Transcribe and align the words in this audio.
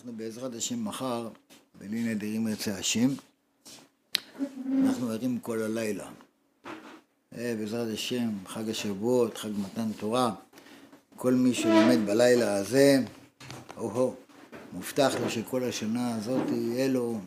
אנחנו 0.00 0.12
בעזרת 0.16 0.54
השם 0.54 0.84
מחר, 0.84 1.28
בלי 1.78 2.14
נדירים 2.14 2.48
ירצה 2.48 2.74
השם, 2.78 3.08
אנחנו 4.84 5.10
ערים 5.10 5.38
כל 5.38 5.62
הלילה. 5.62 6.08
אה, 7.38 7.54
בעזרת 7.58 7.94
השם, 7.94 8.30
חג 8.46 8.70
השבועות, 8.70 9.38
חג 9.38 9.48
מתן 9.48 9.92
תורה, 9.98 10.34
כל 11.16 11.34
מי 11.34 11.54
שלומד 11.54 11.98
בלילה 12.06 12.54
הזה, 12.54 13.02
או-הו, 13.76 14.14
מובטח 14.72 15.14
לו 15.22 15.30
שכל 15.30 15.64
השנה 15.64 16.16
הזאת 16.16 16.48
יהיה 16.48 16.88
לו, 16.88 17.18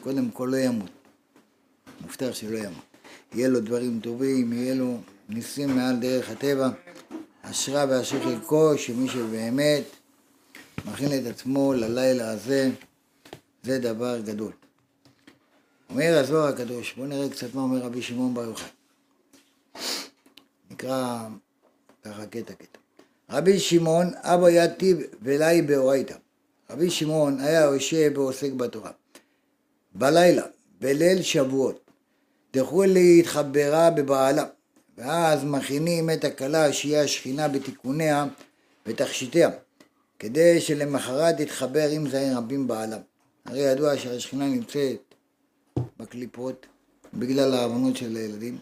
קודם 0.00 0.30
כל 0.30 0.48
לא 0.52 0.56
ימות. 0.56 0.90
מובטח 2.00 2.32
שלא 2.32 2.58
ימות. 2.58 2.84
יהיה 3.34 3.48
לו 3.48 3.60
דברים 3.60 4.00
טובים, 4.02 4.52
יהיה 4.52 4.74
לו 4.74 5.00
ניסים 5.28 5.76
מעל 5.76 5.96
דרך 5.96 6.30
הטבע. 6.30 6.68
אשרה 7.42 7.84
ואשר 7.88 8.24
חלקו, 8.24 8.78
שמי 8.78 9.08
שבאמת 9.08 9.84
מכין 10.84 11.18
את 11.18 11.26
עצמו 11.30 11.72
ללילה 11.72 12.30
הזה, 12.30 12.70
זה 13.62 13.78
דבר 13.78 14.20
גדול. 14.20 14.52
אומר 15.90 16.18
הזוהר 16.18 16.48
הקדוש, 16.48 16.94
בואו 16.96 17.06
נראה 17.06 17.28
קצת 17.28 17.54
מה 17.54 17.62
אומר 17.62 17.78
רבי 17.78 18.02
שמעון 18.02 18.34
בר 18.34 18.44
יוחאי. 18.44 18.68
נקרא 20.70 21.28
ככה 22.04 22.26
קטע 22.26 22.54
קטע. 22.54 22.78
רבי 23.30 23.58
שמעון 23.58 24.12
אבא 24.16 24.50
יתיב 24.50 24.98
ולאי 25.22 25.62
באורייתא. 25.62 26.14
רבי 26.70 26.90
שמעון 26.90 27.40
היה 27.40 27.60
יושב 27.60 28.12
ועוסק 28.14 28.52
בתורה. 28.52 28.90
בלילה, 29.94 30.42
בליל 30.80 31.22
שבועות, 31.22 31.90
דחו 32.54 32.84
להתחברה 32.84 33.90
בבעלה, 33.90 34.44
ואז 34.98 35.44
מכינים 35.44 36.10
את 36.10 36.24
הכלה 36.24 36.72
שהיא 36.72 36.96
השכינה 36.96 37.48
בתיקוניה 37.48 38.26
ותכשיטיה. 38.86 39.50
כדי 40.18 40.60
שלמחרת 40.60 41.40
יתחבר 41.40 41.88
עם 41.88 42.08
זעיר 42.08 42.36
רבים 42.36 42.68
בעליו. 42.68 42.98
הרי 43.44 43.60
ידוע 43.60 43.96
שהשכינה 43.96 44.46
נמצאת 44.46 45.14
בקליפות 45.98 46.66
בגלל 47.14 47.54
העוונות 47.54 47.96
של 47.96 48.16
הילדים, 48.16 48.58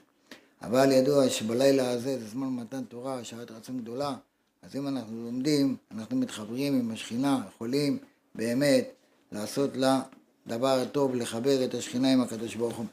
אבל 0.63 0.93
ידוע 0.93 1.29
שבלילה 1.29 1.91
הזה 1.91 2.19
זה 2.19 2.29
זמן 2.29 2.49
מתן 2.49 2.85
תורה, 2.85 3.25
שעת 3.25 3.51
רצון 3.51 3.79
גדולה, 3.79 4.15
אז 4.63 4.77
אם 4.77 4.89
אנחנו 4.89 5.25
לומדים, 5.25 5.77
אנחנו 5.91 6.17
מתחברים 6.17 6.81
עם 6.81 6.91
השכינה, 6.91 7.41
יכולים 7.49 7.99
באמת 8.35 8.85
לעשות 9.33 9.77
לה 9.77 10.01
דבר 10.47 10.85
טוב, 10.93 11.15
לחבר 11.15 11.65
את 11.65 11.75
השכינה 11.75 12.13
עם 12.13 12.21
הקדוש 12.21 12.55
ברוך 12.55 12.77
הוא. 12.77 12.87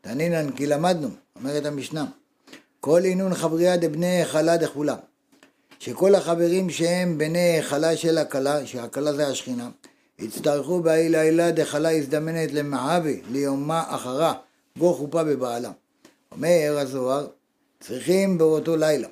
תענינן 0.00 0.52
כי 0.52 0.66
למדנו, 0.66 1.08
אומרת 1.36 1.66
המשנה, 1.66 2.06
כל 2.80 3.00
עינון 3.04 3.34
חבריה 3.34 3.76
דבני 3.76 4.24
חלה 4.24 4.56
דכולה. 4.56 4.96
שכל 5.80 6.14
החברים 6.14 6.70
שהם 6.70 7.18
בני 7.18 7.38
היכלה 7.38 7.96
של 7.96 8.18
הכלה, 8.18 8.66
שהכלה 8.66 9.12
זה 9.12 9.26
השכינה, 9.26 9.70
יצטרכו 10.18 10.80
באי 10.80 11.08
לילה 11.08 11.50
דחלה 11.50 11.90
הזדמנת 11.90 12.52
למעבי, 12.52 13.20
ליומה 13.30 13.84
אחרה, 13.88 14.34
בו 14.76 14.94
חופה 14.94 15.24
בבעלה. 15.24 15.70
אומר 16.32 16.76
הזוהר, 16.78 17.26
צריכים 17.80 18.38
באותו 18.38 18.76
לילה, 18.76 19.08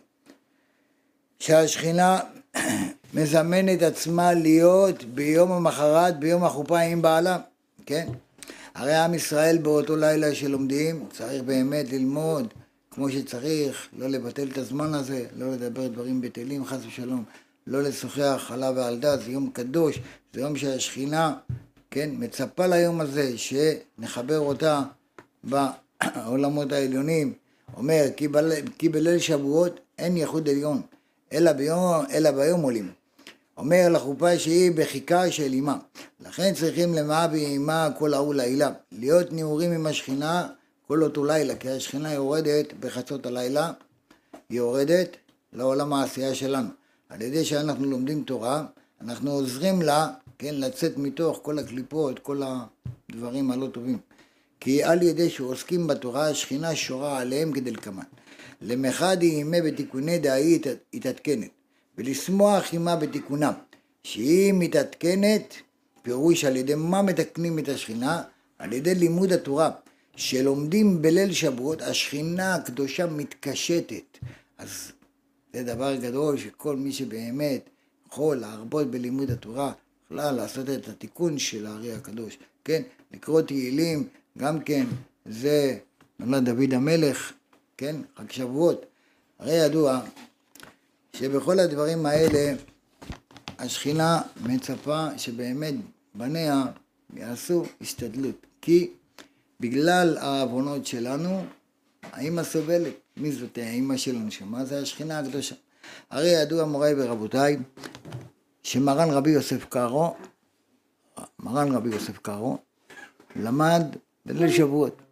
שהשכינה 1.38 2.20
מזמנת 3.14 3.82
עצמה 3.82 4.32
להיות 4.34 5.04
ביום 5.04 5.52
המחרת, 5.52 6.18
ביום 6.18 6.44
החופה 6.44 6.78
עם 6.78 7.02
בעלה, 7.02 7.38
כן? 7.86 8.08
הרי 8.74 8.94
עם 8.94 9.14
ישראל 9.14 9.58
באותו 9.58 9.96
לילה 9.96 10.34
שלומדים, 10.34 11.06
צריך 11.12 11.42
באמת 11.42 11.92
ללמוד 11.92 12.54
כמו 12.98 13.10
שצריך, 13.10 13.88
לא 13.98 14.06
לבטל 14.06 14.48
את 14.52 14.58
הזמן 14.58 14.94
הזה, 14.94 15.26
לא 15.36 15.52
לדבר 15.52 15.86
דברים 15.88 16.20
בטלים 16.20 16.64
חס 16.64 16.78
ושלום, 16.86 17.24
לא 17.66 17.82
לשוחח 17.82 18.50
עליו 18.52 18.72
ועל 18.76 18.98
דת, 18.98 19.20
זה 19.20 19.30
יום 19.30 19.50
קדוש, 19.52 19.98
זה 20.32 20.40
יום 20.40 20.56
שהשכינה, 20.56 21.34
כן, 21.90 22.10
מצפה 22.12 22.66
ליום 22.66 23.00
הזה 23.00 23.38
שנחבר 23.38 24.38
אותה 24.38 24.82
בעולמות 25.44 26.72
העליונים. 26.72 27.32
אומר, 27.76 28.04
כי, 28.16 28.28
בל, 28.28 28.52
כי 28.78 28.88
בליל 28.88 29.18
שבועות 29.18 29.80
אין 29.98 30.16
ייחוד 30.16 30.48
עליון, 30.48 30.82
אלא 31.32 31.52
ביום, 31.52 32.04
אלא 32.12 32.30
ביום 32.30 32.60
עולים. 32.60 32.90
אומר 33.56 33.88
לחופה 33.90 34.38
שהיא 34.38 34.72
בחיקה 34.74 35.30
של 35.30 35.52
אימה. 35.52 35.76
לכן 36.20 36.54
צריכים 36.54 36.94
למאה 36.94 37.26
ואימה 37.32 37.88
כל 37.98 38.14
ההוא 38.14 38.34
לעילה. 38.34 38.70
להיות 38.92 39.32
נעורים 39.32 39.72
עם 39.72 39.86
השכינה 39.86 40.48
כל 40.88 41.02
אותו 41.02 41.24
לילה, 41.24 41.56
כי 41.56 41.70
השכינה 41.70 42.12
יורדת 42.12 42.72
בחצות 42.80 43.26
הלילה, 43.26 43.72
היא 44.48 44.58
יורדת 44.58 45.16
לעולם 45.52 45.92
העשייה 45.92 46.34
שלנו. 46.34 46.68
על 47.08 47.22
ידי 47.22 47.44
שאנחנו 47.44 47.84
לומדים 47.84 48.22
תורה, 48.22 48.66
אנחנו 49.00 49.30
עוזרים 49.30 49.82
לה, 49.82 50.08
כן, 50.38 50.54
לצאת 50.54 50.96
מתוך 50.96 51.40
כל 51.42 51.58
הקליפות, 51.58 52.18
כל 52.18 52.42
הדברים 53.10 53.50
הלא 53.50 53.66
טובים. 53.66 53.98
כי 54.60 54.82
על 54.82 55.02
ידי 55.02 55.30
שעוסקים 55.30 55.86
בתורה, 55.86 56.28
השכינה 56.28 56.76
שורה 56.76 57.18
עליהם 57.18 57.52
כדלקמן. 57.52 58.02
למחד 58.62 59.22
היא 59.22 59.40
ימי 59.40 59.62
בתיקוני 59.62 60.18
דאי 60.18 60.60
התעדכנת, 60.94 61.50
ולשמוח 61.98 62.74
עמה 62.74 62.96
בתיקונם, 62.96 63.52
שהיא 64.02 64.54
מתעדכנת, 64.56 65.54
פירוש 66.02 66.44
על 66.44 66.56
ידי 66.56 66.74
מה 66.74 67.02
מתקנים 67.02 67.58
את 67.58 67.68
השכינה? 67.68 68.22
על 68.58 68.72
ידי 68.72 68.94
לימוד 68.94 69.32
התורה. 69.32 69.70
שלומדים 70.18 71.02
בליל 71.02 71.32
שבועות, 71.32 71.82
השכינה 71.82 72.54
הקדושה 72.54 73.06
מתקשטת. 73.06 74.18
אז 74.58 74.92
זה 75.52 75.62
דבר 75.62 75.96
גדול 75.96 76.38
שכל 76.38 76.76
מי 76.76 76.92
שבאמת 76.92 77.68
יכול 78.08 78.36
להרבות 78.36 78.90
בלימוד 78.90 79.30
התורה, 79.30 79.72
יכולה 80.04 80.32
לעשות 80.32 80.70
את 80.70 80.88
התיקון 80.88 81.38
של 81.38 81.66
הארי 81.66 81.92
הקדוש. 81.92 82.38
כן, 82.64 82.82
לקרוא 83.12 83.40
תהילים, 83.40 84.08
גם 84.38 84.60
כן, 84.60 84.86
זה 85.26 85.78
נולד 86.18 86.44
דוד 86.44 86.74
המלך, 86.74 87.32
כן, 87.76 87.96
חג 88.16 88.30
שבועות. 88.30 88.86
הרי 89.38 89.54
ידוע 89.54 90.00
שבכל 91.16 91.58
הדברים 91.58 92.06
האלה 92.06 92.54
השכינה 93.58 94.22
מצפה 94.46 95.18
שבאמת 95.18 95.74
בניה 96.14 96.64
יעשו 97.16 97.64
השתדלות. 97.80 98.46
כי 98.60 98.90
בגלל 99.60 100.16
העוונות 100.16 100.86
שלנו, 100.86 101.44
האמא 102.02 102.42
סובלת. 102.42 102.92
מי 103.16 103.32
זאת 103.32 103.58
האמא 103.58 103.96
של 103.96 104.16
הנשמה? 104.16 104.64
זה 104.64 104.80
השכינה 104.80 105.18
הקדושה. 105.18 105.54
הרי 106.10 106.28
ידוע 106.28 106.64
מוריי 106.64 106.94
ורבותיי, 106.96 107.56
שמרן 108.62 109.10
רבי 109.10 109.30
יוסף 109.30 109.64
קארו, 109.64 110.14
מרן 111.38 111.72
רבי 111.72 111.88
יוסף 111.88 112.18
קארו, 112.18 112.58
למד 113.36 113.82
בליל 114.26 114.52
שבועות, 114.52 115.02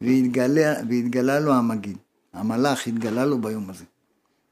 והתגלה, 0.00 0.74
והתגלה 0.88 1.40
לו 1.40 1.52
המגיד. 1.52 1.98
המלאך 2.32 2.86
התגלה 2.86 3.26
לו 3.26 3.38
ביום 3.38 3.70
הזה. 3.70 3.84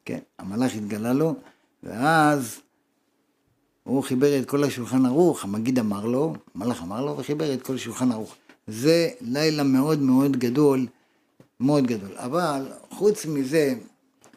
כן, 0.04 0.18
המלאך 0.38 0.74
התגלה 0.74 1.12
לו, 1.12 1.34
ואז 1.82 2.60
הוא 3.84 4.02
חיבר 4.02 4.38
את 4.38 4.48
כל 4.48 4.64
השולחן 4.64 5.06
ערוך, 5.06 5.44
המגיד 5.44 5.78
אמר 5.78 6.06
לו, 6.06 6.34
המלאך 6.54 6.82
אמר 6.82 7.04
לו, 7.04 7.18
וחיבר 7.18 7.54
את 7.54 7.62
כל 7.62 7.74
השולחן 7.74 8.12
ערוך. 8.12 8.34
זה 8.68 9.10
לילה 9.20 9.62
מאוד 9.62 9.98
מאוד 9.98 10.36
גדול, 10.36 10.86
מאוד 11.60 11.86
גדול. 11.86 12.16
אבל 12.16 12.72
חוץ 12.90 13.26
מזה, 13.26 13.74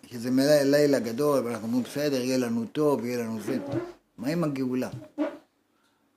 שזה 0.06 0.30
לילה 0.64 1.00
גדול, 1.00 1.46
ואנחנו 1.46 1.68
אומרים, 1.68 1.84
בסדר, 1.84 2.22
יהיה 2.22 2.38
לנו 2.38 2.66
טוב, 2.66 3.06
יהיה 3.06 3.18
לנו 3.18 3.42
זה, 3.42 3.58
מה 4.18 4.28
עם 4.28 4.44
הגאולה? 4.44 4.90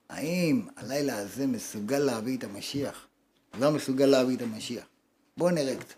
האם 0.08 0.62
הלילה 0.76 1.18
הזה 1.18 1.46
מסוגל 1.46 1.98
להביא 1.98 2.38
את 2.38 2.44
המשיח? 2.44 3.06
לא 3.60 3.70
מסוגל 3.70 4.06
להביא 4.06 4.36
את 4.36 4.42
המשיח. 4.42 4.84
בואו 5.36 5.50
נראה 5.50 5.76
קצת. 5.76 5.94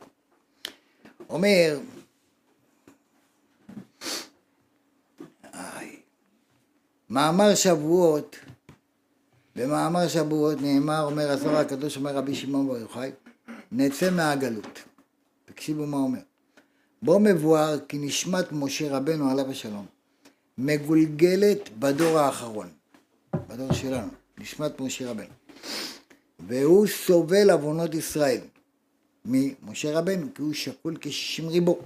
אומר, 1.28 1.78
מאמר 7.10 7.54
שבועות 7.54 8.36
במאמר 9.56 10.08
שבועות 10.08 10.60
נאמר, 10.60 11.02
אומר 11.02 11.30
הזוהר 11.30 11.56
הקדוש, 11.56 11.96
אומר 11.96 12.16
רבי 12.16 12.34
שמעון 12.34 12.68
בר 12.68 12.76
יוחאי, 12.76 13.10
נצא 13.72 14.10
מהגלות. 14.10 14.78
תקשיבו 15.44 15.86
מה 15.86 15.96
אומר. 15.96 16.18
בו 17.02 17.18
מבואר 17.18 17.78
כי 17.88 17.98
נשמת 17.98 18.52
משה 18.52 18.96
רבנו 18.96 19.30
עליו 19.30 19.50
השלום 19.50 19.86
מגולגלת 20.58 21.68
בדור 21.78 22.18
האחרון, 22.18 22.68
בדור 23.48 23.72
שלנו, 23.72 24.08
נשמת 24.38 24.80
משה 24.80 25.10
רבנו. 25.10 25.34
והוא 26.48 26.86
סובל 26.86 27.50
עוונות 27.50 27.94
ישראל 27.94 28.40
ממשה 29.24 29.98
רבנו, 29.98 30.26
כי 30.34 30.42
הוא 30.42 30.52
שקול 30.52 30.96
כשישים 31.00 31.48
ריבו. 31.48 31.78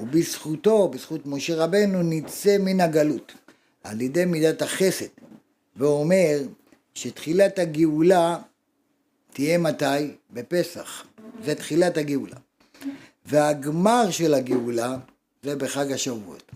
ובזכותו, 0.00 0.88
בזכות 0.88 1.26
משה 1.26 1.64
רבנו, 1.64 2.02
נצא 2.02 2.58
מן 2.58 2.80
הגלות 2.80 3.32
על 3.84 4.00
ידי 4.00 4.24
מידת 4.24 4.62
החסד. 4.62 5.06
והוא 5.76 6.00
אומר, 6.00 6.38
שתחילת 7.00 7.58
הגאולה 7.58 8.38
תהיה 9.32 9.58
מתי? 9.58 10.16
בפסח. 10.30 11.06
זה 11.44 11.54
תחילת 11.54 11.96
הגאולה. 11.96 12.36
והגמר 13.24 14.10
של 14.10 14.34
הגאולה 14.34 14.96
זה 15.42 15.56
בחג 15.56 15.92
השבועות. 15.92 16.52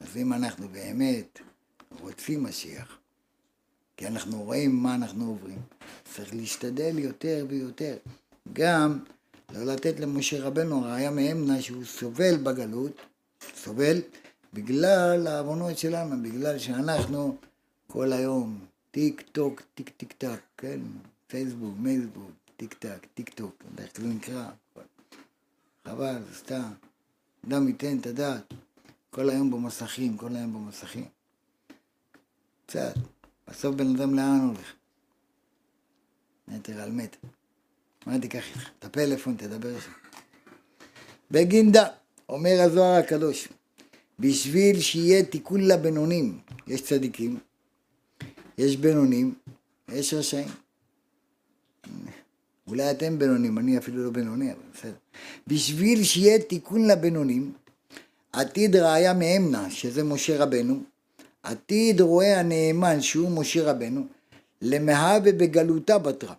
אז 0.00 0.16
אם 0.16 0.32
אנחנו 0.32 0.68
באמת 0.68 1.38
רוצים 2.00 2.44
משיח. 2.44 2.98
כי 3.96 4.06
אנחנו 4.06 4.42
רואים 4.42 4.76
מה 4.76 4.94
אנחנו 4.94 5.28
עוברים. 5.28 5.58
צריך 6.14 6.34
להשתדל 6.34 6.98
יותר 6.98 7.46
ויותר. 7.48 7.96
גם 8.52 8.98
לא 9.52 9.72
לתת 9.72 10.00
למשה 10.00 10.42
רבנו 10.42 10.82
ראיה 10.82 11.10
מאמנה 11.10 11.62
שהוא 11.62 11.84
סובל 11.84 12.36
בגלות, 12.36 12.92
סובל 13.54 14.00
בגלל 14.52 15.26
העוונות 15.26 15.78
שלנו, 15.78 16.22
בגלל 16.22 16.58
שאנחנו 16.58 17.36
כל 17.86 18.12
היום 18.12 18.66
טיק 18.90 19.22
טוק, 19.32 19.62
טיק 19.74 19.88
טיק 19.96 20.12
טק, 20.12 20.40
כן? 20.56 20.80
פייסבוק, 21.26 21.74
מייסבוק, 21.78 22.30
טיק 22.56 22.74
טק, 22.74 23.06
טיק 23.14 23.28
טוק, 23.28 23.54
אתה 23.58 23.66
יודע 23.70 23.84
איך 23.84 24.00
זה 24.00 24.08
נקרא? 24.08 24.50
חבל, 25.88 26.22
סתם. 26.34 26.70
אדם 27.48 27.68
ייתן 27.68 27.98
את 27.98 28.06
הדעת. 28.06 28.54
כל 29.10 29.30
היום 29.30 29.50
במסכים, 29.50 30.16
כל 30.16 30.36
היום 30.36 30.54
במסכים. 30.54 31.08
קצת. 32.66 32.94
בסוף 33.48 33.74
בן 33.74 33.96
אדם 33.96 34.14
לאן 34.14 34.40
הולך? 34.46 34.72
מטר 36.48 36.80
על 36.80 36.90
מטר. 36.90 37.18
מה 38.06 38.20
תיקח 38.20 38.44
איתך? 38.48 38.70
את 38.78 38.84
הפלאפון, 38.84 39.36
תדבר 39.36 39.80
שם. 39.80 39.90
בגינדה, 41.30 41.88
אומר 42.28 42.60
הזוהר 42.60 42.98
הקדוש, 42.98 43.48
בשביל 44.20 44.80
שיהיה 44.80 45.22
תיקון 45.22 45.60
לבינונים, 45.60 46.38
יש 46.66 46.82
צדיקים, 46.82 47.38
יש 48.58 48.76
בינונים, 48.76 49.34
יש 49.88 50.14
רשעים. 50.14 50.48
אולי 52.66 52.90
אתם 52.90 53.18
בינונים, 53.18 53.58
אני 53.58 53.78
אפילו 53.78 54.04
לא 54.04 54.10
בינוני, 54.10 54.52
אבל 54.52 54.60
בסדר. 54.74 54.92
בשביל 55.46 56.04
שיהיה 56.04 56.38
תיקון 56.38 56.86
לבינונים, 56.86 57.52
עתיד 58.32 58.76
ראיה 58.76 59.14
מאמנה, 59.14 59.70
שזה 59.70 60.04
משה 60.04 60.42
רבנו, 60.42 60.82
עתיד 61.42 62.00
רואה 62.00 62.40
הנאמן, 62.40 63.00
שהוא 63.00 63.30
משה 63.30 63.70
רבנו, 63.70 64.06
למהווה 64.62 65.32
בגלותה 65.32 65.98
בתרה, 65.98 66.34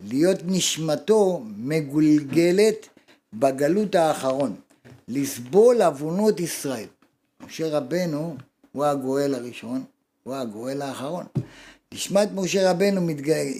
להיות 0.00 0.38
נשמתו 0.44 1.42
מגולגלת 1.56 2.88
בגלות 3.32 3.94
האחרון, 3.94 4.54
לסבול 5.08 5.82
עוונות 5.82 6.40
ישראל. 6.40 6.86
משה 7.46 7.68
רבנו 7.68 8.36
הוא 8.72 8.84
הגואל 8.84 9.34
הראשון, 9.34 9.84
הוא 10.22 10.34
הגואל 10.34 10.82
האחרון. 10.82 11.26
נשמת 11.94 12.28
משה 12.34 12.70
רבנו 12.70 13.08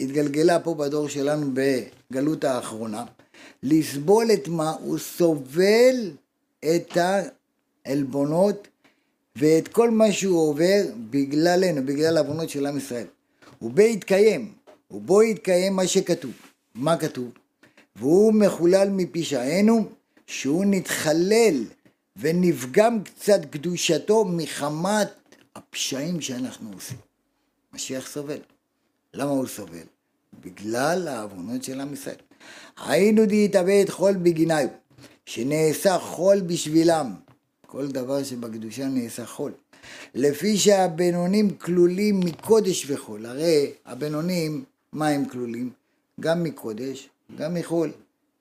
התגלגלה 0.01 0.61
פה 0.61 0.75
בדור 0.75 1.09
שלנו 1.09 1.51
בגלות 1.55 2.45
האחרונה, 2.45 3.05
לסבול 3.63 4.33
את 4.33 4.49
מה? 4.49 4.71
הוא 4.71 4.99
סובל 4.99 6.11
את 6.61 6.99
העלבונות 7.87 8.69
ואת 9.37 9.69
כל 9.69 9.91
מה 9.91 10.13
שהוא 10.13 10.49
עובר 10.49 10.83
בגללנו, 11.11 11.87
בגלל 11.87 12.17
העוונות 12.17 12.49
של 12.49 12.67
עם 12.67 12.79
ישראל. 12.79 13.07
ובו 13.63 13.83
יתקיים, 13.83 14.53
ובו 14.91 15.23
יתקיים 15.23 15.77
מה 15.77 15.87
שכתוב. 15.87 16.33
מה 16.75 16.97
כתוב? 16.97 17.31
והוא 17.97 18.35
מחולל 18.35 18.89
מפשענו, 18.91 19.85
שהוא 20.27 20.65
נתחלל 20.65 21.65
ונפגם 22.17 23.05
קצת 23.05 23.41
קדושתו 23.51 24.25
מחמת 24.25 25.09
הפשעים 25.55 26.21
שאנחנו 26.21 26.71
עושים. 26.75 26.99
משיח 27.73 28.07
סובל. 28.07 28.39
למה 29.15 29.31
הוא 29.31 29.47
סובל? 29.47 29.87
בגלל 30.41 31.09
העוונות 31.09 31.65
של 31.65 31.81
עם 31.81 31.93
ישראל. 31.93 32.17
היינו 32.87 33.27
דהתאבד 33.27 33.85
חול 33.89 34.17
בגיניו, 34.17 34.67
שנעשה 35.27 35.99
חול 35.99 36.41
בשבילם. 36.41 37.15
כל 37.67 37.87
דבר 37.87 38.25
שבקדושה 38.25 38.87
נעשה 38.87 39.27
חול. 39.27 39.53
לפי 40.15 40.57
שהבינונים 40.57 41.51
כלולים 41.57 42.21
מקודש 42.21 42.91
וחול. 42.91 43.27
הרי 43.27 43.73
הבינונים, 43.87 44.65
מה 44.93 45.09
הם 45.09 45.25
כלולים? 45.25 45.71
גם 46.21 46.43
מקודש, 46.43 47.09
גם 47.37 47.55
מחול. 47.55 47.93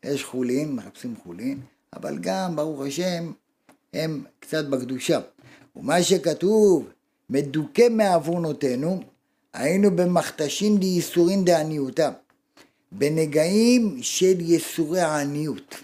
יש 0.03 0.23
חולין, 0.23 0.75
מחפשים 0.75 1.15
חולין, 1.23 1.59
אבל 1.93 2.17
גם, 2.21 2.55
ברוך 2.55 2.81
השם, 2.81 3.31
הם 3.93 4.23
קצת 4.39 4.65
בקדושה. 4.65 5.19
ומה 5.75 6.03
שכתוב, 6.03 6.89
מדוכא 7.29 7.89
מעוונותינו, 7.89 9.03
היינו 9.53 9.95
במכתשין 9.95 10.77
דייסורין 10.77 11.45
דעניותה, 11.45 12.11
בנגעים 12.91 13.97
של 14.01 14.39
ייסורי 14.39 15.01
העניות. 15.01 15.75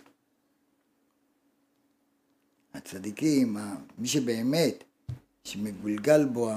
הצדיקים, 2.73 3.57
מי 3.97 4.07
שבאמת, 4.07 4.83
שמגולגל 5.44 6.25
בו 6.25 6.51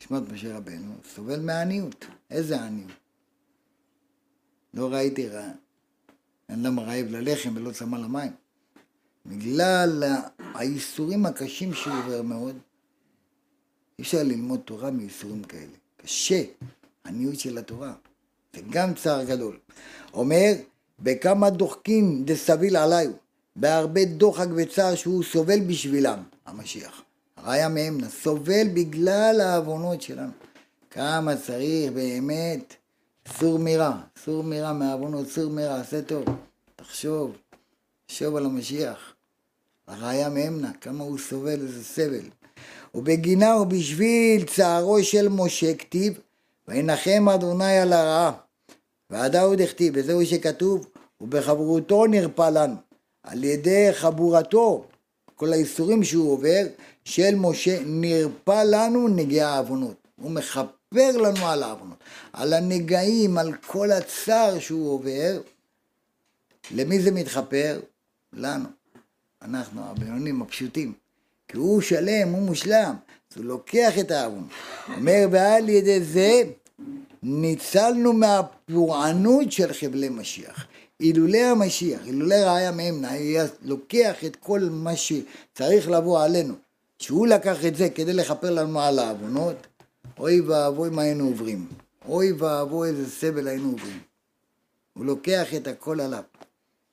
נשמת 0.00 0.32
משה 0.32 0.56
רבנו, 0.56 0.94
סובל 1.14 1.40
מעניות. 1.40 2.04
איזה 2.30 2.62
עניות? 2.62 2.92
לא 4.74 4.92
ראיתי 4.92 5.28
רע. 5.28 5.48
אדם 6.48 6.80
רעב 6.80 7.06
ללחם 7.10 7.56
ולא 7.56 7.72
צמא 7.72 7.96
למים. 7.96 8.32
בגלל 9.28 10.04
האיסורים 10.54 11.26
הקשים 11.26 11.74
שהוא 11.74 11.94
עובר 12.04 12.22
מאוד, 12.22 12.56
אי 13.98 14.02
אפשר 14.02 14.22
ללמוד 14.22 14.60
תורה 14.60 14.90
מאיסורים 14.90 15.44
כאלה. 15.44 15.76
קשה, 15.96 16.42
עניות 17.06 17.38
של 17.38 17.58
התורה. 17.58 17.92
זה 18.54 18.60
גם 18.70 18.94
צער 18.94 19.24
גדול. 19.24 19.58
אומר, 20.14 20.52
בכמה 20.98 21.50
דוחקין 21.50 22.24
דסביל 22.24 22.76
עליו, 22.76 23.10
בהרבה 23.56 24.04
דוחק 24.04 24.46
וצער 24.56 24.94
שהוא 24.94 25.24
סובל 25.24 25.60
בשבילם, 25.60 26.22
המשיח. 26.46 27.02
ראיה 27.44 27.68
מהם, 27.68 27.98
סובל 28.08 28.68
בגלל 28.74 29.40
העוונות 29.40 30.02
שלנו. 30.02 30.32
כמה 30.90 31.36
צריך 31.36 31.92
באמת 31.92 32.74
סור 33.38 33.58
מרע, 33.58 33.92
סור 34.24 34.44
מרע 34.44 34.72
מהעוונות, 34.72 35.28
סור 35.28 35.50
מרע, 35.50 35.80
עשה 35.80 36.02
טוב. 36.02 36.24
תחשוב, 36.76 37.36
תחשוב 38.06 38.36
על 38.36 38.46
המשיח. 38.46 39.15
הראיה 39.88 40.28
מאמנה, 40.28 40.72
כמה 40.80 41.04
הוא 41.04 41.18
סובל, 41.18 41.60
איזה 41.60 41.84
סבל. 41.84 42.28
ובגינה 42.94 43.56
ובשביל 43.56 44.44
צערו 44.44 45.02
של 45.02 45.28
משה 45.28 45.74
כתיב, 45.74 46.20
וינחם 46.68 47.28
אדוני 47.28 47.78
על 47.78 47.92
הרעה. 47.92 48.32
ועדה 49.10 49.42
עוד 49.42 49.60
הכתיב, 49.60 49.94
וזהו 49.96 50.26
שכתוב, 50.26 50.86
ובחברותו 51.20 52.06
נרפא 52.06 52.50
לנו. 52.50 52.74
על 53.22 53.44
ידי 53.44 53.88
חבורתו, 53.92 54.86
כל 55.36 55.52
האיסורים 55.52 56.04
שהוא 56.04 56.32
עובר, 56.32 56.62
של 57.04 57.34
משה, 57.34 57.78
נרפא 57.86 58.62
לנו 58.66 59.08
נגעי 59.08 59.40
העוונות. 59.40 59.96
הוא 60.16 60.30
מכפר 60.30 61.16
לנו 61.16 61.46
על 61.46 61.62
העוונות, 61.62 61.98
על 62.32 62.52
הנגעים, 62.52 63.38
על 63.38 63.52
כל 63.66 63.92
הצער 63.92 64.58
שהוא 64.58 64.90
עובר. 64.90 65.40
למי 66.70 67.00
זה 67.00 67.10
מתחפר? 67.10 67.80
לנו. 68.32 68.68
אנחנו 69.42 69.82
הבינונים 69.84 70.42
הפשוטים. 70.42 70.92
כי 71.48 71.56
הוא 71.56 71.80
שלם, 71.80 72.28
הוא 72.28 72.42
מושלם, 72.42 72.94
אז 73.30 73.36
הוא 73.36 73.44
לוקח 73.44 73.98
את 74.00 74.10
העוון. 74.10 74.48
אומר, 74.96 75.26
ועל 75.30 75.68
ידי 75.68 76.00
זה 76.00 76.42
ניצלנו 77.22 78.12
מהפורענות 78.12 79.52
של 79.52 79.72
חבלי 79.72 80.08
משיח. 80.08 80.66
אילולי 81.00 81.42
המשיח, 81.42 82.06
אילולי 82.06 82.44
ראיה 82.44 82.72
מאמנה, 82.72 83.10
היה 83.10 83.44
לוקח 83.62 84.24
את 84.26 84.36
כל 84.36 84.60
מה 84.70 84.92
שצריך 84.96 85.90
לבוא 85.90 86.22
עלינו, 86.22 86.54
שהוא 86.98 87.26
לקח 87.26 87.64
את 87.64 87.76
זה 87.76 87.90
כדי 87.90 88.12
לכפר 88.12 88.50
לנו 88.50 88.80
על 88.80 88.98
העוונות, 88.98 89.66
אוי 90.18 90.40
ואבוי 90.40 90.90
מה 90.90 91.02
היינו 91.02 91.26
עוברים. 91.26 91.66
אוי 92.08 92.32
ואבוי 92.32 92.88
איזה 92.88 93.10
סבל 93.10 93.48
היינו 93.48 93.70
עוברים. 93.70 93.98
הוא 94.94 95.04
לוקח 95.04 95.54
את 95.54 95.66
הכל 95.66 96.00
עליו, 96.00 96.22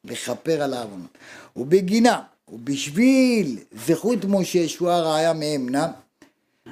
לכפר 0.04 0.62
על 0.62 0.74
העוונות. 0.74 1.18
ובגינה, 1.56 2.22
ובשביל 2.54 3.60
זכות 3.88 4.26
משה 4.26 4.68
שהוא 4.68 4.90
הראיה 4.90 5.34
מאמנה, 5.34 5.92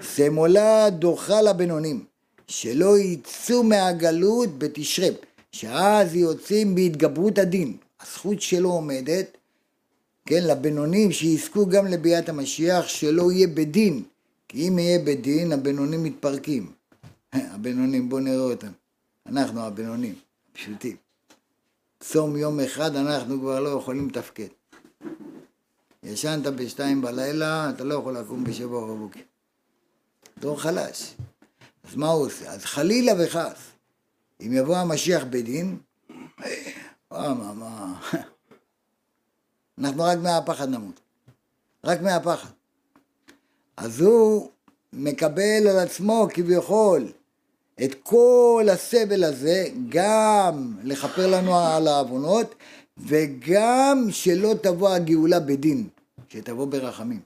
סמולה 0.02 0.90
דוחה 0.90 1.42
לבינונים, 1.42 2.06
שלא 2.48 2.98
יצאו 2.98 3.64
מהגלות 3.64 4.60
בתשרי, 4.60 5.10
שאז 5.52 6.16
יוצאים 6.16 6.76
בהתגברות 6.76 7.38
הדין. 7.38 7.78
הזכות 8.02 8.42
שלו 8.42 8.72
עומדת, 8.72 9.38
כן, 10.26 10.44
לבינונים 10.44 11.12
שיזכו 11.12 11.66
גם 11.66 11.88
לביאת 11.88 12.30
המשיח, 12.30 12.88
שלא 12.88 13.32
יהיה 13.32 13.48
בדין, 13.48 14.04
כי 14.48 14.68
אם 14.68 14.80
יהיה 14.80 15.00
בדין, 15.00 15.52
הבינונים 15.52 16.04
מתפרקים. 16.04 16.72
הבינונים, 17.34 18.10
בואו 18.10 18.22
נראה 18.22 18.52
אותם. 18.52 18.72
אנחנו 19.26 19.62
הבינונים, 19.62 20.16
פשוטים. 20.54 20.96
צום 22.00 22.38
יום 22.38 22.60
אחד 22.60 22.96
אנחנו 22.96 23.40
כבר 23.40 23.60
לא 23.60 23.70
יכולים 23.70 24.10
לתפקד. 24.10 24.48
ישנת 26.04 26.48
בשתיים 26.48 27.02
בלילה, 27.02 27.70
אתה 27.70 27.84
לא 27.84 27.96
יכול 27.96 28.18
לקום 28.18 28.44
בשבע 28.44 28.82
בבוקר. 28.82 29.20
דור 30.40 30.62
חלש. 30.62 31.16
אז 31.84 31.96
מה 31.96 32.08
הוא 32.08 32.26
עושה? 32.26 32.52
אז 32.52 32.66
חלילה 32.66 33.12
וחס, 33.20 33.58
אם 34.42 34.54
יבוא 34.54 34.78
המשיח 34.78 35.24
בדין, 35.30 35.78
אה, 36.44 37.34
מה, 37.34 37.54
מה, 37.54 38.00
אנחנו 39.80 40.04
רק 40.04 40.18
מהפחד 40.18 40.70
נמות. 40.70 41.00
רק 41.84 42.02
מהפחד. 42.02 42.50
אז 43.78 44.02
הוא 44.02 44.50
מקבל 44.94 45.68
על 45.70 45.80
עצמו 45.80 46.28
כביכול 46.34 47.12
את 47.84 47.96
כל 48.04 48.68
הסבל 48.72 49.24
הזה, 49.24 49.68
גם 49.90 50.78
לכפר 50.84 51.28
לנו 51.28 51.60
על 51.60 51.88
העוונות, 51.88 52.56
וגם 53.06 54.08
שלא 54.10 54.54
תבוא 54.62 54.90
הגאולה 54.90 55.40
בדין, 55.40 55.88
שתבוא 56.30 56.66
ברחמים. 56.66 57.20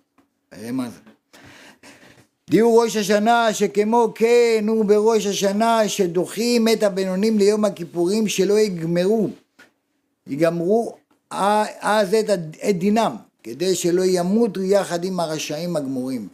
תראה 0.50 0.72
מה 0.72 0.90
זה. 0.90 1.00
דיור 2.50 2.84
ראש 2.84 2.96
השנה 2.96 3.54
שכמו 3.54 4.12
כן 4.16 4.66
הוא 4.68 4.86
בראש 4.86 5.26
השנה 5.26 5.88
שדוחים 5.88 6.68
את 6.68 6.84
הבינונים 6.84 7.38
ליום 7.38 7.66
הכיפורים 7.66 8.28
שלא 8.28 8.60
יגמרו, 8.60 9.30
יגמרו 10.28 10.96
אז 11.30 12.14
את, 12.14 12.30
דינם, 12.76 13.16
כדי 13.44 13.76
שלא 13.76 14.02
ימותו 14.06 14.62
יחד 14.62 15.04
עם 15.04 15.20
הרשעים 15.20 15.76
הגמורים. 15.76 16.28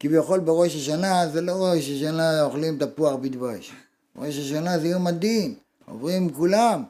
כביכול 0.00 0.40
בראש 0.40 0.76
השנה 0.76 1.28
זה 1.28 1.40
לא 1.40 1.52
ראש 1.52 1.90
השנה 1.90 2.42
אוכלים 2.42 2.78
תפוח 2.78 3.14
בדבש. 3.14 3.72
ראש 4.16 4.38
השנה 4.38 4.78
זה 4.78 4.88
יום 4.88 5.06
הדין, 5.06 5.54
עוברים 5.86 6.32
כולם, 6.32 6.82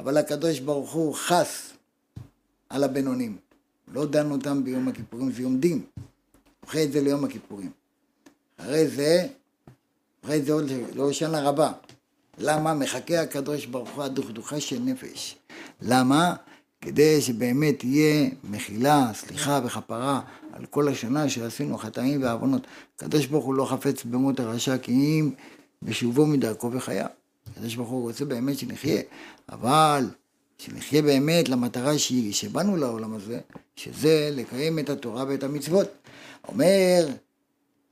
אבל 0.00 0.16
הקדוש 0.16 0.60
ברוך 0.60 0.92
הוא 0.92 1.14
חס 1.14 1.72
על 2.68 2.84
הבינונים. 2.84 3.36
לא 3.92 4.06
דן 4.06 4.30
אותם 4.30 4.64
ביום 4.64 4.88
הכיפורים, 4.88 5.32
זה 5.32 5.42
יום 5.42 5.60
דין. 5.60 5.82
דוחה 6.64 6.82
את 6.82 6.92
זה 6.92 7.00
ליום 7.00 7.24
הכיפורים. 7.24 7.70
אחרי 8.56 8.88
זה, 8.88 9.26
אחרי 10.24 10.42
זה 10.42 10.52
עוד 10.52 10.64
להושענא 10.94 11.36
רבה. 11.36 11.72
למה? 12.38 12.74
מחכה 12.74 13.20
הקדוש 13.20 13.66
ברוך 13.66 13.90
הוא 13.90 14.04
הדוכדוכה 14.04 14.60
של 14.60 14.78
נפש. 14.78 15.36
למה? 15.82 16.34
כדי 16.80 17.20
שבאמת 17.20 17.78
תהיה 17.78 18.30
מחילה, 18.44 19.10
סליחה 19.14 19.60
וכפרה 19.64 20.20
על 20.52 20.66
כל 20.66 20.88
השנה 20.88 21.28
שעשינו 21.28 21.78
חטאים 21.78 22.22
ועוונות. 22.22 22.66
הקדוש 22.96 23.26
ברוך 23.26 23.44
הוא 23.44 23.54
לא 23.54 23.64
חפץ 23.64 24.04
במות 24.04 24.40
הרשע 24.40 24.78
כי 24.78 24.92
אם 24.92 25.30
בשובו 25.82 26.26
מדרכו 26.26 26.72
וחייו. 26.72 27.19
הקדוש 27.52 27.74
ברוך 27.74 27.88
הוא 27.88 28.02
רוצה 28.02 28.24
באמת 28.24 28.58
שנחיה, 28.58 29.02
אבל 29.48 30.04
שנחיה 30.58 31.02
באמת 31.02 31.48
למטרה 31.48 31.92
שבאנו 32.30 32.76
לעולם 32.76 33.14
הזה, 33.14 33.40
שזה 33.76 34.30
לקיים 34.32 34.78
את 34.78 34.90
התורה 34.90 35.24
ואת 35.28 35.42
המצוות. 35.42 35.88
אומר, 36.48 37.08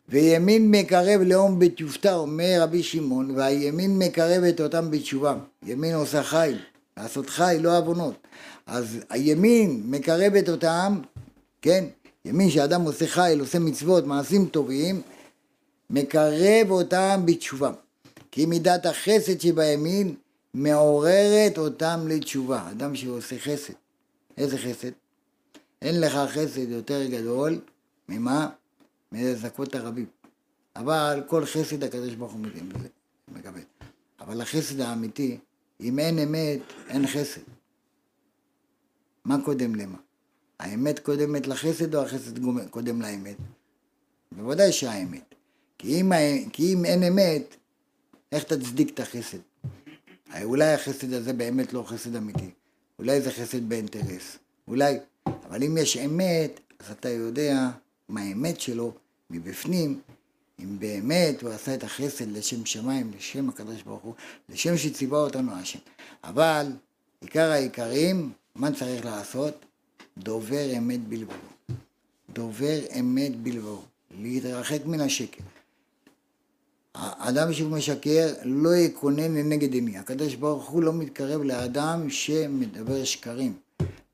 וימין 0.08 0.70
מקרב 0.70 1.20
לאום 1.20 1.58
בתיופתא, 1.58 2.14
אומר 2.14 2.58
רבי 2.60 2.82
שמעון, 2.82 3.30
והימין 3.30 3.98
מקרבת 3.98 4.60
אותם 4.60 4.90
בתשובה. 4.90 5.36
ימין 5.66 5.94
עושה 5.94 6.22
חי, 6.22 6.54
לעשות 6.96 7.30
חי, 7.30 7.56
לא 7.60 7.78
עוונות. 7.78 8.14
אז 8.66 8.98
הימין 9.10 9.82
מקרבת 9.84 10.48
אותם, 10.48 11.00
כן? 11.62 11.84
ימין 12.24 12.50
שאדם 12.50 12.82
עושה 12.82 13.06
חייל, 13.06 13.40
עושה 13.40 13.58
מצוות, 13.58 14.06
מעשים 14.06 14.46
טובים, 14.46 15.02
מקרב 15.90 16.70
אותם 16.70 17.22
בתשובה. 17.24 17.70
כי 18.38 18.46
מידת 18.46 18.86
החסד 18.86 19.40
שבימין 19.40 20.14
מעוררת 20.54 21.58
אותם 21.58 22.00
לתשובה. 22.08 22.70
אדם 22.70 22.96
שעושה 22.96 23.38
חסד. 23.38 23.72
איזה 24.36 24.58
חסד? 24.58 24.90
אין 25.82 26.00
לך 26.00 26.12
חסד 26.12 26.68
יותר 26.68 27.06
גדול 27.06 27.60
ממה? 28.08 28.48
מלזכות 29.12 29.74
הרבים. 29.74 30.06
אבל 30.76 31.22
כל 31.26 31.46
חסד 31.46 31.82
הקדוש 31.82 32.14
ברוך 32.14 32.32
הוא 32.32 32.40
מקבל. 33.28 33.60
אבל 34.20 34.40
החסד 34.40 34.80
האמיתי, 34.80 35.38
אם 35.80 35.98
אין 35.98 36.18
אמת, 36.18 36.60
אין 36.88 37.06
חסד. 37.06 37.40
מה 39.24 39.36
קודם 39.44 39.74
למה? 39.74 39.98
האמת 40.60 40.98
קודמת 40.98 41.46
לחסד 41.46 41.94
או 41.94 42.02
החסד 42.02 42.38
קודם 42.70 43.02
לאמת? 43.02 43.36
בוודאי 44.32 44.72
שהאמת. 44.72 45.34
כי 45.78 46.00
אם, 46.00 46.12
כי 46.52 46.74
אם 46.74 46.84
אין 46.84 47.02
אמת, 47.02 47.56
איך 48.32 48.44
תצדיק 48.44 48.94
את 48.94 49.00
החסד? 49.00 49.38
אולי 50.42 50.72
החסד 50.74 51.12
הזה 51.12 51.32
באמת 51.32 51.72
לא 51.72 51.82
חסד 51.86 52.16
אמיתי. 52.16 52.50
אולי 52.98 53.20
זה 53.20 53.32
חסד 53.32 53.68
באינטרס. 53.68 54.38
אולי, 54.68 54.98
אבל 55.26 55.62
אם 55.62 55.78
יש 55.78 55.96
אמת, 55.96 56.60
אז 56.78 56.90
אתה 56.90 57.08
יודע 57.08 57.68
מה 58.08 58.20
האמת 58.20 58.60
שלו 58.60 58.92
מבפנים, 59.30 60.00
אם 60.60 60.78
באמת 60.78 61.42
הוא 61.42 61.50
עשה 61.50 61.74
את 61.74 61.84
החסד 61.84 62.28
לשם 62.28 62.66
שמיים, 62.66 63.10
לשם 63.16 63.48
הקדוש 63.48 63.82
ברוך 63.82 64.02
הוא, 64.02 64.14
לשם 64.48 64.76
שציווה 64.76 65.18
אותנו 65.18 65.52
השם. 65.52 65.78
אבל 66.24 66.72
עיקר 67.20 67.50
העיקרים, 67.50 68.32
מה 68.54 68.72
צריך 68.72 69.04
לעשות? 69.04 69.64
דובר 70.18 70.78
אמת 70.78 71.08
בלבבו. 71.08 71.48
דובר 72.30 72.78
אמת 73.00 73.36
בלבבו. 73.36 73.82
להתרחק 74.10 74.80
מן 74.86 75.00
השקר. 75.00 75.44
האדם 76.98 77.52
שהוא 77.52 77.70
משקר 77.70 78.34
לא 78.44 78.76
יקונן 78.76 79.34
לנגד 79.34 79.72
עיני. 79.72 79.98
הקדוש 79.98 80.34
ברוך 80.34 80.68
הוא 80.68 80.82
לא 80.82 80.92
מתקרב 80.92 81.42
לאדם 81.42 82.10
שמדבר 82.10 83.04
שקרים, 83.04 83.58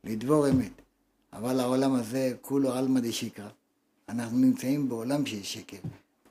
לדבור 0.04 0.48
אמת. 0.48 0.70
אבל 1.32 1.60
העולם 1.60 1.94
הזה 1.94 2.32
כולו 2.40 2.72
עלמא 2.72 3.00
דשקרא. 3.00 3.48
אנחנו 4.08 4.38
נמצאים 4.38 4.88
בעולם 4.88 5.26
של 5.26 5.42
שקר. 5.42 5.76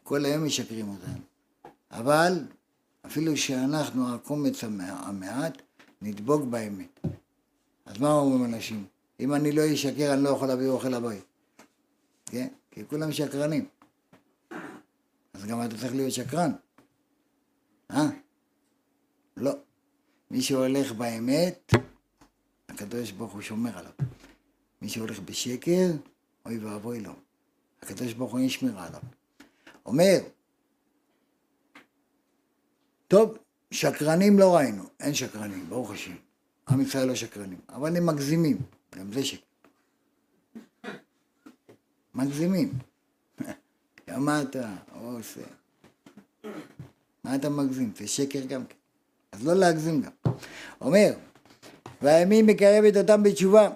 כל 0.04 0.26
היום 0.26 0.46
משקרים 0.46 0.90
אותנו. 0.90 1.20
אבל 1.92 2.46
אפילו 3.06 3.38
שאנחנו 3.38 4.16
הקומץ 4.16 4.64
המעט, 4.64 5.62
נדבוק 6.02 6.44
באמת. 6.44 7.00
אז 7.86 8.00
מה 8.00 8.14
אומרים 8.14 8.46
אנשים? 8.46 8.86
אם 9.20 9.34
אני 9.34 9.52
לא 9.52 9.74
אשקר, 9.74 10.14
אני 10.14 10.24
לא 10.24 10.30
יכול 10.30 10.48
להביא 10.48 10.68
אוכל 10.68 10.90
לבית. 10.90 11.24
כן? 12.26 12.48
כי 12.72 12.82
כולם 12.90 13.12
שקרנים. 13.12 13.66
אז 15.44 15.50
גם 15.50 15.66
אתה 15.66 15.78
צריך 15.78 15.96
להיות 15.96 16.12
שקרן. 16.12 16.52
אה? 17.92 18.10
לא. 19.38 19.52
מי 20.32 20.42
שהולך 20.42 20.92
באמת, 20.92 21.74
הקדוש 22.70 23.12
ברוך 23.12 23.34
הוא 23.34 23.42
שומר 23.42 23.78
עליו. 23.78 23.92
מי 24.82 24.90
שהולך 24.90 25.20
בשקר, 25.20 25.92
אוי 26.46 26.58
ואבוי 26.58 27.00
לו. 27.00 27.14
הקדוש 27.82 28.14
ברוך 28.14 28.32
הוא 28.32 28.40
אין 28.40 28.50
שמירה 28.50 28.88
עליו. 28.88 29.02
אומר, 29.86 30.20
טוב, 33.08 33.38
שקרנים 33.72 34.40
לא 34.40 34.56
ראינו, 34.56 34.84
אין 35.00 35.14
שקרנים, 35.14 35.70
ברוך 35.70 35.92
השם. 35.92 36.16
עם 36.70 36.82
ישראל 36.82 37.08
לא 37.08 37.16
שקרנים, 37.16 37.60
אבל 37.70 37.98
הם 37.98 38.06
מגזימים, 38.06 38.58
גם 38.96 39.14
זה 39.14 39.24
שקר. 39.24 39.46
מגזימים. 42.16 42.93
מה 44.08 44.42
אתה 44.42 44.70
עושה? 45.02 45.42
מה 47.24 47.36
אתה 47.36 47.50
מגזים? 47.50 47.92
זה 47.98 48.08
שקר 48.08 48.40
גם 48.40 48.66
כן. 48.66 48.76
אז 49.32 49.48
לא 49.48 49.54
להגזים 49.54 50.02
גם. 50.02 50.34
אומר, 50.82 51.14
והימין 52.02 52.46
מקרבת 52.46 52.98
אותם 52.98 53.24
בתשובה, 53.24 53.70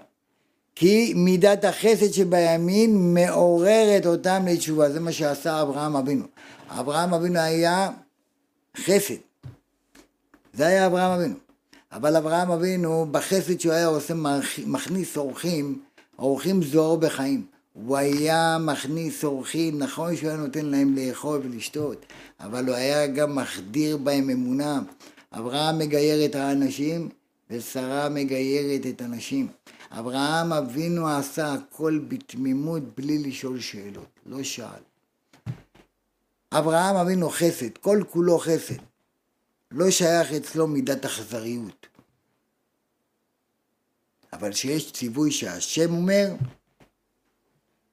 כי 0.75 1.13
מידת 1.15 1.65
החסד 1.65 2.11
שבימין 2.11 3.13
מעוררת 3.13 4.05
אותם 4.05 4.43
לתשובה. 4.47 4.89
זה 4.89 4.99
מה 4.99 5.11
שעשה 5.11 5.61
אברהם 5.61 5.95
אבינו. 5.95 6.25
אברהם 6.69 7.13
אבינו 7.13 7.39
היה 7.39 7.89
חסד. 8.77 9.15
זה 10.53 10.67
היה 10.67 10.85
אברהם 10.85 11.19
אבינו. 11.19 11.35
אבל 11.91 12.15
אברהם 12.15 12.51
אבינו, 12.51 13.07
בחסד 13.11 13.59
שהוא 13.59 13.73
היה 13.73 13.87
עושה, 13.87 14.13
מכניס 14.65 15.17
אורחים, 15.17 15.81
אורחים 16.19 16.63
זוהר 16.63 16.95
בחיים. 16.95 17.45
הוא 17.85 17.97
היה 17.97 18.57
מכניס 18.57 19.23
אורחים, 19.23 19.79
נכון 19.79 20.15
שהוא 20.15 20.29
היה 20.29 20.37
נותן 20.37 20.65
להם 20.65 20.95
לאכול 20.95 21.41
ולשתות, 21.43 22.05
אבל 22.39 22.67
הוא 22.67 22.75
היה 22.75 23.07
גם 23.07 23.35
מחדיר 23.35 23.97
בהם 23.97 24.29
אמונה. 24.29 24.81
אברהם 25.31 25.79
מגייר 25.79 26.25
את 26.25 26.35
האנשים, 26.35 27.09
ושרה 27.49 28.09
מגיירת 28.09 28.85
את 28.85 29.01
הנשים. 29.01 29.47
אברהם 29.91 30.53
אבינו 30.53 31.07
עשה 31.07 31.53
הכל 31.53 31.99
בתמימות 32.07 32.83
בלי 32.97 33.17
לשאול 33.17 33.59
שאלות, 33.59 34.19
לא 34.25 34.43
שאל. 34.43 34.81
אברהם 36.51 36.95
אבינו 36.95 37.29
חסד, 37.29 37.77
כל 37.81 38.03
כולו 38.09 38.39
חסד. 38.39 38.81
לא 39.71 39.91
שייך 39.91 40.31
אצלו 40.31 40.67
מידת 40.67 41.05
אכזריות. 41.05 41.87
אבל 44.33 44.51
שיש 44.51 44.93
ציווי 44.93 45.31
שהשם 45.31 45.93
אומר, 45.93 46.27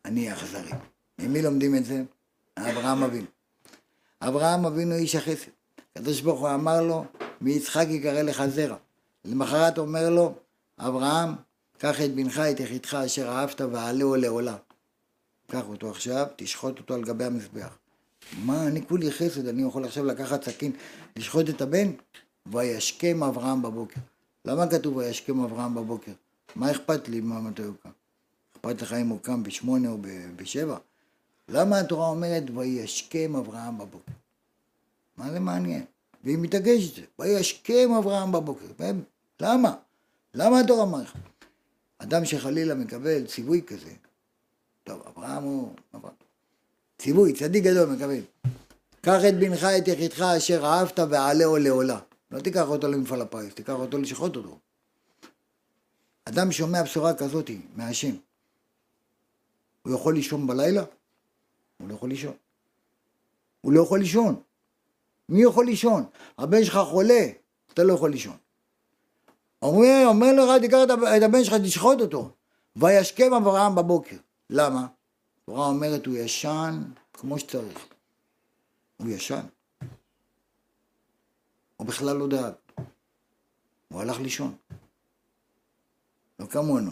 אני 0.04 0.32
אכזרי. 0.32 0.70
ממי 1.18 1.42
לומדים 1.42 1.76
את 1.76 1.84
זה? 1.84 2.02
אברהם 2.58 3.02
אבינו. 3.02 3.26
אברהם 4.20 4.66
אבינו 4.66 4.94
איש 4.94 5.14
החסד. 5.14 5.50
הקדוש 5.96 6.20
ברוך 6.20 6.40
הוא 6.40 6.54
אמר 6.54 6.82
לו, 6.82 7.04
מיצחק 7.40 7.86
יקרא 7.88 8.22
לך 8.22 8.46
זרע. 8.46 8.76
למחרת 9.24 9.78
אומר 9.78 10.10
לו, 10.10 10.34
אברהם, 10.78 11.34
קח 11.78 12.00
את 12.00 12.14
בנך, 12.14 12.38
את 12.38 12.60
יחידך 12.60 12.94
אשר 12.94 13.28
אהבת 13.28 13.60
ועלהו 13.60 14.16
לעולם. 14.16 14.56
קח 15.50 15.62
אותו 15.68 15.90
עכשיו, 15.90 16.26
תשחוט 16.36 16.78
אותו 16.78 16.94
על 16.94 17.04
גבי 17.04 17.24
המזבח. 17.24 17.78
מה, 18.44 18.66
אני 18.66 18.86
כולי 18.86 19.12
חסד, 19.12 19.48
אני 19.48 19.62
יכול 19.62 19.84
עכשיו 19.84 20.04
לקחת 20.04 20.44
סכין, 20.44 20.72
לשחוט 21.16 21.48
את 21.48 21.60
הבן? 21.60 21.90
וישכם 22.46 23.22
אברהם 23.22 23.62
בבוקר. 23.62 24.00
למה 24.44 24.66
כתוב 24.66 24.96
וישכם 24.96 25.40
אברהם 25.40 25.74
בבוקר? 25.74 26.12
מה 26.56 26.70
אכפת 26.70 27.08
לי 27.08 27.20
מה 27.20 27.40
מתי 27.40 27.62
הוא 27.62 27.74
קם? 27.82 27.90
אכפת 28.64 28.82
לך 28.82 28.92
אם 28.92 29.08
הוא 29.08 29.20
קם 29.20 29.42
בשמונה 29.42 29.88
או 29.88 29.98
בשבע? 30.36 30.76
למה 31.48 31.80
התורה 31.80 32.08
אומרת 32.08 32.42
וישכם 32.54 33.36
אברהם 33.36 33.78
בבוקר? 33.78 34.12
מה 35.16 35.30
זה 35.30 35.40
מעניין? 35.40 35.84
והיא 36.24 36.38
מתעקשת, 36.38 37.02
וישכם 37.18 37.90
אברהם 37.98 38.32
בבוקר. 38.32 38.66
למה? 39.40 39.74
למה 40.34 40.60
התורה 40.60 40.82
אומרת? 40.82 41.06
אדם 41.98 42.24
שחלילה 42.24 42.74
מקבל 42.74 43.26
ציווי 43.26 43.62
כזה, 43.66 43.90
טוב, 44.84 45.02
אברהם 45.08 45.42
הוא... 45.42 45.74
אברהם. 45.94 46.14
ציווי, 46.98 47.32
צדיק 47.32 47.64
גדול 47.64 47.88
מקבל. 47.88 48.20
קח 49.00 49.20
את 49.28 49.34
בנך 49.34 49.64
את 49.64 49.88
יחידך 49.88 50.20
אשר 50.20 50.64
אהבת 50.64 50.98
ועלהו 51.10 51.56
לעולה. 51.56 51.98
לא 52.30 52.40
תיקח 52.40 52.68
אותו 52.68 52.88
למפעל 52.88 53.20
הפיס, 53.20 53.54
תיקח 53.54 53.72
אותו 53.72 53.98
לשחוט 53.98 54.36
אותו. 54.36 54.58
אדם 56.24 56.52
שומע 56.52 56.82
בשורה 56.82 57.14
כזאת 57.14 57.50
מהשם, 57.76 58.14
הוא 59.86 59.94
יכול 59.94 60.14
לישון 60.14 60.46
בלילה? 60.46 60.84
הוא 61.78 61.88
לא 61.88 61.94
יכול 61.94 62.08
לישון. 62.08 62.34
הוא 63.60 63.72
לא 63.72 63.82
יכול 63.82 63.98
לישון. 63.98 64.42
מי 65.28 65.42
יכול 65.42 65.66
לישון? 65.66 66.04
הבן 66.38 66.64
שלך 66.64 66.78
חולה, 66.90 67.26
אתה 67.72 67.84
לא 67.84 67.92
יכול 67.92 68.10
לישון. 68.10 68.36
אומר, 69.62 70.04
אומר 70.06 70.32
לך, 70.32 70.60
תיקח 70.60 70.78
את 71.16 71.22
הבן 71.22 71.44
שלך, 71.44 71.54
תשחוט 71.64 72.00
אותו. 72.00 72.30
וישכם 72.76 73.34
אברהם 73.34 73.74
בבוקר. 73.74 74.16
למה? 74.50 74.86
התורה 75.42 75.66
אומרת, 75.66 76.06
הוא 76.06 76.16
ישן 76.16 76.82
כמו 77.12 77.38
שצריך. 77.38 77.86
הוא 78.96 79.08
ישן. 79.08 79.46
הוא 81.76 81.86
בכלל 81.86 82.16
לא 82.16 82.28
דאג. 82.28 82.52
הוא 83.88 84.00
הלך 84.00 84.20
לישון. 84.20 84.56
לא 86.38 86.46
כמונו. 86.46 86.90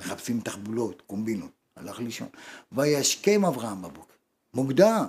מחפשים 0.00 0.40
תחבולות, 0.40 1.02
קומבינות. 1.06 1.55
הלך 1.76 1.98
לישון. 1.98 2.28
וישכם 2.72 3.44
אברהם 3.44 3.82
בבוקר. 3.82 4.14
מוקדם. 4.54 5.06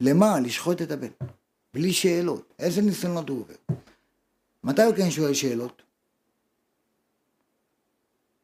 למה? 0.00 0.40
לשחוט 0.40 0.82
את 0.82 0.90
הבן. 0.90 1.08
בלי 1.74 1.92
שאלות. 1.92 2.54
איזה 2.58 2.82
ניסיונות 2.82 3.28
הוא 3.28 3.40
עובר? 3.40 3.54
מתי 4.64 4.82
הוא 4.82 4.94
כן 4.96 5.10
שואל 5.10 5.34
שאלות? 5.34 5.82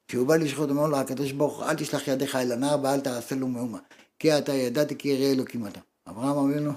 כשהוא 0.09 0.29
בא 0.29 0.37
לשחוט, 0.37 0.71
אומר 0.71 0.87
לו 0.87 0.97
הקדוש 0.97 1.33
ברוך 1.33 1.57
הוא, 1.57 1.65
אל 1.65 1.75
תשלח 1.77 2.09
ידיך 2.09 2.37
אל 2.37 2.53
הנער 2.53 2.79
ואל 2.83 3.01
תעשה 3.01 3.35
לו 3.35 3.49
מאומה. 3.49 3.79
כי 4.19 4.39
אתה 4.39 4.53
ידעתי 4.53 4.99
כי 4.99 5.09
יראה 5.09 5.33
אלוקים 5.33 5.67
אתה. 5.67 5.81
אברהם 6.09 6.39
אבינו, 6.39 6.73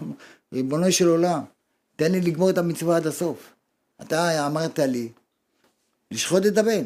ריבונו 0.53 0.91
של 0.91 1.07
עולם, 1.07 1.41
תן 1.95 2.11
לי 2.11 2.21
לגמור 2.21 2.49
את 2.49 2.57
המצווה 2.57 2.97
עד 2.97 3.07
הסוף. 3.07 3.53
אתה 4.01 4.47
אמרת 4.47 4.79
לי 4.79 5.11
לשחוט 6.11 6.45
את 6.45 6.57
הבן. 6.57 6.85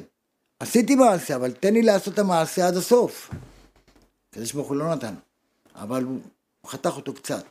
עשיתי 0.63 0.95
מעשה, 0.95 1.35
אבל 1.35 1.51
תן 1.51 1.73
לי 1.73 1.81
לעשות 1.81 2.13
את 2.13 2.19
המעשה 2.19 2.67
עד 2.67 2.75
הסוף. 2.75 3.29
הקדוש 4.29 4.53
ברוך 4.53 4.67
הוא 4.67 4.77
לא 4.77 4.95
נתן, 4.95 5.13
אבל 5.75 6.03
הוא 6.03 6.19
חתך 6.67 6.91
אותו 6.95 7.13
קצת. 7.13 7.45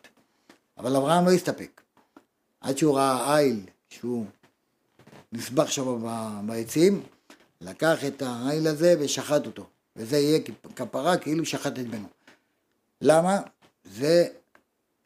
אבל 0.79 0.97
אברהם 0.97 1.27
לא 1.27 1.31
הסתפק. 1.31 1.83
עד 2.61 2.79
שהוא 2.79 2.97
ראה 2.97 3.39
איל, 3.39 3.61
שהוא 3.89 4.27
נסבך 5.33 5.73
שם 5.73 6.07
בעצים, 6.47 7.03
לקח 7.61 8.05
את 8.05 8.23
העיל 8.23 8.67
הזה 8.67 8.95
ושחט 9.01 9.47
אותו. 9.47 9.67
וזה 9.97 10.19
יהיה 10.19 10.39
כפרה 10.77 11.17
כאילו 11.17 11.45
שחט 11.47 11.79
את 11.79 11.89
בנו. 11.89 12.09
למה? 13.01 13.41
זה 13.85 14.27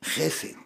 חסד. 0.05 0.57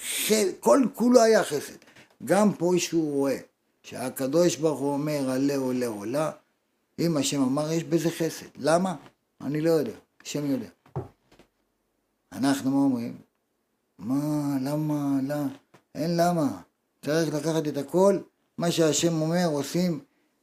חסד. 0.00 0.60
כל 0.60 0.86
כולו 0.94 1.20
היה 1.20 1.44
חסד. 1.44 1.76
גם 2.24 2.52
פה 2.52 2.72
שהוא 2.78 3.12
רואה 3.12 3.38
שהקדוש 3.82 4.56
ברוך 4.56 4.80
הוא 4.80 4.92
אומר 4.92 5.30
עלה 5.30 5.56
עולה 5.56 5.86
עולה, 5.86 6.30
אם 6.98 7.16
השם 7.16 7.42
אמר 7.42 7.72
יש 7.72 7.84
בזה 7.84 8.10
חסד. 8.10 8.46
למה? 8.56 8.94
אני 9.40 9.60
לא 9.60 9.70
יודע, 9.70 9.92
השם 10.22 10.50
יודע. 10.50 10.68
אנחנו 12.32 12.70
מה 12.70 12.76
אומרים? 12.76 13.16
מה, 13.98 14.56
למה, 14.62 15.18
למה? 15.22 15.48
אין 15.94 16.16
למה. 16.16 16.60
צריך 17.04 17.34
לקחת 17.34 17.68
את 17.68 17.76
הכל, 17.76 18.18
מה 18.58 18.70
שהשם 18.70 19.22
אומר 19.22 19.46
עושים 19.52 20.00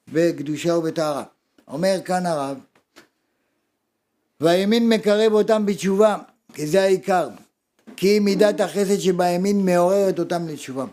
בקדושה 0.08 0.78
ובטהרה. 0.78 1.24
אומר 1.68 2.00
כאן 2.06 2.26
הרב, 2.26 2.58
והימין 4.40 4.90
מקרב 4.90 5.34
אותם 5.34 5.66
בתשובה, 5.66 6.18
כי 6.54 6.68
זה 6.68 6.82
העיקר. 6.82 7.30
כי 7.96 8.20
מידת 8.20 8.60
החסד 8.60 9.00
שבימין 9.00 9.66
מעוררת 9.66 10.20
אותם 10.20 10.48
לתשובה. 10.48 10.86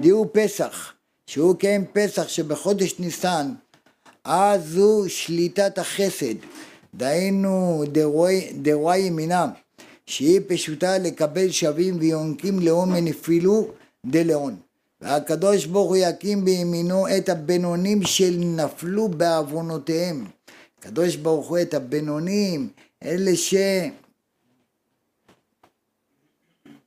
דיהו 0.00 0.30
פסח, 0.32 0.92
שהוא 1.26 1.56
כן 1.58 1.82
פסח 1.92 2.28
שבחודש 2.28 2.98
ניסן, 2.98 3.54
אז 4.28 4.68
זו 4.68 5.04
שליטת 5.08 5.78
החסד, 5.78 6.34
דהיינו 6.94 7.84
דרואי 8.62 8.98
ימינם, 8.98 9.48
שהיא 10.06 10.40
פשוטה 10.48 10.98
לקבל 10.98 11.50
שווים 11.50 11.96
ויונקים 11.98 12.58
לאום 12.58 12.92
מנפילו 12.92 13.68
דלאון. 14.06 14.56
והקדוש 15.00 15.66
ברוך 15.66 15.88
הוא 15.88 15.96
יקים 15.96 16.44
בימינו 16.44 17.16
את 17.16 17.28
הבינונים 17.28 18.02
שנפלו 18.02 19.08
בעוונותיהם. 19.08 20.24
הקדוש 20.78 21.16
ברוך 21.16 21.48
הוא 21.48 21.58
את 21.62 21.74
הבינונים, 21.74 22.68
אלה 23.04 23.36
ש... 23.36 23.54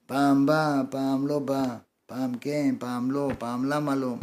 פעם 0.05 0.45
בא, 0.45 0.81
פעם 0.89 1.27
לא 1.27 1.39
בא, 1.39 1.63
פעם 2.05 2.35
כן, 2.41 2.75
פעם 2.79 3.11
לא, 3.11 3.31
פעם 3.37 3.65
למה 3.65 3.95
לא. 3.95 4.15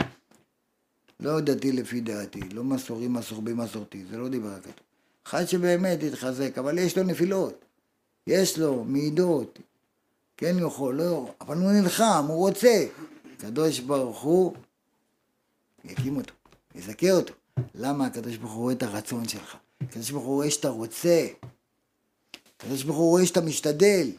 לא 1.21 1.41
דתי 1.41 1.73
לפי 1.73 2.01
דעתי, 2.01 2.41
לא 2.41 2.65
מסורי 2.65 3.09
מסורבי 3.09 3.53
מסורתי, 3.53 4.05
זה 4.11 4.19
לא 4.19 4.29
דיבר 4.29 4.61
כתוב. 4.61 4.87
אחד 5.27 5.45
שבאמת 5.45 6.03
התחזק, 6.03 6.59
אבל 6.59 6.79
יש 6.79 6.99
לו 6.99 7.05
נפילות, 7.05 7.65
יש 8.27 8.59
לו 8.59 8.85
מעידות, 8.85 9.59
כן 10.37 10.57
יכול, 10.59 10.95
לא, 10.95 11.35
אבל 11.41 11.57
הוא 11.57 11.73
נלחם, 11.73 12.25
הוא 12.29 12.49
רוצה. 12.49 12.87
הקדוש 13.37 13.81
ברוך 13.81 14.23
הוא 14.23 14.55
יקים 15.85 16.17
אותו, 16.17 16.35
יזכה 16.75 17.11
אותו. 17.11 17.35
למה 17.75 18.07
הקדוש 18.07 18.37
ברוך 18.37 18.53
הוא 18.53 18.63
רואה 18.63 18.75
את 18.75 18.83
הרצון 18.83 19.29
שלך? 19.29 19.57
הקדוש 19.81 20.11
ברוך 20.11 20.25
הוא 20.25 20.35
רואה 20.35 20.51
שאתה 20.51 20.69
רוצה. 20.69 21.27
הקדוש 22.57 22.83
ברוך 22.83 22.97
הוא 22.97 23.11
רואה 23.11 23.27
שאתה 23.27 23.41
משתדל. 23.41 24.11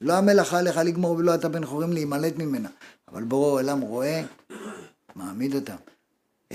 לא 0.00 0.12
המלאכה 0.12 0.58
עליך 0.58 0.76
לגמור 0.76 1.16
ולא 1.16 1.34
אתה 1.34 1.48
בן 1.48 1.66
חורים 1.66 1.92
להימלט 1.92 2.36
ממנה. 2.36 2.68
אבל 3.08 3.22
בורא 3.22 3.48
העולם 3.48 3.80
רואה, 3.80 4.22
מעמיד 5.16 5.54
אותם. 5.54 5.76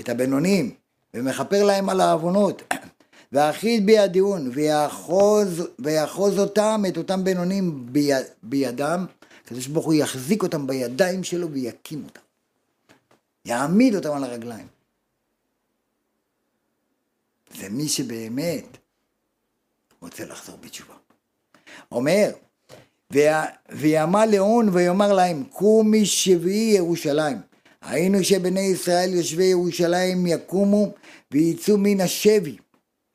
את 0.00 0.08
הבינונים, 0.08 0.74
ומכפר 1.14 1.64
להם 1.64 1.88
על 1.88 2.00
העוונות. 2.00 2.62
ואחיד 3.32 3.86
בידיעון, 3.86 4.50
ויאחוז, 4.52 5.62
ויאחוז 5.78 6.38
אותם, 6.38 6.82
את 6.88 6.96
אותם 6.96 7.24
בינונים 7.24 7.92
ביד, 7.92 8.26
בידם, 8.42 9.06
הקדוש 9.44 9.66
ברוך 9.66 9.86
הוא 9.86 9.94
יחזיק 9.94 10.42
אותם 10.42 10.66
בידיים 10.66 11.24
שלו 11.24 11.50
ויקים 11.50 12.04
אותם. 12.04 12.20
יעמיד 13.44 13.94
אותם 13.94 14.12
על 14.12 14.24
הרגליים. 14.24 14.66
זה 17.54 17.68
מי 17.68 17.88
שבאמת 17.88 18.76
רוצה 20.00 20.24
לחזור 20.24 20.56
בתשובה. 20.60 20.94
אומר, 21.92 22.30
ויאמר 23.70 24.24
לאון 24.32 24.68
ויאמר 24.68 25.12
להם, 25.12 25.44
קומי 25.44 26.06
שביעי 26.06 26.76
ירושלים. 26.76 27.49
היינו 27.84 28.24
שבני 28.24 28.60
ישראל 28.60 29.14
יושבי 29.14 29.44
ירושלים 29.44 30.26
יקומו 30.26 30.92
ויצאו 31.32 31.78
מן 31.78 32.00
השבי. 32.00 32.56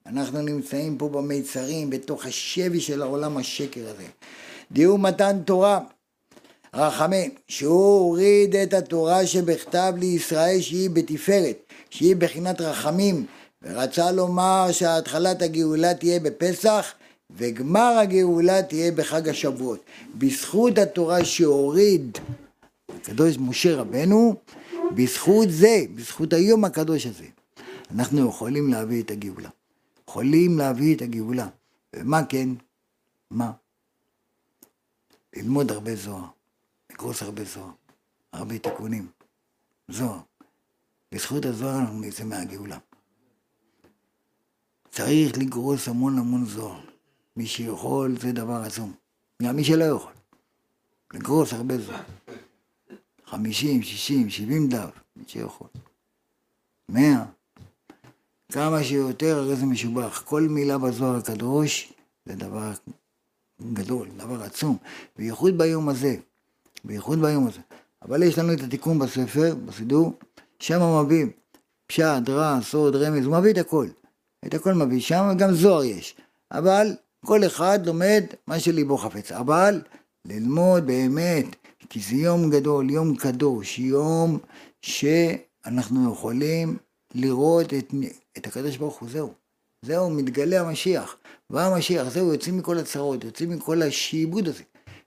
אנחנו 0.05 0.41
נמצאים 0.41 0.97
פה 0.97 1.09
במיצרים, 1.09 1.89
בתוך 1.89 2.25
השבי 2.25 2.81
של 2.81 3.01
העולם 3.01 3.37
השקר 3.37 3.89
הזה. 3.89 4.05
דיור 4.71 4.99
מתן 4.99 5.37
תורה, 5.45 5.79
רחמים, 6.73 7.31
שהוא 7.47 7.99
הוריד 7.99 8.55
את 8.55 8.73
התורה 8.73 9.27
שבכתב 9.27 9.93
לישראל 9.97 10.61
שהיא 10.61 10.89
בתפארת, 10.89 11.57
שהיא 11.89 12.15
בחינת 12.15 12.61
רחמים, 12.61 13.25
ורצה 13.63 14.11
לומר 14.11 14.67
שהתחלת 14.71 15.41
הגאולה 15.41 15.93
תהיה 15.93 16.19
בפסח, 16.19 16.93
וגמר 17.37 17.97
הגאולה 18.01 18.61
תהיה 18.61 18.91
בחג 18.91 19.29
השבועות. 19.29 19.79
בזכות 20.15 20.77
התורה 20.77 21.25
שהוריד 21.25 22.17
הקדוש 23.05 23.37
משה 23.37 23.75
רבנו, 23.75 24.35
בזכות 24.95 25.47
זה, 25.49 25.85
בזכות 25.95 26.33
היום 26.33 26.65
הקדוש 26.65 27.05
הזה, 27.05 27.25
אנחנו 27.91 28.29
יכולים 28.29 28.69
להביא 28.69 29.03
את 29.03 29.11
הגאולה. 29.11 29.49
יכולים 30.09 30.57
להביא 30.57 30.95
את 30.95 31.01
הגאולה. 31.01 31.47
ומה 31.95 32.25
כן? 32.29 32.49
מה? 33.31 33.51
ללמוד 35.35 35.71
הרבה 35.71 35.95
זוהר. 35.95 36.25
לגרוס 36.91 37.21
הרבה 37.21 37.43
זוהר, 37.43 37.71
הרבה 38.33 38.59
תיקונים. 38.59 39.07
זוהר. 39.87 40.19
בזכות 41.11 41.45
הזוהר 41.45 41.79
אנחנו 41.79 42.01
נצא 42.01 42.23
מהגאולה. 42.23 42.77
צריך 44.91 45.37
לגרוס 45.37 45.87
המון 45.87 46.17
המון 46.17 46.45
זוהר. 46.45 46.81
מי 47.37 47.47
שיכול 47.47 48.19
זה 48.19 48.31
דבר 48.31 48.61
עצום. 48.65 48.93
גם 49.43 49.55
מי 49.55 49.63
שלא 49.63 49.83
יכול. 49.83 50.13
לגרוס 51.13 51.53
הרבה 51.53 51.77
זוהר. 51.77 52.03
חמישים, 53.27 53.83
שישים, 53.83 54.29
שבעים 54.29 54.67
דף, 54.67 54.89
מי 55.15 55.23
שיכול. 55.27 55.67
מאה. 56.89 57.25
כמה 58.51 58.83
שיותר 58.83 59.37
הרי 59.37 59.55
זה 59.55 59.65
משובח. 59.65 60.23
כל 60.25 60.41
מילה 60.41 60.77
בזוהר 60.77 61.15
הקדוש 61.15 61.93
זה 62.25 62.35
דבר 62.35 62.71
גדול, 63.73 64.07
דבר 64.17 64.43
עצום, 64.43 64.77
בייחוד 65.17 65.57
ביום 65.57 65.89
הזה, 65.89 66.15
בייחוד 66.83 67.21
ביום 67.21 67.47
הזה. 67.47 67.59
אבל 68.01 68.23
יש 68.23 68.37
לנו 68.37 68.53
את 68.53 68.59
התיקון 68.59 68.99
בספר, 68.99 69.55
בסידור, 69.65 70.13
שם 70.59 70.81
הוא 70.81 71.03
מביא 71.03 71.25
פשט, 71.87 72.29
רע, 72.29 72.59
סוד, 72.61 72.95
רמז, 72.95 73.25
הוא 73.25 73.37
מביא 73.37 73.51
את 73.51 73.57
הכל. 73.57 73.87
את 74.45 74.53
הכל 74.53 74.73
מביא 74.73 74.99
שם, 75.01 75.33
גם 75.37 75.53
זוהר 75.53 75.83
יש. 75.83 76.15
אבל 76.51 76.95
כל 77.25 77.45
אחד 77.45 77.85
לומד 77.85 78.23
מה 78.47 78.59
שליבו 78.59 78.97
חפץ. 78.97 79.31
אבל 79.31 79.81
ללמוד 80.25 80.85
באמת, 80.85 81.45
כי 81.89 81.99
זה 81.99 82.15
יום 82.15 82.49
גדול, 82.49 82.89
יום 82.89 83.15
קדוש, 83.15 83.79
יום 83.79 84.39
שאנחנו 84.81 86.11
יכולים 86.11 86.77
לראות 87.13 87.73
את, 87.73 87.93
את 88.37 88.47
הקדוש 88.47 88.77
ברוך 88.77 88.99
הוא, 88.99 89.09
זהו. 89.09 89.33
זהו, 89.81 90.09
מתגלה 90.09 90.61
המשיח. 90.61 91.17
בא 91.49 91.65
המשיח, 91.65 92.09
זהו, 92.09 92.33
יוצאים 92.33 92.57
מכל 92.57 92.77
הצרות, 92.77 93.23
יוצאים 93.23 93.49
מכל 93.49 93.81
השעבוד 93.81 94.47
הזה, 94.47 94.63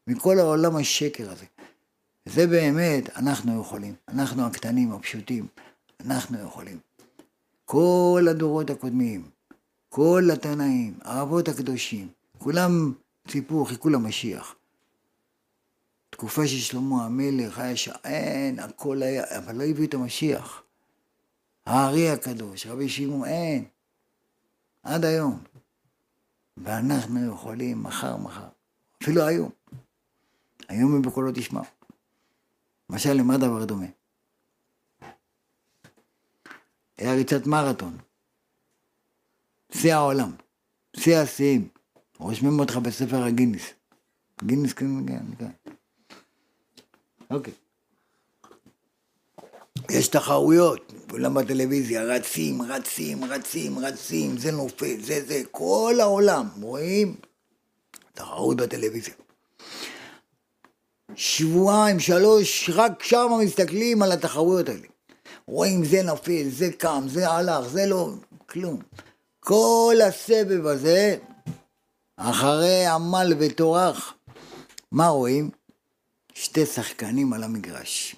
מכל 0.07 0.39
העולם 0.39 0.77
השקר 0.77 1.31
הזה. 1.31 1.45
זה 2.29 2.47
באמת, 2.47 3.17
אנחנו 3.17 3.61
יכולים. 3.61 3.95
אנחנו 4.09 4.47
הקטנים, 4.47 4.93
הפשוטים, 4.93 5.47
אנחנו 6.05 6.39
יכולים. 6.43 6.79
כל 7.65 8.27
הדורות 8.31 8.71
הקודמים, 8.71 9.23
כל 9.89 10.29
התנאים, 10.33 10.99
האבות 11.03 11.49
הקדושים, 11.49 12.09
כולם 12.39 12.93
ציפו, 13.29 13.65
חיכו 13.65 13.89
למשיח. 13.89 14.55
תקופה 16.19 16.47
של 16.47 16.57
שלמה 16.57 17.05
המלך 17.05 17.59
היה 17.59 17.77
שאין, 17.77 18.59
הכל 18.59 19.03
היה, 19.03 19.39
אבל 19.39 19.57
לא 19.57 19.65
הביאו 19.65 19.89
את 19.89 19.95
המשיח. 19.95 20.63
הארי 21.67 22.11
הקדוש, 22.11 22.67
רבי 22.67 22.89
שמעון, 22.89 23.25
אין. 23.25 23.65
עד 24.83 25.05
היום. 25.05 25.43
ואנחנו 26.57 27.33
יכולים 27.33 27.83
מחר, 27.83 28.17
מחר. 28.17 28.49
אפילו 29.03 29.27
היום. 29.27 29.51
היום 30.69 30.95
הם 30.95 31.03
בקולו 31.03 31.33
תשמע. 31.35 31.61
למשל, 32.91 33.13
למה 33.13 33.39
דבר 33.39 33.65
דומה? 33.65 33.87
היה 36.99 37.15
ריצת 37.15 37.47
מרתון. 37.47 37.99
שיא 39.73 39.95
העולם. 39.95 40.31
שיא 40.97 41.17
השיאים. 41.17 41.69
רושמים 42.19 42.61
אותך 42.61 42.77
בספר 42.77 43.23
הגינס. 43.23 43.63
גינס, 44.45 44.73
כן, 44.73 45.07
כן, 45.07 45.25
כן. 45.39 45.73
אוקיי. 47.31 47.53
יש 49.91 50.09
תחרויות, 50.09 50.93
כולם 51.11 51.35
בטלוויזיה, 51.35 52.05
רצים, 52.05 52.63
רצים, 52.63 53.25
רצים, 53.25 53.79
רצים, 53.79 54.39
זה 54.39 54.53
נופל, 54.53 54.97
זה 55.01 55.25
זה, 55.27 55.43
כל 55.51 55.97
העולם, 56.01 56.49
רואים? 56.61 57.17
תחרות 58.15 58.57
בטלוויזיה. 58.57 59.15
שבועיים, 61.15 62.01
שלוש, 62.01 62.71
רק 62.75 63.03
שם 63.03 63.29
מסתכלים 63.45 64.03
על 64.03 64.13
התחרויות 64.13 64.69
האלה. 64.69 64.87
רואים 65.47 65.85
זה 65.85 66.03
נופל, 66.03 66.49
זה 66.49 66.73
קם, 66.73 67.05
זה 67.09 67.29
הלך, 67.29 67.69
זה 67.69 67.87
לא, 67.87 68.11
כלום. 68.47 68.81
כל 69.41 69.97
הסבב 70.09 70.67
הזה, 70.67 71.17
אחרי 72.17 72.87
עמל 72.87 73.33
וטורח, 73.39 74.15
מה 74.93 75.09
רואים? 75.09 75.51
שתי 76.39 76.67
שחקנים 76.67 77.33
על 77.33 77.45
המגרש. 77.45 78.17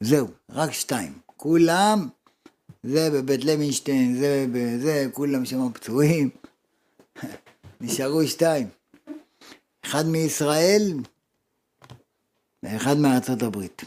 זהו, 0.00 0.28
רק 0.50 0.72
שתיים. 0.72 1.18
כולם, 1.26 2.08
זה 2.82 3.10
בבית 3.10 3.44
לוינשטיין, 3.44 4.16
זה 4.20 4.46
בזה, 4.52 5.06
כולם 5.12 5.44
שם 5.44 5.72
פצועים. 5.72 6.30
נשארו 7.80 8.26
שתיים. 8.26 8.68
אחד 9.84 10.06
מישראל 10.06 10.92
ואחד 12.62 12.96
מארצות 12.96 13.42
הברית. 13.42 13.82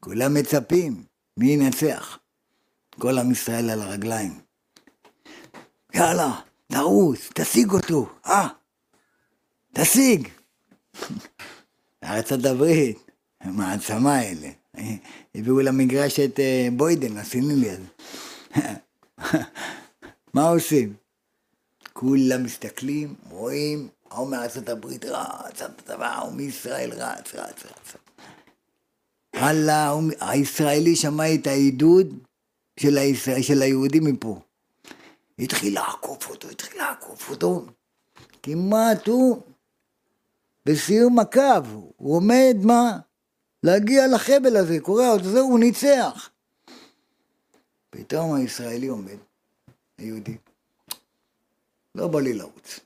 כולם 0.00 0.34
מצפים, 0.34 1.04
מי 1.36 1.52
ינצח? 1.52 2.18
כל 2.98 3.18
עם 3.18 3.30
ישראל 3.30 3.70
על 3.70 3.82
הרגליים. 3.82 4.40
יאללה, 5.94 6.40
תרוץ, 6.74 7.30
תשיג 7.34 7.70
אותו, 7.70 8.08
אה, 8.26 8.48
תשיג. 9.72 10.28
ארצות 12.04 12.44
הברית, 12.44 13.10
המעצמה 13.40 14.14
האלה. 14.14 14.48
הביאו 15.34 15.60
למגרש 15.60 16.20
את 16.20 16.40
אה, 16.40 16.68
בוידן, 16.76 17.16
הסינילי 17.16 17.70
הזה. 17.70 17.86
מה 20.34 20.48
עושים? 20.48 20.94
כולם 21.92 22.42
מסתכלים, 22.42 23.14
רואים, 23.30 23.88
ההוא 24.10 24.30
מארצות 24.30 24.68
הברית 24.68 25.04
רץ, 25.04 25.62
ההוא 25.88 26.32
מישראל 26.32 26.90
רץ, 26.92 27.34
רץ, 27.34 27.64
רץ. 27.64 27.96
הלאה, 29.34 29.94
הישראלי 30.20 30.96
שמע 30.96 31.34
את 31.34 31.46
העידוד 31.46 32.18
של, 32.80 32.98
של 33.42 33.62
היהודים 33.62 34.04
מפה. 34.04 34.40
התחיל 35.38 35.74
לעקוף 35.74 36.30
אותו, 36.30 36.48
התחיל 36.48 36.82
לעקוף 36.82 37.30
אותו. 37.30 37.66
כמעט 38.42 39.08
הוא 39.08 39.42
בסיום 40.66 41.18
הקו, 41.18 41.40
הוא 41.96 42.16
עומד 42.16 42.56
מה? 42.62 42.98
להגיע 43.62 44.06
לחבל 44.14 44.56
הזה, 44.56 44.80
קורע 44.80 45.08
אותו, 45.08 45.24
זהו, 45.24 45.50
הוא 45.50 45.58
ניצח. 45.58 46.30
פתאום 47.90 48.34
הישראלי 48.34 48.86
עומד, 48.86 49.18
היהודי. 49.98 50.36
לא 51.94 52.08
בא 52.08 52.20
לי 52.20 52.32
לרוץ. 52.32 52.80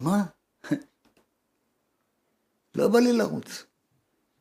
מה? 0.00 0.24
לא 2.74 2.88
בא 2.88 2.98
לי 2.98 3.12
לרוץ. 3.12 3.64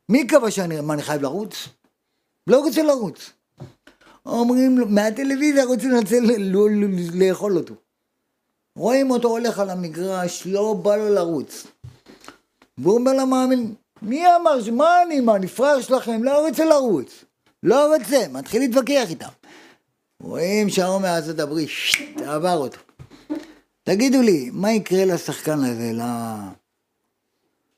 מי 0.10 0.28
קבע 0.28 0.52
שאני 0.52 0.82
מה, 0.82 0.94
אני 0.94 1.02
חייב 1.02 1.22
לרוץ? 1.22 1.68
לא 2.48 2.60
רוצה 2.60 2.84
לרוץ. 2.84 3.32
אומרים 4.40 4.78
לו, 4.78 4.88
מהטלוויזיה 4.88 5.66
רוצים 5.66 5.92
לנצל, 5.92 6.24
לאכול 7.14 7.58
אותו. 7.58 7.76
רואים 8.76 9.12
אותו 9.12 9.28
הולך 9.28 9.60
על 9.60 9.70
המגרש, 9.70 10.48
לא 10.48 10.74
בא 10.74 10.96
לו 10.96 11.10
לרוץ. 11.10 11.68
והוא 12.78 12.96
אומר 12.96 13.14
למאמין, 13.14 13.74
מי 14.02 14.36
אמר, 14.36 14.72
מה 14.72 15.04
אני, 15.04 15.20
מה, 15.20 15.38
נפרח 15.38 15.82
שלכם? 15.82 16.24
לא 16.24 16.48
רוצה 16.48 16.66
לרוץ. 16.66 17.26
לא 17.64 17.96
רוצה, 17.96 18.28
מתחיל 18.32 18.62
להתווכח 18.62 19.10
איתם. 19.10 19.28
רואים 20.22 20.70
שההוא 20.70 21.02
מארצות 21.02 21.40
הברית, 21.40 21.70
עבר 22.26 22.58
אותו. 22.58 22.80
תגידו 23.84 24.22
לי, 24.22 24.50
מה 24.54 24.72
יקרה 24.72 25.06
לשחקן 25.06 25.60
הזה, 25.64 25.92
ל... 25.94 26.02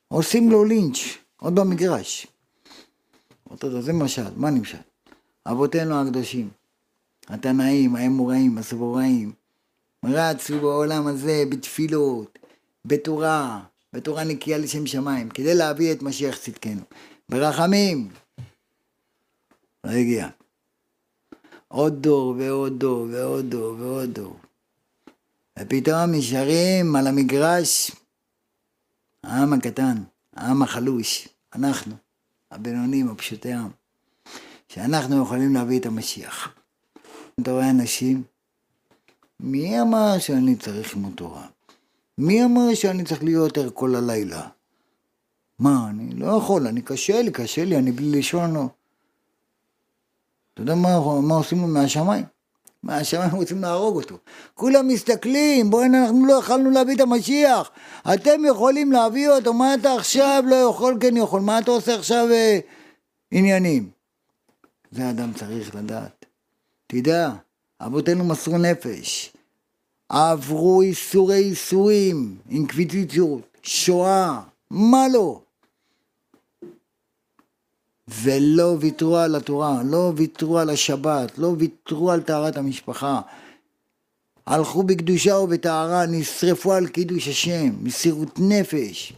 עושים 0.08 0.52
לו 0.52 0.66
לינץ', 0.66 0.98
עוד 1.38 1.56
במגרש. 1.56 2.28
אותו 3.52 3.82
זה 3.82 3.94
משל, 3.94 4.24
מה 4.36 4.50
נמשל? 4.50 4.78
אבותינו 5.48 6.02
הקדושים, 6.02 6.50
התנאים, 7.28 7.96
האמוראים, 7.96 8.58
הסבוראים, 8.58 9.34
רצו 10.06 10.60
בעולם 10.60 11.08
הזה 11.08 11.44
בתפילות, 11.50 12.40
בתורה, 12.86 13.64
בתורה 13.94 14.24
נקייה 14.24 14.58
לשם 14.58 14.88
שמיים, 14.88 15.30
כדי 15.30 15.56
להביא 15.56 15.92
את 15.92 16.02
משיח 16.02 16.38
צדקנו. 16.38 16.82
ברחמים. 17.30 18.10
לא 19.84 19.90
הגיע. 19.92 20.30
עוד 21.68 22.02
דור 22.02 22.36
ועוד 22.38 22.80
דור 22.80 23.08
ועוד 23.12 23.46
דור 23.50 23.76
ועוד 23.80 24.10
דור. 24.10 24.40
ופתאום 25.60 26.12
נשארים 26.12 26.96
על 26.96 27.08
המגרש 27.08 27.92
העם 29.24 29.54
הקטן, 29.54 30.04
העם 30.34 30.62
החלוש, 30.62 31.28
אנחנו, 31.56 31.96
הבינונים, 32.52 33.10
הפשוטי 33.10 33.54
העם, 33.54 33.72
שאנחנו 34.76 35.24
יכולים 35.24 35.54
להביא 35.54 35.80
את 35.80 35.86
המשיח. 35.86 36.50
אתה 37.42 37.52
רואה 37.52 37.70
אנשים, 37.70 38.24
מי 39.40 39.82
אמר 39.82 40.20
שאני 40.20 40.56
צריך 40.56 40.96
ללמוד 40.96 41.14
תורה? 41.16 41.46
מי 42.18 42.46
אמר 42.46 42.74
שאני 42.74 43.04
צריך 43.04 43.24
להיות 43.24 43.58
יותר 43.58 43.70
כל 43.74 43.96
הלילה? 43.96 44.48
מה, 45.60 45.88
אני 45.90 46.16
לא 46.16 46.38
יכול, 46.38 46.68
אני 46.68 46.82
קשה 46.82 47.22
לי, 47.22 47.32
קשה 47.32 47.66
לי, 47.66 47.78
אני 47.78 47.92
בלי 47.92 48.10
לישון. 48.10 48.56
אתה 50.54 50.62
יודע 50.62 50.76
מה, 50.76 51.22
מה 51.22 51.36
עושים 51.36 51.62
לו 51.62 51.68
מהשמיים? 51.68 52.26
מהשמיים 52.84 53.32
רוצים 53.42 53.62
להרוג 53.62 53.96
אותו. 53.96 54.18
כולם 54.54 54.88
מסתכלים, 54.88 55.70
בואי 55.70 55.86
אנחנו 55.86 56.26
לא 56.26 56.34
יכולנו 56.34 56.70
להביא 56.70 56.96
את 56.96 57.02
המשיח. 57.02 57.72
אתם 58.14 58.46
יכולים 58.46 58.92
להביא 58.92 59.30
אותו, 59.30 59.54
מה 59.54 59.74
אתה 59.74 59.94
עכשיו 59.94 60.44
לא 60.48 60.56
יכול, 60.56 60.98
כן 61.00 61.18
יכול, 61.18 61.42
מה 61.42 61.60
אתה 61.60 61.72
עושה 61.72 61.96
עכשיו 61.96 62.28
אה, 62.32 62.60
עניינים? 63.32 63.95
זה 64.96 65.10
אדם 65.10 65.34
צריך 65.34 65.76
לדעת. 65.76 66.26
תדע, 66.88 67.32
אבותינו 67.82 68.24
מסרו 68.24 68.58
נפש. 68.58 69.34
עברו 70.10 70.82
איסורי 70.82 71.38
איסורים, 71.38 72.38
אינקוויזיציות, 72.50 73.58
שואה, 73.64 74.42
מה 74.72 75.08
לא? 75.14 75.42
ולא 78.08 78.76
ויתרו 78.80 79.18
על 79.18 79.36
התורה, 79.36 79.84
לא 79.84 80.14
ויתרו 80.16 80.60
על 80.60 80.70
השבת, 80.70 81.38
לא 81.38 81.56
ויתרו 81.58 82.12
על 82.12 82.22
טהרת 82.22 82.58
המשפחה. 82.58 83.22
הלכו 84.46 84.84
בקדושה 84.84 85.36
ובטהרה, 85.36 86.06
נשרפו 86.06 86.74
על 86.74 86.88
קידוש 86.88 87.28
השם, 87.28 87.70
מסירות 87.82 88.40
נפש. 88.40 89.14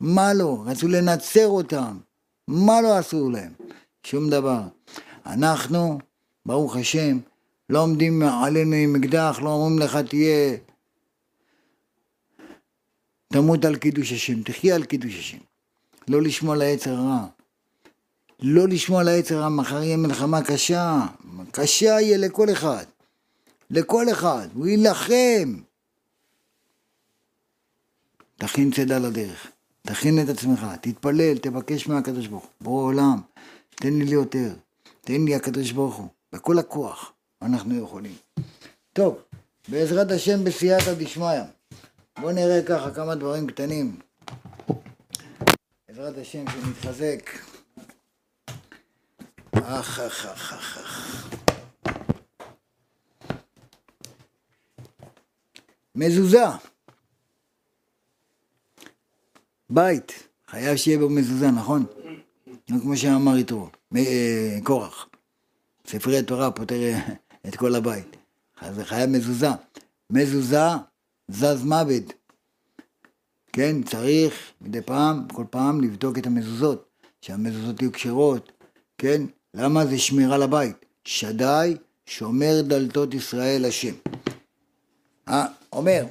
מה 0.00 0.34
לא? 0.34 0.62
רצו 0.66 0.88
לנצר 0.88 1.46
אותם. 1.46 1.98
מה 2.48 2.80
לא 2.80 2.96
עשו 2.96 3.30
להם? 3.30 3.52
שום 4.02 4.30
דבר. 4.30 4.75
אנחנו, 5.26 5.98
ברוך 6.46 6.76
השם, 6.76 7.18
לא 7.70 7.82
עומדים 7.82 8.22
עלינו 8.22 8.74
עם 8.74 8.96
אקדח, 8.96 9.38
לא 9.42 9.48
אומרים 9.48 9.78
לך 9.78 9.96
תהיה... 9.96 10.56
תמות 13.32 13.64
על 13.64 13.76
קידוש 13.76 14.12
השם, 14.12 14.42
תחיה 14.42 14.74
על 14.74 14.84
קידוש 14.84 15.18
השם. 15.18 15.38
לא 16.08 16.22
לשמוע 16.22 16.54
על 16.54 16.62
היצר 16.62 16.94
הרע. 16.94 17.26
לא 18.42 18.68
לשמוע 18.68 19.00
על 19.00 19.08
היצר 19.08 19.36
הרע, 19.38 19.48
מחר 19.48 19.82
יהיה 19.82 19.96
מלחמה 19.96 20.42
קשה. 20.42 21.06
קשה 21.52 21.86
יהיה 22.00 22.18
לכל 22.18 22.52
אחד. 22.52 22.84
לכל 23.70 24.10
אחד. 24.12 24.48
הוא 24.54 24.66
יילחם. 24.66 25.60
תכין 28.36 28.70
צידה 28.72 28.98
לדרך. 28.98 29.46
תכין 29.82 30.22
את 30.22 30.28
עצמך, 30.28 30.66
תתפלל, 30.80 31.38
תבקש 31.38 31.88
מהקדוש 31.88 32.26
ברוך 32.26 32.44
הוא. 32.44 32.50
בורא 32.60 32.82
עולם, 32.82 33.20
תן 33.74 33.92
לי 33.92 34.14
יותר. 34.14 34.54
תן 35.06 35.24
לי 35.24 35.34
הקדוש 35.34 35.72
ברוך 35.72 35.96
הוא. 35.96 36.08
בכל 36.32 36.58
הכוח 36.58 37.12
אנחנו 37.42 37.78
יכולים. 37.78 38.14
טוב, 38.92 39.18
בעזרת 39.68 40.10
השם 40.10 40.44
בסייעתא 40.44 40.94
דשמיא. 40.94 41.42
בואו 42.20 42.32
נראה 42.32 42.62
ככה 42.68 42.90
כמה 42.90 43.14
דברים 43.14 43.46
קטנים. 43.46 44.00
בעזרת 45.88 46.18
השם 46.18 46.44
שנתחזק. 46.50 47.30
אך 49.52 50.00
אך 50.00 50.26
אך 50.26 50.52
אך 50.52 50.78
אך. 50.78 51.28
מזוזה. 55.94 56.44
בית, 59.70 60.28
חייב 60.50 60.76
שיהיה 60.76 60.98
בו 60.98 61.10
מזוזה, 61.10 61.50
נכון? 61.50 61.86
כמו 62.66 62.96
שאמר 62.96 63.36
יתרו, 63.38 63.68
אה, 63.96 64.58
קורח. 64.62 65.08
ספרי 65.86 66.18
התורה 66.18 66.50
פותר 66.50 66.82
אה, 66.82 67.00
את 67.48 67.56
כל 67.56 67.74
הבית. 67.74 68.16
זה 68.74 68.84
חייב 68.84 69.10
מזוזה. 69.10 69.48
מזוזה 70.10 70.66
זז 71.28 71.64
מוות. 71.64 72.12
כן, 73.52 73.82
צריך 73.82 74.52
מדי 74.60 74.82
פעם, 74.82 75.28
כל 75.32 75.44
פעם, 75.50 75.80
לבדוק 75.80 76.18
את 76.18 76.26
המזוזות, 76.26 76.88
שהמזוזות 77.20 77.82
יהיו 77.82 77.92
כשרות, 77.92 78.52
כן? 78.98 79.22
למה 79.54 79.86
זה 79.86 79.98
שמירה 79.98 80.38
לבית? 80.38 80.76
שדי 81.04 81.76
שומר 82.06 82.60
דלתות 82.62 83.14
ישראל 83.14 83.64
השם. 83.64 83.94
אה, 85.28 85.46
אומר, 85.72 86.04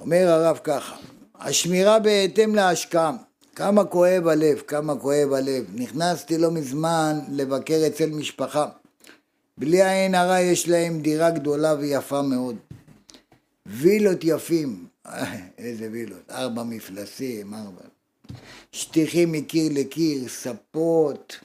אומר 0.00 0.28
הרב 0.28 0.58
ככה, 0.64 0.96
השמירה 1.34 1.98
בהתאם 1.98 2.54
להשקעה, 2.54 3.12
כמה 3.54 3.84
כואב 3.84 4.28
הלב, 4.28 4.62
כמה 4.66 4.96
כואב 4.96 5.32
הלב. 5.32 5.64
נכנסתי 5.74 6.38
לא 6.38 6.50
מזמן 6.50 7.20
לבקר 7.28 7.82
אצל 7.86 8.10
משפחה. 8.10 8.66
בלי 9.58 9.82
עין 9.82 10.14
הרע 10.14 10.40
יש 10.40 10.68
להם 10.68 11.00
דירה 11.00 11.30
גדולה 11.30 11.74
ויפה 11.78 12.22
מאוד. 12.22 12.56
וילות 13.66 14.18
יפים, 14.22 14.86
איזה 15.58 15.88
וילות, 15.92 16.30
ארבע 16.30 16.62
מפלסים, 16.62 17.54
ארבע. 17.54 17.82
שטיחים 18.72 19.32
מקיר 19.32 19.72
לקיר, 19.74 20.28
ספות, 20.28 21.38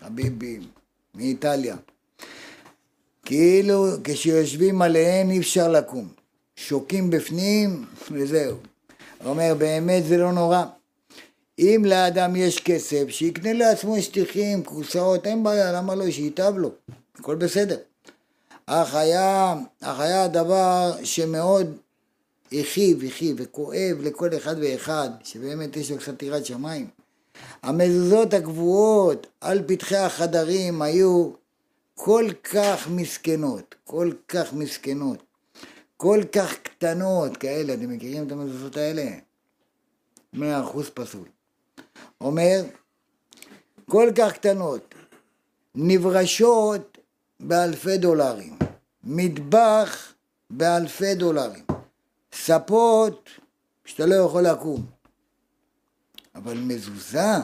חביבים, 0.00 0.62
מאיטליה. 1.14 1.76
כאילו 3.24 3.86
כשיושבים 4.04 4.82
עליהן 4.82 5.30
אי 5.30 5.38
אפשר 5.38 5.68
לקום. 5.68 6.08
שוקים 6.56 7.10
בפנים 7.10 7.84
וזהו. 8.10 8.56
אומר, 9.24 9.54
באמת 9.58 10.04
זה 10.04 10.16
לא 10.16 10.32
נורא. 10.32 10.64
אם 11.58 11.82
לאדם 11.86 12.36
יש 12.36 12.60
כסף, 12.60 13.04
שיקנה 13.08 13.52
לעצמו 13.52 14.02
שטיחים, 14.02 14.64
כורסאות, 14.64 15.26
אין 15.26 15.42
בעיה, 15.42 15.72
למה 15.72 15.94
לא? 15.94 16.10
שייטב 16.10 16.52
לו, 16.56 16.70
הכל 17.18 17.34
בסדר. 17.34 17.76
אך 18.66 18.94
היה, 18.94 19.54
אך 19.80 20.00
היה 20.00 20.24
הדבר 20.24 20.92
שמאוד 21.04 21.76
הכאיב, 22.52 23.04
הכאיב 23.04 23.36
וכואב 23.38 23.96
לכל 24.00 24.36
אחד 24.36 24.56
ואחד, 24.60 25.10
שבאמת 25.24 25.76
יש 25.76 25.90
לו 25.90 25.98
קצת 25.98 26.22
יראת 26.22 26.46
שמיים. 26.46 26.88
המזוזות 27.62 28.34
הקבועות 28.34 29.26
על 29.40 29.62
פתחי 29.66 29.96
החדרים 29.96 30.82
היו 30.82 31.30
כל 31.94 32.30
כך 32.52 32.88
מסכנות, 32.90 33.74
כל 33.84 34.12
כך 34.28 34.52
מסכנות, 34.52 35.22
כל 35.96 36.20
כך 36.32 36.54
קטנות 36.62 37.36
כאלה, 37.36 37.74
אתם 37.74 37.90
מכירים 37.90 38.26
את 38.26 38.32
המזוזות 38.32 38.76
האלה? 38.76 39.10
מאה 40.32 40.60
אחוז 40.60 40.90
פסול. 40.94 41.35
אומר, 42.20 42.62
כל 43.90 44.10
כך 44.16 44.32
קטנות, 44.32 44.94
נברשות 45.74 46.98
באלפי 47.40 47.98
דולרים, 47.98 48.58
מטבח 49.04 50.12
באלפי 50.50 51.14
דולרים, 51.14 51.64
ספות 52.32 53.30
שאתה 53.84 54.06
לא 54.06 54.14
יכול 54.14 54.42
לקום, 54.42 54.86
אבל 56.34 56.58
מזוזה, 56.58 57.36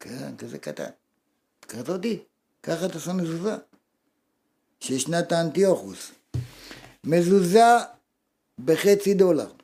כן, 0.00 0.36
כזה 0.36 0.58
קטן, 0.58 0.90
כזאתי, 1.68 2.22
ככה 2.62 2.86
אתה 2.86 3.00
שם 3.00 3.16
מזוזה, 3.16 3.56
של 4.80 4.98
שנת 4.98 5.32
האנטיוכוס, 5.32 6.10
מזוזה 7.04 7.64
בחצי 8.64 9.14
דולר. 9.14 9.55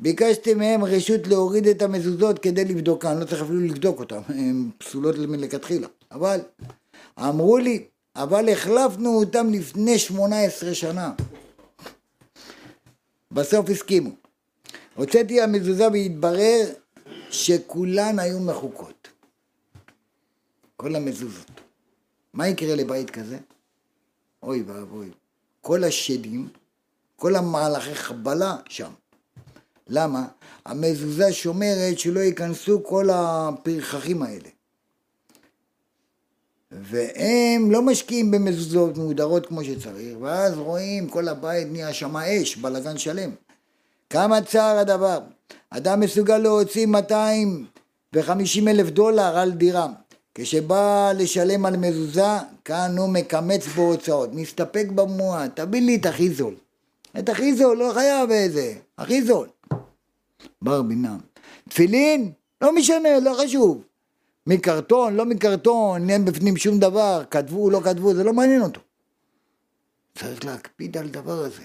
ביקשתי 0.00 0.54
מהם 0.54 0.84
רשות 0.84 1.26
להוריד 1.26 1.66
את 1.66 1.82
המזוזות 1.82 2.38
כדי 2.38 2.64
לבדוקן, 2.64 3.18
לא 3.18 3.24
צריך 3.24 3.42
אפילו 3.42 3.60
לבדוק 3.60 3.98
אותן, 3.98 4.20
הן 4.38 4.70
פסולות 4.78 5.16
מלכתחילה. 5.18 5.88
אבל 6.12 6.40
אמרו 7.18 7.58
לי, 7.58 7.84
אבל 8.16 8.48
החלפנו 8.48 9.18
אותם 9.18 9.52
לפני 9.52 9.98
שמונה 9.98 10.40
עשרה 10.40 10.74
שנה. 10.74 11.12
בסוף 13.30 13.70
הסכימו. 13.70 14.10
הוצאתי 14.94 15.40
המזוזה 15.40 15.88
והתברר 15.88 16.72
שכולן 17.30 18.18
היו 18.18 18.40
מחוקות. 18.40 19.08
כל 20.76 20.96
המזוזות. 20.96 21.50
מה 22.32 22.48
יקרה 22.48 22.74
לבית 22.74 23.10
כזה? 23.10 23.38
אוי 24.42 24.62
ואבוי. 24.62 25.10
כל 25.60 25.84
השדים, 25.84 26.48
כל 27.16 27.36
המהלכי 27.36 27.94
חבלה 27.94 28.56
שם. 28.68 28.90
למה? 29.90 30.24
המזוזה 30.66 31.32
שומרת 31.32 31.98
שלא 31.98 32.20
ייכנסו 32.20 32.84
כל 32.84 33.08
הפרחחים 33.12 34.22
האלה. 34.22 34.48
והם 36.70 37.70
לא 37.70 37.82
משקיעים 37.82 38.30
במזוזות 38.30 38.96
מהודרות 38.96 39.46
כמו 39.46 39.64
שצריך, 39.64 40.16
ואז 40.20 40.58
רואים 40.58 41.08
כל 41.08 41.28
הבית 41.28 41.68
נהיה 41.70 41.92
שם 41.92 42.16
אש, 42.16 42.56
בלאגן 42.56 42.98
שלם. 42.98 43.30
כמה 44.10 44.42
צער 44.42 44.78
הדבר. 44.78 45.20
אדם 45.70 46.00
מסוגל 46.00 46.38
להוציא 46.38 46.86
250 46.86 48.68
אלף 48.68 48.90
דולר 48.90 49.38
על 49.38 49.50
דירה. 49.50 49.88
כשבא 50.34 51.12
לשלם 51.16 51.66
על 51.66 51.76
מזוזה, 51.76 52.36
כאן 52.64 52.98
הוא 52.98 53.08
מקמץ 53.08 53.66
בהוצאות, 53.66 54.34
מסתפק 54.34 54.86
במועט, 54.94 55.60
תביא 55.60 55.80
לי 55.80 55.96
את 55.96 56.06
הכי 56.06 56.30
זול. 56.30 56.54
את 57.18 57.28
הכי 57.28 57.54
זול, 57.54 57.76
לא 57.78 57.90
חייב 57.94 58.30
איזה, 58.30 58.74
הכי 58.98 59.22
זול. 59.22 59.48
בר 60.62 60.82
בינם. 60.82 61.18
תפילין? 61.68 62.32
לא 62.60 62.74
משנה, 62.74 63.20
לא 63.20 63.36
חשוב. 63.44 63.82
מקרטון, 64.46 65.16
לא 65.16 65.24
מקרטון, 65.24 66.10
אין 66.10 66.24
בפנים 66.24 66.56
שום 66.56 66.78
דבר, 66.78 67.22
כתבו, 67.30 67.70
לא 67.70 67.80
כתבו, 67.84 68.14
זה 68.14 68.24
לא 68.24 68.32
מעניין 68.32 68.62
אותו. 68.62 68.80
צריך 70.18 70.44
להקפיד 70.44 70.96
על 70.96 71.08
דבר 71.08 71.44
הזה. 71.44 71.62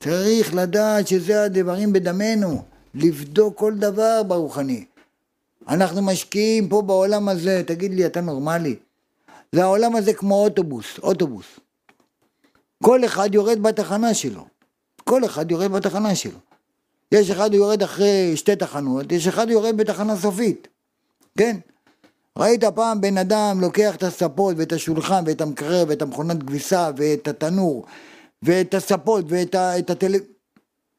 צריך 0.00 0.54
לדעת 0.54 1.08
שזה 1.08 1.44
הדברים 1.44 1.92
בדמנו, 1.92 2.62
לבדוק 2.94 3.58
כל 3.58 3.74
דבר 3.74 4.22
ברוחני. 4.22 4.84
אנחנו 5.68 6.02
משקיעים 6.02 6.68
פה 6.68 6.82
בעולם 6.82 7.28
הזה, 7.28 7.62
תגיד 7.66 7.94
לי, 7.94 8.06
אתה 8.06 8.20
נורמלי? 8.20 8.76
זה 9.52 9.62
העולם 9.62 9.96
הזה 9.96 10.14
כמו 10.14 10.44
אוטובוס, 10.44 10.98
אוטובוס. 10.98 11.46
כל 12.82 13.04
אחד 13.04 13.34
יורד 13.34 13.62
בתחנה 13.62 14.14
שלו. 14.14 14.46
כל 15.04 15.24
אחד 15.24 15.50
יורד 15.50 15.72
בתחנה 15.72 16.14
שלו. 16.14 16.38
יש 17.12 17.30
אחד 17.30 17.54
יורד 17.54 17.82
אחרי 17.82 18.32
שתי 18.36 18.56
תחנות, 18.56 19.12
יש 19.12 19.26
אחד 19.26 19.50
יורד 19.50 19.76
בתחנה 19.76 20.16
סופית, 20.16 20.68
כן? 21.38 21.56
ראית 22.38 22.64
פעם 22.64 23.00
בן 23.00 23.18
אדם 23.18 23.58
לוקח 23.60 23.96
את 23.96 24.02
הספות 24.02 24.54
ואת 24.58 24.72
השולחן 24.72 25.24
ואת 25.26 25.40
המקרר 25.40 25.84
ואת 25.88 26.02
המכונת 26.02 26.42
כביסה 26.42 26.90
ואת 26.96 27.28
התנור 27.28 27.86
ואת 28.42 28.74
הספות 28.74 29.24
ואת 29.28 29.54
את 29.54 29.90
הטל... 29.90 30.12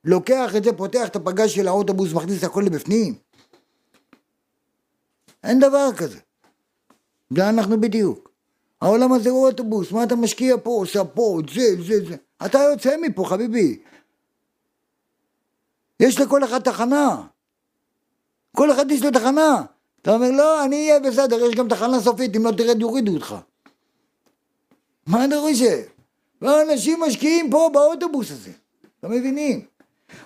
לוקח 0.05 0.55
את 0.55 0.63
זה, 0.63 0.73
פותח 0.73 1.07
את 1.07 1.15
הפגז 1.15 1.49
של 1.49 1.67
האוטובוס, 1.67 2.13
מכניס 2.13 2.43
הכל 2.43 2.63
לבפנים. 2.65 3.15
אין 5.43 5.59
דבר 5.59 5.89
כזה. 5.97 6.19
זה 7.35 7.49
אנחנו 7.49 7.81
בדיוק. 7.81 8.31
העולם 8.81 9.13
הזה 9.13 9.29
הוא 9.29 9.47
אוטובוס, 9.47 9.91
מה 9.91 10.03
אתה 10.03 10.15
משקיע 10.15 10.55
פה, 10.63 10.83
פה, 11.13 11.39
זה, 11.53 11.83
זה, 11.83 12.05
זה. 12.05 12.15
אתה 12.45 12.59
יוצא 12.71 12.95
מפה, 13.01 13.25
חביבי. 13.25 13.79
יש 16.03 16.19
לכל 16.19 16.43
אחד 16.43 16.61
תחנה. 16.61 17.21
כל 18.55 18.71
אחד 18.71 18.91
יש 18.91 19.03
לו 19.03 19.11
תחנה. 19.11 19.63
אתה 20.01 20.13
אומר, 20.13 20.31
לא, 20.31 20.65
אני 20.65 20.89
אהיה 20.89 20.99
בסדר, 20.99 21.45
יש 21.45 21.55
גם 21.55 21.67
תחנה 21.67 21.99
סופית, 21.99 22.35
אם 22.35 22.45
לא 22.45 22.51
תרד 22.51 22.81
יורידו 22.81 23.13
אותך. 23.13 23.35
מה 25.07 25.25
אתה 25.25 25.35
חושב? 25.39 25.81
ואנשים 26.41 27.01
משקיעים 27.01 27.51
פה 27.51 27.69
באוטובוס 27.73 28.31
הזה, 28.31 28.51
לא 29.03 29.09
מבינים? 29.09 29.61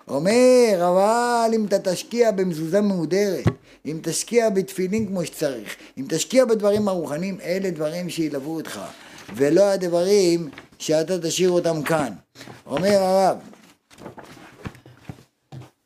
אומר, 0.08 0.76
אבל 0.80 1.52
אם 1.56 1.66
אתה 1.66 1.80
תשקיע 1.80 2.32
במזוזה 2.32 2.82
מהודרת, 2.82 3.46
אם 3.86 4.00
תשקיע 4.04 4.50
בתפילין 4.50 5.08
כמו 5.08 5.26
שצריך, 5.26 5.76
אם 5.98 6.06
תשקיע 6.10 6.46
בדברים 6.46 6.88
הרוחניים, 6.88 7.38
אלה 7.44 7.72
דברים 7.72 8.10
שילוו 8.10 8.56
אותך, 8.56 8.80
ולא 9.36 9.64
הדברים 9.64 10.50
שאתה 10.80 11.20
תשאיר 11.20 11.50
אותם 11.50 11.84
כאן. 11.84 12.14
אומר 12.66 13.04
הרב, 13.04 13.38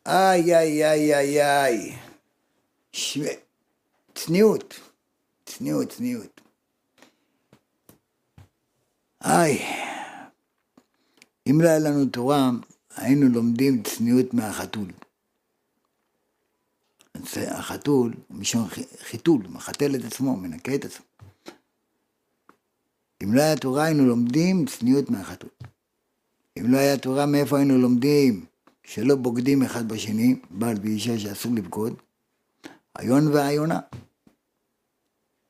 איי 0.05 0.55
איי 0.57 0.85
איי 0.85 1.15
איי 1.15 1.41
איי, 1.41 1.97
ש... 2.91 3.17
צניעות, 4.15 4.79
צניעות, 5.45 5.89
צניעות. 5.89 6.41
איי, 9.23 9.59
אם 11.49 11.61
לא 11.61 11.69
היה 11.69 11.79
לנו 11.79 12.05
תורה, 12.05 12.49
היינו 12.95 13.27
לומדים 13.29 13.83
צניעות 13.83 14.33
מהחתול. 14.33 14.91
החתול, 17.47 18.13
משום 18.29 18.67
חיתול, 18.99 19.41
מחתל 19.49 19.95
את 19.95 20.05
עצמו, 20.05 20.37
מנקה 20.37 20.75
את 20.75 20.85
עצמו. 20.85 21.05
אם 23.23 23.33
לא 23.33 23.41
היה 23.41 23.55
תורה 23.55 23.83
היינו 23.83 24.05
לומדים 24.05 24.65
צניעות 24.65 25.09
מהחתול. 25.09 25.49
אם 26.59 26.71
לא 26.71 26.77
היה 26.77 26.97
תורה 26.97 27.25
מאיפה 27.25 27.57
היינו 27.57 27.77
לומדים 27.77 28.45
שלא 28.83 29.15
בוגדים 29.15 29.63
אחד 29.63 29.87
בשני, 29.87 30.35
בעל 30.49 30.77
ואישה 30.81 31.19
שאסור 31.19 31.51
לבגוד, 31.55 31.93
היון 32.95 33.27
והיונה. 33.27 33.79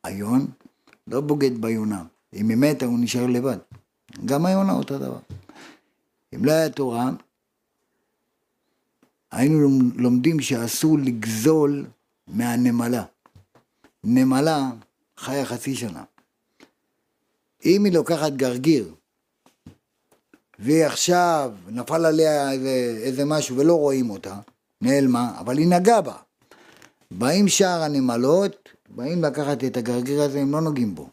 היון 0.03 0.47
לא 1.07 1.21
בוגד 1.21 1.61
ביונה, 1.61 2.03
אם 2.33 2.49
היא 2.49 2.57
מתה 2.57 2.85
הוא 2.85 2.99
נשאר 2.99 3.25
לבד. 3.27 3.57
גם 4.25 4.45
היונה 4.45 4.73
אותו 4.73 4.99
דבר. 4.99 5.19
אם 6.35 6.45
לא 6.45 6.51
היה 6.51 6.69
תורה, 6.69 7.09
היינו 9.31 9.79
לומדים 9.95 10.39
שאסור 10.39 10.97
לגזול 10.99 11.85
מהנמלה. 12.27 13.03
נמלה 14.03 14.71
חיה 15.17 15.45
חצי 15.45 15.75
שנה. 15.75 16.03
אם 17.65 17.85
היא 17.85 17.93
לוקחת 17.93 18.31
גרגיר, 18.31 18.93
והיא 20.61 20.85
עכשיו, 20.85 21.51
נפל 21.67 22.05
עליה 22.05 22.51
איזה, 22.51 22.99
איזה 23.03 23.25
משהו 23.25 23.57
ולא 23.57 23.73
רואים 23.73 24.09
אותה, 24.09 24.35
נעלמה, 24.81 25.35
אבל 25.39 25.57
היא 25.57 25.67
נגעה 25.67 26.01
בה. 26.01 26.13
באים 27.11 27.47
שאר 27.47 27.83
הנמלות, 27.83 28.69
באים 28.89 29.23
לקחת 29.23 29.63
את 29.63 29.77
הגרגיר 29.77 30.21
הזה, 30.21 30.39
הם 30.39 30.51
לא 30.51 30.61
נוגעים 30.61 30.95
בו. 30.95 31.09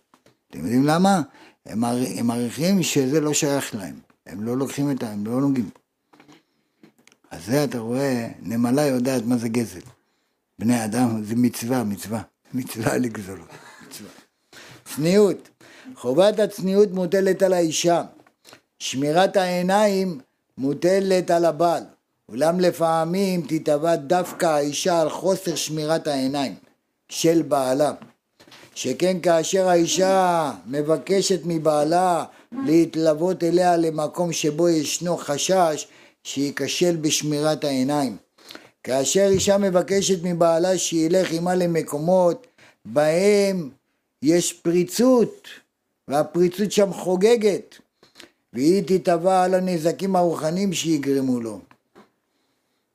אתם 0.50 0.58
יודעים 0.58 0.84
למה? 0.84 1.22
הם, 1.66 1.84
הם 1.84 2.26
מעריכים 2.26 2.82
שזה 2.82 3.20
לא 3.20 3.34
שייך 3.34 3.74
להם. 3.74 3.94
הם 4.26 4.42
לא 4.42 4.56
לוקחים 4.56 4.90
את 4.90 5.02
ה... 5.02 5.10
הם 5.10 5.26
לא 5.26 5.40
נוגעים 5.40 5.64
בו. 5.64 5.80
אז 7.30 7.46
זה 7.46 7.64
אתה 7.64 7.78
רואה, 7.78 8.28
נמלה 8.42 8.82
יודעת 8.86 9.22
מה 9.26 9.36
זה 9.36 9.48
גזל. 9.48 9.80
בני 10.58 10.84
אדם 10.84 11.24
זה 11.24 11.34
מצווה, 11.36 11.84
מצווה. 11.84 12.22
מצווה 12.54 12.98
לגזול. 12.98 13.40
מצווה. 13.86 14.10
צניעות. 14.84 15.48
חובת 15.94 16.38
הצניעות 16.38 16.92
מוטלת 16.92 17.42
על 17.42 17.52
האישה. 17.52 18.02
שמירת 18.78 19.36
העיניים 19.36 20.20
מוטלת 20.58 21.30
על 21.30 21.44
הבעל. 21.44 21.82
אולם 22.28 22.60
לפעמים 22.60 23.42
תתבע 23.48 23.96
דווקא 23.96 24.46
האישה 24.46 25.00
על 25.00 25.10
חוסר 25.10 25.54
שמירת 25.54 26.06
העיניים 26.06 26.54
של 27.08 27.42
בעלה. 27.42 27.92
שכן 28.74 29.20
כאשר 29.20 29.68
האישה 29.68 30.52
מבקשת 30.66 31.40
מבעלה 31.44 32.24
להתלוות 32.64 33.44
אליה 33.44 33.76
למקום 33.76 34.32
שבו 34.32 34.68
ישנו 34.68 35.16
חשש 35.16 35.86
שייכשל 36.24 36.96
בשמירת 36.96 37.64
העיניים. 37.64 38.16
כאשר 38.82 39.28
אישה 39.30 39.58
מבקשת 39.58 40.18
מבעלה 40.22 40.78
שילך 40.78 41.32
עמה 41.32 41.54
למקומות 41.54 42.46
בהם 42.84 43.70
יש 44.22 44.52
פריצות 44.52 45.48
והפריצות 46.08 46.72
שם 46.72 46.92
חוגגת 46.92 47.78
והיא 48.52 48.82
תתבע 48.86 49.44
על 49.44 49.54
הנזקים 49.54 50.16
הרוחניים 50.16 50.72
שיגרמו 50.72 51.40
לו. 51.40 51.60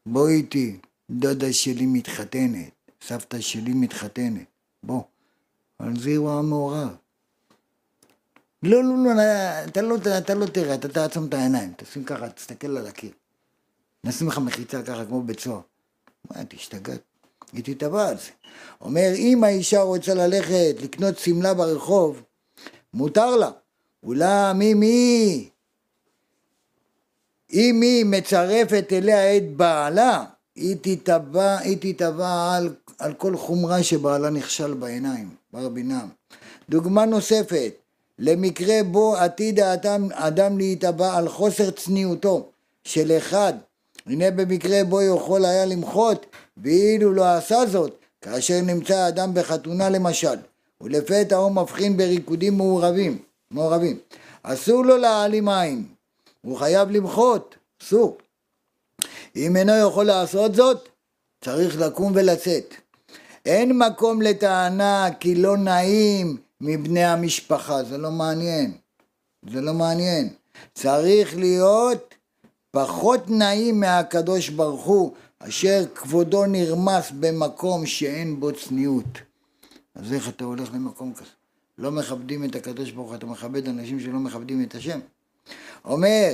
בוא 0.05 0.27
איתי, 0.27 0.77
דודה 1.09 1.53
שלי 1.53 1.85
מתחתנת, 1.85 2.71
סבתא 3.01 3.39
שלי 3.41 3.73
מתחתנת, 3.73 4.45
בוא. 4.83 5.01
על 5.79 5.99
זה 5.99 6.17
הוא 6.17 6.31
המעורב. 6.31 6.89
לא, 8.63 8.83
לא, 8.83 8.95
לא, 9.05 9.11
אתה 9.67 9.81
לא, 9.81 9.95
אתה 10.17 10.33
לא 10.33 10.45
תראה, 10.45 10.75
אתה 10.75 10.87
תעצום 10.87 11.25
את 11.25 11.33
העיניים, 11.33 11.73
תשים 11.77 12.03
ככה, 12.03 12.29
תסתכל 12.29 12.77
על 12.77 12.87
הקיר. 12.87 13.11
נשים 14.03 14.27
לך 14.27 14.37
מחיצה 14.37 14.83
ככה 14.83 15.05
כמו 15.05 15.21
בית 15.21 15.39
סוהר. 15.39 15.61
מה, 16.29 16.45
תשתגעת? 16.45 17.01
היא 17.53 17.63
תתבע 17.63 18.09
על 18.09 18.17
זה. 18.17 18.29
אומר, 18.81 19.09
אם 19.15 19.43
האישה 19.43 19.81
רוצה 19.81 20.13
ללכת 20.13 20.75
לקנות 20.81 21.17
שמלה 21.17 21.53
ברחוב, 21.53 22.23
מותר 22.93 23.35
לה. 23.35 23.51
אולם 24.03 24.61
אם 24.61 24.81
היא, 24.81 25.49
אם 27.53 27.81
היא 27.81 28.05
מצרפת 28.05 28.87
אליה 28.91 29.37
את 29.37 29.55
בעלה, 29.55 30.23
היא 30.55 30.75
תתבע, 30.81 31.57
היא 31.57 31.77
תתבע 31.79 32.55
על, 32.55 32.75
על 32.99 33.13
כל 33.13 33.37
חומרה 33.37 33.83
שבעלה 33.83 34.29
נכשל 34.29 34.73
בעיניים, 34.73 35.29
בר 35.53 35.69
בינם. 35.69 36.07
דוגמה 36.69 37.05
נוספת, 37.05 37.73
למקרה 38.19 38.83
בו 38.91 39.15
עתיד 39.15 39.59
האדם, 39.59 40.11
אדם 40.11 40.57
להיתבע 40.57 41.17
על 41.17 41.29
חוסר 41.29 41.71
צניעותו 41.71 42.49
של 42.83 43.11
אחד 43.17 43.53
הנה 44.07 44.31
במקרה 44.31 44.83
בו 44.83 45.01
יכול 45.01 45.45
היה 45.45 45.65
למחות, 45.65 46.25
ואילו 46.57 47.13
לא 47.13 47.25
עשה 47.25 47.65
זאת, 47.65 47.95
כאשר 48.21 48.61
נמצא 48.61 48.97
האדם 48.97 49.33
בחתונה 49.33 49.89
למשל, 49.89 50.37
ולפתע 50.81 51.35
הוא 51.35 51.51
מבחין 51.51 51.97
בריקודים 51.97 52.57
מעורבים, 52.57 53.17
מעורבים. 53.53 53.99
אסור 54.43 54.85
לו 54.85 54.97
להעלים 54.97 55.49
עין, 55.49 55.85
הוא 56.41 56.57
חייב 56.57 56.89
למחות, 56.89 57.55
אסור. 57.81 58.17
אם 59.35 59.55
אינו 59.55 59.71
יכול 59.87 60.05
לעשות 60.05 60.55
זאת, 60.55 60.89
צריך 61.43 61.79
לקום 61.79 62.11
ולצאת. 62.15 62.73
אין 63.45 63.77
מקום 63.77 64.21
לטענה 64.21 65.09
כי 65.19 65.35
לא 65.35 65.57
נעים 65.57 66.37
מבני 66.61 67.03
המשפחה, 67.03 67.83
זה 67.83 67.97
לא 67.97 68.11
מעניין. 68.11 68.77
זה 69.49 69.61
לא 69.61 69.73
מעניין. 69.73 70.29
צריך 70.73 71.37
להיות 71.37 72.15
פחות 72.71 73.29
נעים 73.29 73.79
מהקדוש 73.79 74.49
ברוך 74.49 74.85
הוא, 74.85 75.13
אשר 75.39 75.83
כבודו 75.95 76.45
נרמס 76.45 77.11
במקום 77.19 77.85
שאין 77.85 78.39
בו 78.39 78.51
צניעות. 78.51 79.19
אז 79.95 80.13
איך 80.13 80.29
אתה 80.29 80.43
הולך 80.43 80.69
למקום 80.73 81.13
כזה? 81.13 81.42
לא 81.83 81.91
מכבדים 81.91 82.43
את 82.43 82.55
הקדוש 82.55 82.91
ברוך 82.91 83.07
הוא, 83.07 83.15
אתה 83.15 83.25
מכבד 83.25 83.67
אנשים 83.67 83.99
שלא 83.99 84.19
מכבדים 84.19 84.63
את 84.63 84.75
השם. 84.75 84.99
אומר, 85.85 86.33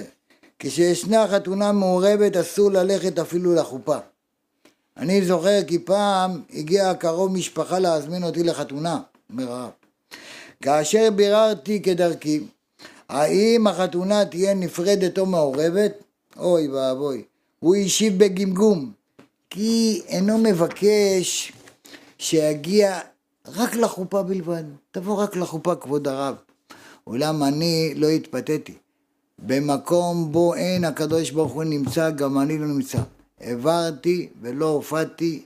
כשישנה 0.60 1.28
חתונה 1.28 1.72
מעורבת 1.72 2.38
אסור 2.38 2.72
ללכת 2.72 3.20
אפילו 3.20 3.56
לחופה. 3.56 3.98
אני 4.98 5.26
זוכר 5.26 5.64
כי 5.68 5.80
פעם 5.80 6.42
הגיע 6.54 6.94
קרוב 6.94 7.32
משפחה 7.32 7.80
להזמין 7.80 8.24
אותי 8.24 8.44
לחתונה, 8.44 9.02
אומר 9.32 9.52
הרב. 9.52 9.70
כאשר 10.64 11.10
ביררתי 11.16 11.82
כדרכי, 11.82 12.40
האם 13.10 13.68
החתונה 13.68 14.26
תהיה 14.26 14.54
נפרדת 14.54 15.20
או 15.20 15.26
מעורבת, 15.26 15.92
אוי 16.38 16.68
ואבוי. 16.68 17.24
הוא 17.60 17.76
השיב 17.76 18.24
בגמגום, 18.24 18.92
כי 19.50 20.02
אינו 20.08 20.38
מבקש 20.38 21.54
שיגיע 22.18 23.00
רק 23.48 23.76
לחופה 23.76 24.24
בלבד. 24.24 24.64
תבוא 24.92 25.24
רק 25.24 25.36
לחופה, 25.36 25.76
כבוד 25.76 26.08
הרב. 26.08 26.36
אולם 27.08 27.44
אני 27.44 27.94
לא 27.96 28.08
התפתיתי. 28.08 28.74
במקום 29.40 30.32
בו 30.32 30.56
אין 30.56 30.86
הקדוש 30.86 31.32
ברוך 31.32 31.52
הוא 31.52 31.64
נמצא, 31.64 32.10
גם 32.10 32.40
אני 32.40 32.58
לא 32.58 32.68
נמצא. 32.68 33.02
העברתי 33.40 34.30
ולא 34.42 34.66
הופעתי 34.66 35.46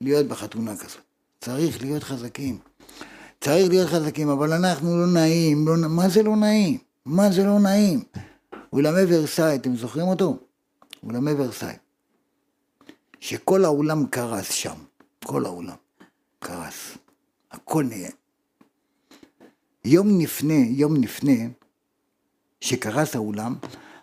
להיות 0.00 0.26
בחתונה 0.26 0.76
כזאת. 0.76 1.00
צריך 1.40 1.82
להיות 1.82 2.02
חזקים. 2.02 2.58
צריך 3.40 3.68
להיות 3.68 3.88
חזקים, 3.88 4.28
אבל 4.28 4.52
אנחנו 4.52 4.98
לא 4.98 5.06
נעים. 5.06 5.68
לא, 5.68 5.74
מה 5.88 6.08
זה 6.08 6.22
לא 6.22 6.36
נעים? 6.36 6.78
מה 7.04 7.32
זה 7.32 7.44
לא 7.44 7.58
נעים? 7.58 8.02
אולמי 8.72 9.00
ורסאי, 9.08 9.54
אתם 9.54 9.76
זוכרים 9.76 10.08
אותו? 10.08 10.36
אולמי 11.04 11.32
ורסאי. 11.32 11.74
שכל 13.20 13.64
העולם 13.64 14.06
קרס 14.06 14.50
שם, 14.50 14.74
כל 15.24 15.44
העולם 15.44 15.81
קרס, 16.42 16.98
הכל 17.50 17.84
נהיה. 17.84 18.10
יום 19.84 20.20
לפני, 20.20 20.72
יום 20.76 20.96
לפני 20.96 21.48
שקרס 22.60 23.14
האולם, 23.14 23.56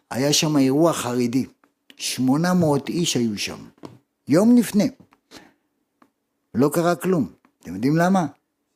היה 0.09 0.33
שם 0.33 0.57
אירוע 0.57 0.93
חרדי. 0.93 1.45
800 1.97 2.89
איש 2.89 3.15
היו 3.15 3.37
שם. 3.37 3.65
יום 4.27 4.57
לפני. 4.57 4.89
לא 6.55 6.69
קרה 6.73 6.95
כלום. 6.95 7.31
אתם 7.61 7.75
יודעים 7.75 7.97
למה? 7.97 8.25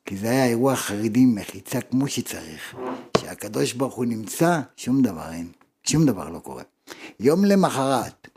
כי 0.04 0.16
זה 0.16 0.30
היה 0.30 0.46
אירוע 0.46 0.76
חרדי 0.76 1.26
מחיצה 1.26 1.80
כמו 1.80 2.08
שצריך. 2.08 2.76
שהקדוש 3.18 3.72
ברוך 3.72 3.94
הוא 3.94 4.04
נמצא, 4.04 4.60
שום 4.76 5.02
דבר 5.02 5.32
אין. 5.32 5.52
שום 5.82 6.06
דבר 6.06 6.28
לא 6.28 6.38
קורה. 6.38 6.62
יום 7.20 7.44
למחרת, 7.44 8.28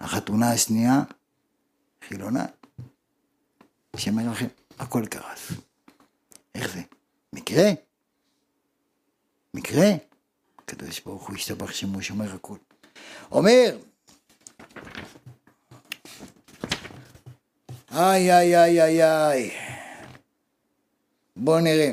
החתונה 0.00 0.52
השנייה, 0.52 1.02
חילונה, 2.08 2.44
השם 3.94 4.18
ירחם, 4.18 4.46
הכל 4.78 5.06
קרס. 5.06 5.52
איך 6.54 6.74
זה? 6.74 6.80
מקרה? 7.32 7.70
מקרה? 9.54 9.88
הקדוש 10.58 11.00
ברוך 11.00 11.28
הוא 11.28 11.36
השתבח 11.36 11.72
שמו 11.72 12.02
שומר 12.02 12.34
הכל. 12.34 12.56
אומר, 13.32 13.78
איי 17.92 18.32
איי 18.32 18.56
איי 18.56 18.82
איי 18.82 19.04
איי, 19.04 19.50
בואו 21.36 21.60
נראה. 21.60 21.90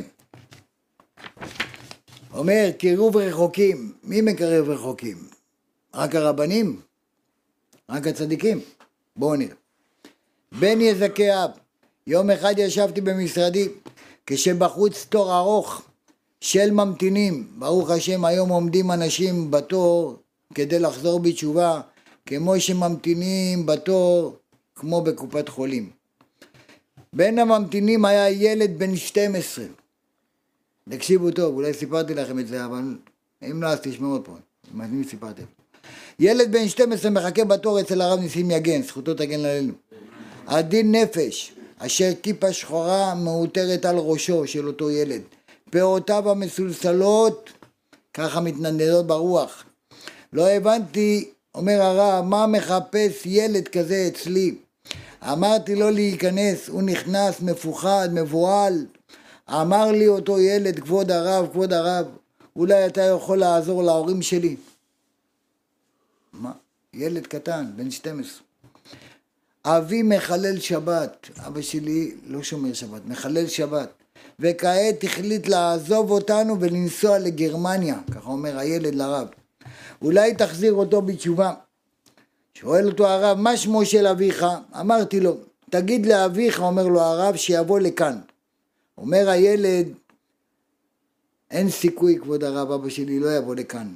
אומר, 2.33 2.69
קירוב 2.77 3.17
רחוקים, 3.17 3.93
מי 4.03 4.21
מקרב 4.21 4.69
רחוקים? 4.69 5.29
רק 5.93 6.15
הרבנים? 6.15 6.81
רק 7.89 8.07
הצדיקים? 8.07 8.59
בואו 9.15 9.35
נראה. 9.35 9.55
בן 10.59 10.81
יזכי 10.81 11.33
אב, 11.33 11.49
יום 12.07 12.29
אחד 12.29 12.53
ישבתי 12.57 13.01
במשרדי, 13.01 13.67
כשבחוץ 14.25 15.05
תור 15.09 15.37
ארוך 15.37 15.81
של 16.41 16.71
ממתינים, 16.71 17.47
ברוך 17.59 17.89
השם 17.89 18.25
היום 18.25 18.49
עומדים 18.49 18.91
אנשים 18.91 19.51
בתור 19.51 20.15
כדי 20.53 20.79
לחזור 20.79 21.19
בתשובה, 21.19 21.81
כמו 22.25 22.59
שממתינים 22.59 23.65
בתור 23.65 24.35
כמו 24.75 25.01
בקופת 25.01 25.49
חולים. 25.49 25.89
בין 27.13 27.39
הממתינים 27.39 28.05
היה 28.05 28.29
ילד 28.29 28.79
בן 28.79 28.95
12. 28.95 29.65
תקשיבו 30.89 31.31
טוב, 31.31 31.55
אולי 31.55 31.73
סיפרתי 31.73 32.13
לכם 32.13 32.39
את 32.39 32.47
זה, 32.47 32.65
אבל 32.65 32.97
אם 33.51 33.63
לא 33.63 33.67
אז 33.67 33.79
תשמעו 33.81 34.11
עוד 34.11 34.25
פעם, 34.25 34.81
אם 34.81 35.03
סיפרתי. 35.03 35.41
ילד 36.19 36.51
בן 36.51 36.67
12 36.67 37.11
מחכה 37.11 37.45
בתור 37.45 37.81
אצל 37.81 38.01
הרב 38.01 38.19
ניסים 38.19 38.51
יגן, 38.51 38.81
זכותו 38.81 39.13
תגן 39.13 39.39
עלינו. 39.39 39.73
עדין 40.47 40.95
נפש, 40.95 41.53
אשר 41.85 42.11
כיפה 42.23 42.53
שחורה 42.53 43.15
מעוטרת 43.15 43.85
על 43.85 43.97
ראשו 43.97 44.47
של 44.47 44.67
אותו 44.67 44.91
ילד. 44.91 45.21
פאותיו 45.71 46.31
המסולסלות 46.31 47.49
ככה 48.13 48.39
מתנדנדות 48.39 49.07
ברוח. 49.07 49.63
לא 50.33 50.49
הבנתי, 50.49 51.29
אומר 51.55 51.81
הרב, 51.81 52.25
מה 52.25 52.47
מחפש 52.47 53.25
ילד 53.25 53.67
כזה 53.67 54.07
אצלי? 54.07 54.55
אמרתי 55.23 55.75
לו 55.75 55.89
להיכנס, 55.89 56.69
הוא 56.69 56.81
נכנס 56.81 57.41
מפוחד, 57.41 58.09
מבוהל. 58.11 58.85
אמר 59.49 59.91
לי 59.91 60.07
אותו 60.07 60.39
ילד, 60.39 60.79
כבוד 60.79 61.11
הרב, 61.11 61.47
כבוד 61.51 61.73
הרב, 61.73 62.05
אולי 62.55 62.85
אתה 62.85 63.01
יכול 63.01 63.37
לעזור 63.37 63.83
להורים 63.83 64.21
שלי. 64.21 64.55
מה? 66.33 66.51
ילד 66.93 67.27
קטן, 67.27 67.71
בן 67.75 67.91
12. 67.91 68.50
אבי 69.65 70.03
מחלל 70.03 70.59
שבת, 70.59 71.29
אבא 71.47 71.61
שלי 71.61 72.15
לא 72.27 72.43
שומר 72.43 72.73
שבת, 72.73 73.01
מחלל 73.05 73.47
שבת. 73.47 73.89
וכעת 74.39 75.03
החליט 75.03 75.47
לעזוב 75.47 76.11
אותנו 76.11 76.59
ולנסוע 76.59 77.19
לגרמניה, 77.19 77.99
ככה 78.11 78.29
אומר 78.29 78.57
הילד 78.57 78.95
לרב. 78.95 79.27
אולי 80.01 80.35
תחזיר 80.35 80.73
אותו 80.73 81.01
בתשובה. 81.01 81.53
שואל 82.53 82.87
אותו 82.87 83.07
הרב, 83.07 83.37
מה 83.37 83.57
שמו 83.57 83.85
של 83.85 84.07
אביך? 84.07 84.45
אמרתי 84.79 85.19
לו, 85.19 85.37
תגיד 85.69 86.05
לאביך, 86.05 86.59
אומר 86.59 86.87
לו 86.87 87.01
הרב, 87.01 87.35
שיבוא 87.35 87.79
לכאן. 87.79 88.19
אומר 88.97 89.29
הילד, 89.29 89.87
אין 91.51 91.69
סיכוי, 91.69 92.19
כבוד 92.21 92.43
הרב, 92.43 92.71
אבא 92.71 92.89
שלי 92.89 93.19
לא 93.19 93.37
יבוא 93.37 93.55
לכאן. 93.55 93.87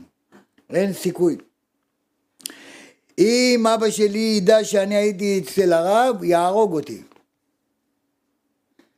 אין 0.70 0.94
סיכוי. 0.94 1.38
אם 3.18 3.68
אבא 3.76 3.90
שלי 3.90 4.36
ידע 4.38 4.64
שאני 4.64 4.96
הייתי 4.96 5.42
אצל 5.44 5.74
הרב, 5.74 6.24
יהרוג 6.24 6.74
אותי. 6.74 7.02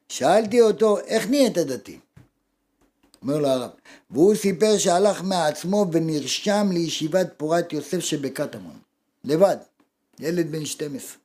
שאלתי 0.10 0.62
אותו, 0.62 1.00
איך 1.00 1.30
נהיית 1.30 1.58
דתי? 1.58 2.00
אומר 3.22 3.38
לו 3.38 3.48
הרב. 3.48 3.70
והוא 4.12 4.36
סיפר 4.36 4.78
שהלך 4.78 5.24
מעצמו 5.24 5.86
ונרשם 5.92 6.70
לישיבת 6.72 7.28
פורת 7.38 7.74
יוסף 7.74 8.00
שבקטמון. 8.00 8.78
לבד. 9.24 9.58
ילד 10.20 10.52
בן 10.52 10.66
12. 10.66 11.18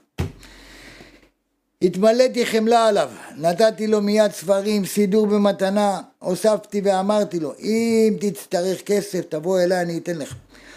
התמלאתי 1.82 2.46
חמלה 2.46 2.86
עליו, 2.86 3.10
נתתי 3.36 3.86
לו 3.86 4.00
מיד 4.00 4.32
ספרים, 4.32 4.86
סידור 4.86 5.26
במתנה, 5.26 6.00
הוספתי 6.18 6.80
ואמרתי 6.84 7.40
לו, 7.40 7.52
אם 7.58 8.16
תצטרך 8.20 8.82
כסף 8.82 9.20
תבוא 9.28 9.60
אליי 9.60 9.80
אני 9.80 9.98
אתן 9.98 10.18
לך. 10.18 10.34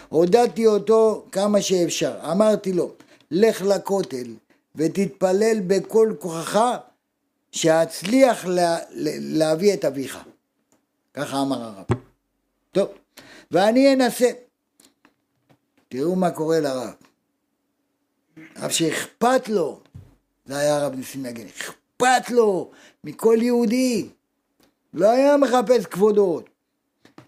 הודעתי 0.08 0.66
אותו 0.66 1.26
כמה 1.32 1.62
שאפשר, 1.62 2.18
אמרתי 2.30 2.72
לו, 2.72 2.92
לך 3.30 3.62
לכותל 3.62 4.34
ותתפלל 4.74 5.60
בכל 5.66 6.12
כוחך 6.18 6.60
שאצליח 7.52 8.46
לה, 8.46 8.78
להביא 9.20 9.74
את 9.74 9.84
אביך. 9.84 10.18
ככה 11.14 11.42
אמר 11.42 11.62
הרב. 11.62 11.84
טוב, 12.72 12.88
ואני 13.50 13.94
אנסה. 13.94 14.30
תראו 15.88 16.16
מה 16.16 16.30
קורה 16.30 16.60
לרב. 16.60 16.94
רב 18.56 18.70
שאכפת 18.70 19.48
לו, 19.48 19.80
זה 20.46 20.56
היה 20.56 20.76
הרב 20.76 20.94
ניסים 20.94 21.26
יגן, 21.26 21.46
אכפת 21.46 22.30
לו 22.30 22.70
מכל 23.04 23.38
יהודי. 23.40 24.08
לא 24.94 25.10
היה 25.10 25.36
מחפש 25.36 25.86
כבודות. 25.86 26.48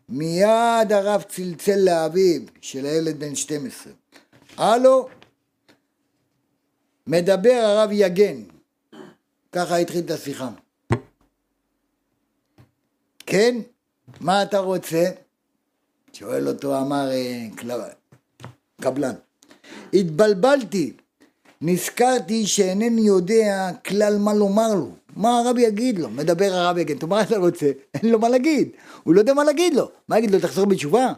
מיד 0.09 0.93
הרב 0.93 1.23
צלצל 1.23 1.79
לאביו 1.79 2.41
של 2.61 2.87
הילד 2.87 3.21
בן 3.21 3.35
12. 3.35 3.93
הלו, 4.57 5.09
מדבר 7.07 7.61
הרב 7.65 7.91
יגן. 7.93 8.43
ככה 9.53 9.77
התחיל 9.77 10.05
את 10.05 10.11
השיחה. 10.11 10.49
כן, 13.27 13.57
מה 14.21 14.43
אתה 14.43 14.59
רוצה? 14.59 15.05
שואל 16.13 16.49
אותו, 16.49 16.81
אמר 16.81 17.11
אה, 17.11 17.47
קבלן. 18.81 19.15
התבלבלתי, 19.93 20.93
נזכרתי 21.61 22.47
שאינני 22.47 23.01
יודע 23.01 23.71
כלל 23.87 24.19
מה 24.19 24.35
לומר 24.35 24.75
לו. 24.75 24.91
מה 25.19 25.39
הרב 25.39 25.59
יגיד 25.59 25.99
לו? 25.99 26.11
מדבר 26.11 26.53
הרב 26.53 26.79
יגן, 26.79 27.09
מה 27.09 27.23
אתה 27.23 27.39
רוצה? 27.39 27.67
אין 27.95 28.11
לו 28.11 28.19
מה 28.19 28.29
להגיד, 28.29 28.69
הוא 29.03 29.15
לא 29.15 29.21
יודע 29.21 29.35
מה 29.35 29.45
להגיד 29.45 29.75
לו. 29.75 29.91
מה 30.09 30.19
יגיד 30.19 30.31
לו, 30.31 30.41
תחזור 30.41 30.67
בתשובה? 30.67 31.13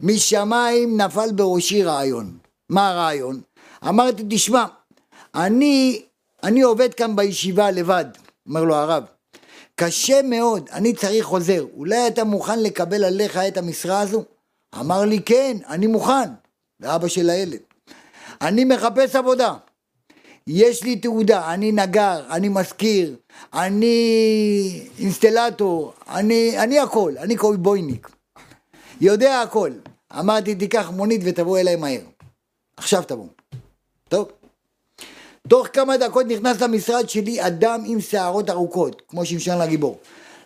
משמיים 0.00 1.00
נפל 1.00 1.32
בראשי 1.32 1.82
רעיון. 1.82 2.38
מה 2.68 2.88
הרעיון? 2.88 3.40
אמרתי, 3.88 4.22
תשמע, 4.30 4.64
אני 5.34 6.02
אני 6.42 6.62
עובד 6.62 6.94
כאן 6.94 7.16
בישיבה 7.16 7.70
לבד, 7.70 8.04
אומר 8.46 8.64
לו 8.64 8.74
הרב. 8.74 9.04
קשה 9.74 10.22
מאוד, 10.22 10.68
אני 10.72 10.94
צריך 10.94 11.28
עוזר, 11.28 11.66
אולי 11.76 12.06
אתה 12.06 12.24
מוכן 12.24 12.62
לקבל 12.62 13.04
עליך 13.04 13.36
את 13.36 13.56
המשרה 13.56 14.00
הזו? 14.00 14.24
אמר 14.80 15.04
לי 15.04 15.22
כן, 15.22 15.56
אני 15.68 15.86
מוכן, 15.86 16.30
ואבא 16.80 17.08
של 17.08 17.30
הילד. 17.30 17.60
אני 18.40 18.64
מחפש 18.64 19.16
עבודה. 19.16 19.54
יש 20.46 20.82
לי 20.82 20.96
תעודה, 20.96 21.54
אני 21.54 21.72
נגר, 21.72 22.26
אני 22.30 22.48
מזכיר, 22.48 23.16
אני 23.52 24.88
אינסטלטור, 24.98 25.92
אני, 26.08 26.58
אני 26.58 26.78
הכל, 26.78 27.14
אני 27.18 27.36
קויבויניק. 27.36 28.10
יודע 29.00 29.40
הכל. 29.40 29.70
אמרתי, 30.18 30.54
תיקח 30.54 30.90
מונית 30.90 31.20
ותבוא 31.24 31.58
אליי 31.58 31.76
מהר. 31.76 32.00
עכשיו 32.76 33.02
תבוא. 33.02 33.26
טוב? 34.08 34.28
תוך 35.48 35.66
כמה 35.72 35.96
דקות 35.96 36.26
נכנס 36.26 36.60
למשרד 36.60 37.08
שלי 37.08 37.46
אדם 37.46 37.82
עם 37.86 38.00
שערות 38.00 38.50
ארוכות, 38.50 39.02
כמו 39.08 39.26
שמשון 39.26 39.58
לגיבור. 39.58 39.98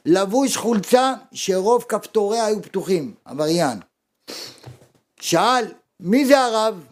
לבוש 0.06 0.56
חולצה 0.56 1.14
שרוב 1.32 1.84
כפתוריה 1.88 2.46
היו 2.46 2.62
פתוחים, 2.62 3.14
עבריין. 3.24 3.78
שאל, 5.20 5.64
מי 6.00 6.26
זה 6.26 6.40
הרב? 6.40 6.84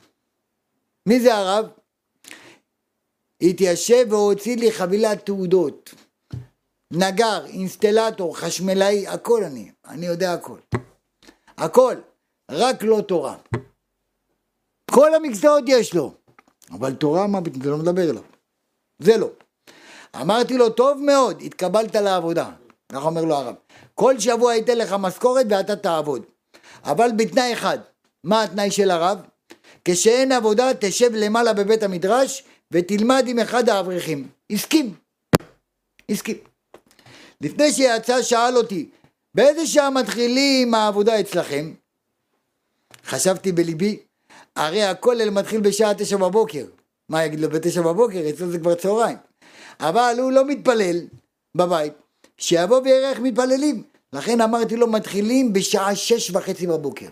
מי 1.06 1.20
זה 1.20 1.34
הרב? 1.34 1.66
התיישב 3.40 4.06
והוציא 4.10 4.56
לי 4.56 4.72
חבילת 4.72 5.26
תעודות. 5.26 5.94
נגר, 6.92 7.46
אינסטלטור, 7.46 8.36
חשמלאי, 8.36 9.06
הכל 9.06 9.44
אני, 9.44 9.70
אני 9.88 10.06
יודע 10.06 10.32
הכל. 10.32 10.58
הכל, 11.58 11.94
רק 12.50 12.82
לא 12.82 13.00
תורה. 13.00 13.36
כל 14.90 15.14
המקצועות 15.14 15.64
יש 15.66 15.94
לו. 15.94 16.12
אבל 16.70 16.94
תורה, 16.94 17.26
מה, 17.26 17.38
זה 17.62 17.70
לא 17.70 17.76
מדבר 17.76 18.10
אליו. 18.10 18.22
זה 18.98 19.16
לא. 19.16 19.30
אמרתי 20.20 20.54
לו, 20.54 20.70
טוב 20.70 20.98
מאוד, 21.02 21.42
התקבלת 21.42 21.94
לעבודה. 21.94 22.50
כך 22.92 23.04
אומר 23.04 23.24
לו 23.24 23.34
הרב. 23.34 23.54
כל 23.94 24.18
שבוע 24.18 24.54
ייתן 24.54 24.78
לך 24.78 24.92
משכורת 24.92 25.46
ואתה 25.50 25.76
תעבוד. 25.76 26.22
אבל 26.84 27.10
בתנאי 27.16 27.52
אחד, 27.52 27.78
מה 28.24 28.42
התנאי 28.42 28.70
של 28.70 28.90
הרב? 28.90 29.18
כשאין 29.84 30.32
עבודה 30.32 30.74
תשב 30.80 31.10
למעלה 31.14 31.52
בבית 31.52 31.82
המדרש 31.82 32.44
ותלמד 32.70 33.24
עם 33.28 33.38
אחד 33.38 33.68
האברכים. 33.68 34.28
הסכים. 34.50 34.94
הסכים. 36.10 36.36
לפני 37.40 37.72
שיצא 37.72 38.22
שאל 38.22 38.56
אותי, 38.56 38.88
באיזה 39.34 39.66
שעה 39.66 39.90
מתחילים 39.90 40.74
העבודה 40.74 41.20
אצלכם? 41.20 41.72
חשבתי 43.06 43.52
בליבי, 43.52 43.98
הרי 44.56 44.82
הכולל 44.82 45.30
מתחיל 45.30 45.60
בשעה 45.60 45.94
תשע 45.94 46.16
בבוקר. 46.16 46.64
מה 47.08 47.24
יגיד 47.24 47.40
לו 47.40 47.50
בתשע 47.50 47.82
בבוקר? 47.82 48.18
אצלו 48.30 48.50
זה 48.50 48.58
כבר 48.58 48.74
צהריים. 48.74 49.16
אבל 49.80 50.16
הוא 50.18 50.32
לא 50.32 50.46
מתפלל 50.46 50.96
בבית, 51.54 51.92
שיבוא 52.38 52.80
ויראה 52.84 53.10
איך 53.10 53.18
מתפללים. 53.18 53.82
לכן 54.12 54.40
אמרתי 54.40 54.76
לו, 54.76 54.86
מתחילים 54.86 55.52
בשעה 55.52 55.96
שש 55.96 56.30
וחצי 56.30 56.66
בבוקר. 56.66 57.08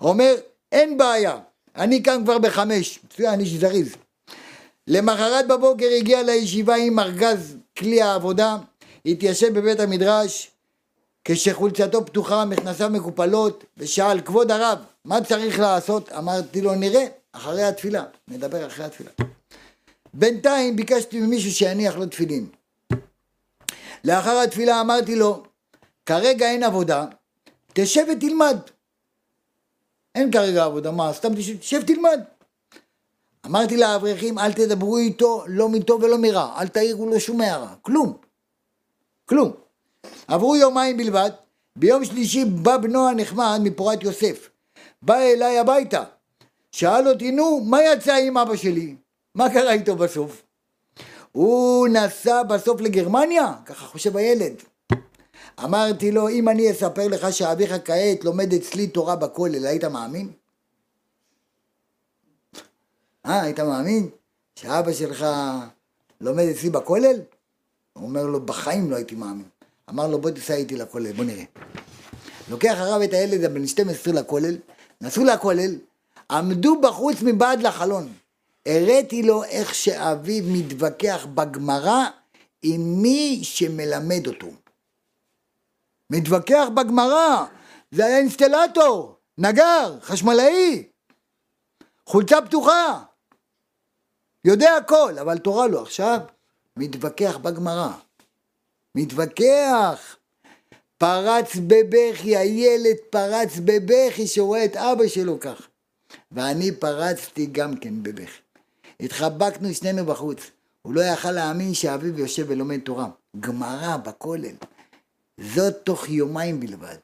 אומר, 0.00 0.34
אין 0.72 0.98
בעיה, 0.98 1.38
אני 1.76 2.02
קם 2.02 2.22
כבר 2.24 2.38
בחמש, 2.38 2.98
מצוין, 3.04 3.40
איש 3.40 3.52
זריז. 3.52 3.94
למחרת 4.88 5.48
בבוקר 5.48 5.86
הגיע 5.96 6.22
לישיבה 6.22 6.74
עם 6.74 6.98
ארגז 6.98 7.56
כלי 7.78 8.02
העבודה, 8.02 8.56
התיישב 9.06 9.58
בבית 9.58 9.80
המדרש, 9.80 10.50
כשחולצתו 11.24 12.06
פתוחה, 12.06 12.44
מכנסיו 12.44 12.90
מקופלות, 12.90 13.64
ושאל, 13.76 14.20
כבוד 14.20 14.50
הרב, 14.50 14.78
מה 15.04 15.24
צריך 15.24 15.58
לעשות? 15.58 16.12
אמרתי 16.12 16.60
לו, 16.60 16.74
נראה, 16.74 17.06
אחרי 17.32 17.62
התפילה, 17.62 18.04
נדבר 18.28 18.66
אחרי 18.66 18.84
התפילה. 18.84 19.10
בינתיים 20.14 20.76
ביקשתי 20.76 21.20
ממישהו 21.20 21.50
שיניח 21.50 21.96
לו 21.96 22.06
תפילין. 22.06 22.46
לאחר 24.04 24.38
התפילה 24.38 24.80
אמרתי 24.80 25.16
לו, 25.16 25.42
כרגע 26.06 26.46
אין 26.50 26.62
עבודה, 26.62 27.04
תשב 27.72 28.04
ותלמד. 28.12 28.56
אין 30.14 30.32
כרגע 30.32 30.64
עבודה, 30.64 30.90
מה, 30.90 31.12
סתם 31.12 31.34
תשב, 31.34 31.82
תלמד. 31.82 32.20
אמרתי 33.46 33.76
לאברכים, 33.76 34.38
אל 34.38 34.52
תדברו 34.52 34.98
איתו 34.98 35.44
לא 35.46 35.68
מטוב 35.68 36.02
ולא 36.02 36.18
מרע, 36.18 36.60
אל 36.60 36.68
תעירו 36.68 37.06
לו 37.06 37.20
שום 37.20 37.40
הערה, 37.40 37.74
כלום. 37.82 38.16
כלום. 39.24 39.52
עברו 40.28 40.56
יומיים 40.56 40.96
בלבד, 40.96 41.30
ביום 41.76 42.04
שלישי 42.04 42.44
בא 42.44 42.76
בנו 42.76 43.08
הנחמד 43.08 43.60
מפורת 43.62 44.02
יוסף. 44.02 44.50
בא 45.02 45.18
אליי 45.18 45.58
הביתה, 45.58 46.04
שאל 46.72 47.08
אותי, 47.08 47.30
נו, 47.30 47.60
מה 47.60 47.82
יצא 47.82 48.14
עם 48.14 48.38
אבא 48.38 48.56
שלי? 48.56 48.96
מה 49.34 49.50
קרה 49.50 49.72
איתו 49.72 49.96
בסוף? 49.96 50.42
הוא 51.32 51.88
נסע 51.88 52.42
בסוף 52.42 52.80
לגרמניה? 52.80 53.54
ככה 53.66 53.86
חושב 53.86 54.16
הילד. 54.16 54.62
אמרתי 55.64 56.12
לו, 56.12 56.28
אם 56.28 56.48
אני 56.48 56.70
אספר 56.70 57.08
לך 57.08 57.32
שאביך 57.32 57.74
כעת 57.84 58.24
לומד 58.24 58.54
אצלי 58.54 58.86
תורה 58.86 59.16
בכולל, 59.16 59.66
היית 59.66 59.84
מאמין? 59.84 60.30
אה, 63.26 63.42
היית 63.42 63.60
מאמין? 63.60 64.08
שאבא 64.56 64.92
שלך 64.92 65.26
לומד 66.20 66.44
אצלי 66.44 66.70
בכולל? 66.70 67.20
הוא 67.92 68.04
אומר 68.04 68.26
לו, 68.26 68.46
בחיים 68.46 68.90
לא 68.90 68.96
הייתי 68.96 69.14
מאמין. 69.14 69.44
אמר 69.90 70.08
לו, 70.08 70.20
בוא 70.20 70.30
תיסע 70.30 70.54
איתי 70.54 70.76
לכולל, 70.76 71.12
בוא 71.12 71.24
נראה. 71.24 71.44
לוקח 72.50 72.74
הרב 72.76 73.02
את 73.02 73.12
הילד 73.12 73.44
הבן 73.44 73.66
12 73.66 74.12
לכולל, 74.14 74.56
נסעו 75.00 75.24
לכולל, 75.24 75.78
עמדו 76.30 76.80
בחוץ 76.80 77.16
מבעד 77.22 77.62
לחלון. 77.62 78.12
הראיתי 78.66 79.22
לו 79.22 79.44
איך 79.44 79.74
שאביו 79.74 80.44
מתווכח 80.46 81.26
בגמרא 81.34 82.04
עם 82.62 83.02
מי 83.02 83.40
שמלמד 83.42 84.26
אותו. 84.26 84.48
מתווכח 86.12 86.68
בגמרא, 86.74 87.44
זה 87.90 88.04
היה 88.04 88.18
אינסטלטור, 88.18 89.16
נגר, 89.38 89.98
חשמלאי, 90.02 90.88
חולצה 92.06 92.42
פתוחה, 92.42 93.02
יודע 94.44 94.76
הכל, 94.76 95.18
אבל 95.20 95.38
תורה 95.38 95.66
לא. 95.66 95.82
עכשיו, 95.82 96.18
מתווכח 96.76 97.36
בגמרא. 97.36 97.88
מתווכח. 98.94 100.16
פרץ 100.98 101.56
בבכי, 101.66 102.36
הילד 102.36 102.96
פרץ 103.10 103.50
בבכי 103.64 104.26
שרואה 104.26 104.64
את 104.64 104.76
אבא 104.76 105.08
שלו 105.08 105.40
כך. 105.40 105.68
ואני 106.32 106.72
פרצתי 106.72 107.46
גם 107.46 107.76
כן 107.76 108.02
בבכי. 108.02 108.40
התחבקנו 109.00 109.74
שנינו 109.74 110.06
בחוץ. 110.06 110.38
הוא 110.82 110.94
לא 110.94 111.00
יכל 111.00 111.30
להאמין 111.30 111.74
שאביו 111.74 112.18
יושב 112.18 112.44
ולומד 112.48 112.80
תורה. 112.80 113.08
גמרא 113.40 113.96
בכולל. 113.96 114.54
זאת 115.42 115.74
תוך 115.84 116.08
יומיים 116.08 116.60
בלבד. 116.60 116.96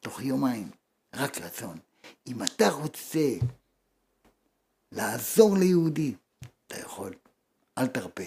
תוך 0.00 0.22
יומיים. 0.22 0.70
רק 1.14 1.38
רצון. 1.38 1.78
אם 2.26 2.42
אתה 2.42 2.68
רוצה 2.68 3.28
לעזור 4.92 5.56
ליהודי, 5.56 6.14
אתה 6.66 6.80
יכול. 6.80 7.14
אל 7.78 7.86
תרפה. 7.86 8.22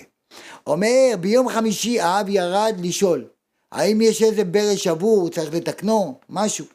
אומר, 0.68 1.16
ביום 1.20 1.50
חמישי 1.50 2.00
האב 2.00 2.30
ירד 2.30 2.76
לשאול, 2.80 3.28
האם 3.72 4.02
יש 4.02 4.22
איזה 4.24 4.44
ברז 4.44 4.78
שבור, 4.78 5.30
צריך 5.30 5.54
לתקנו, 5.54 6.20
משהו. 6.30 6.66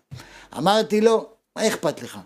אמרתי 0.56 1.00
לו, 1.00 1.28
מה 1.56 1.68
אכפת 1.68 2.02
לך? 2.02 2.18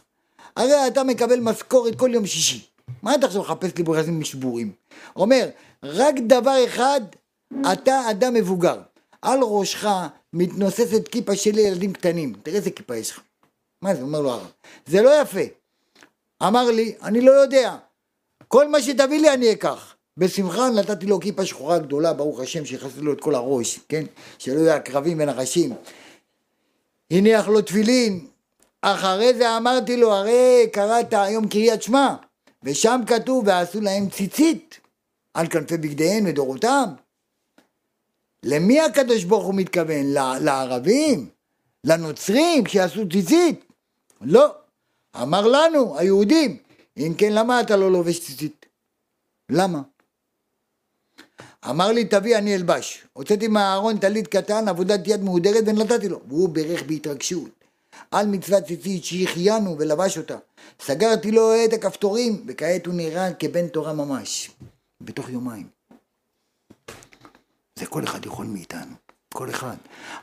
הרי 0.57 0.87
אתה 0.87 1.05
מקבל 1.05 1.41
משכורת 1.41 1.99
כל 1.99 2.11
יום 2.15 2.27
שישי. 2.27 2.67
מה 3.03 3.15
אתה 3.15 3.27
עכשיו 3.27 3.43
מחפש 3.43 3.77
לי 3.77 3.85
ברזים 3.85 4.25
שבורים? 4.25 4.73
אומר, 5.17 5.49
רק 5.83 6.15
דבר 6.27 6.65
אחד, 6.65 7.01
אתה 7.73 8.11
אדם 8.11 8.35
מבוגר. 8.35 8.81
על 9.23 9.39
ראשך 9.43 9.87
מתנוססת 10.33 11.09
כיפה 11.09 11.37
של 11.37 11.59
ילדים 11.59 11.93
קטנים. 11.93 12.33
תראה 12.43 12.57
איזה 12.57 12.71
כיפה 12.71 12.97
יש 12.97 13.11
לך. 13.11 13.21
מה 13.83 13.95
זה? 13.95 14.03
אומר 14.03 14.21
לו 14.21 14.31
הרב. 14.31 14.51
זה 14.87 15.03
לא 15.03 15.21
יפה. 15.21 15.41
אמר 16.43 16.71
לי, 16.71 16.95
אני 17.03 17.21
לא 17.21 17.31
יודע. 17.31 17.77
כל 18.49 18.69
מה 18.69 18.83
שתביא 18.83 19.21
לי 19.21 19.35
אני 19.35 19.53
אקח. 19.53 19.95
בשמחה 20.17 20.71
נתתי 20.71 21.07
לו 21.07 21.21
כיפה 21.21 21.47
שחורה 21.47 21.79
גדולה, 21.79 22.13
ברוך 22.13 22.41
השם, 22.41 22.65
שיכסו 22.65 23.03
לו 23.03 23.13
את 23.13 23.21
כל 23.21 23.35
הראש, 23.35 23.79
כן? 23.89 24.05
שלא 24.39 24.61
יהיו 24.61 24.73
עקרבים 24.73 25.21
ונחשים. 25.21 25.75
הניח 27.11 27.49
לו 27.49 27.63
תפילין, 27.63 28.27
אחרי 28.83 29.35
זה 29.35 29.57
אמרתי 29.57 29.97
לו, 29.97 30.13
הרי 30.13 30.69
קראת 30.73 31.13
היום 31.13 31.49
קריאת 31.49 31.83
שמע, 31.83 32.15
ושם 32.63 33.01
כתוב, 33.07 33.45
ועשו 33.47 33.81
להם 33.81 34.09
ציצית 34.11 34.81
על 35.35 35.47
כנפי 35.49 35.77
בגדיהם 35.77 36.27
לדורותם. 36.27 36.85
למי 38.45 38.81
הקדוש 38.81 39.25
ברוך 39.25 39.45
הוא 39.45 39.55
מתכוון? 39.55 40.07
לערבים? 40.41 41.29
לנוצרים 41.85 42.65
כשיעשו 42.65 43.09
ציצית? 43.09 43.65
לא. 44.21 44.55
אמר 45.23 45.47
לנו, 45.47 45.99
היהודים, 45.99 46.57
אם 46.97 47.15
כן, 47.19 47.33
למה 47.33 47.61
אתה 47.61 47.77
לא 47.77 47.93
לובש 47.93 48.21
ציצית? 48.21 48.67
למה? 49.49 49.83
אמר 51.71 51.93
לי, 51.93 52.05
תביא, 52.05 52.39
אני 52.39 52.55
אלבש. 52.55 53.05
הוצאתי 53.13 53.49
מהארון 53.49 53.99
טלית 53.99 54.27
קטן, 54.27 54.69
עבודת 54.69 55.01
יד 55.07 55.23
מהודרת, 55.23 55.65
ונתתי 55.67 56.09
לו. 56.09 56.21
והוא 56.29 56.49
בירך 56.49 56.83
בהתרגשות. 56.83 57.51
על 58.11 58.27
מצוות 58.27 58.65
ציצית 58.65 59.05
שהחיינו 59.05 59.77
ולבש 59.79 60.19
אותה. 60.19 60.37
סגרתי 60.83 61.31
לו 61.31 61.65
את 61.65 61.73
הכפתורים, 61.73 62.45
וכעת 62.47 62.87
הוא 62.87 62.95
נראה 62.95 63.35
כבן 63.35 63.69
תורה 63.69 63.93
ממש. 63.93 64.51
בתוך 65.01 65.31
יומיים. 65.31 65.80
זה 67.81 67.87
כל 67.87 68.05
אחד 68.05 68.27
יכול 68.27 68.47
מאיתנו. 68.47 68.95
כל 69.35 69.51
אחד. 69.51 69.77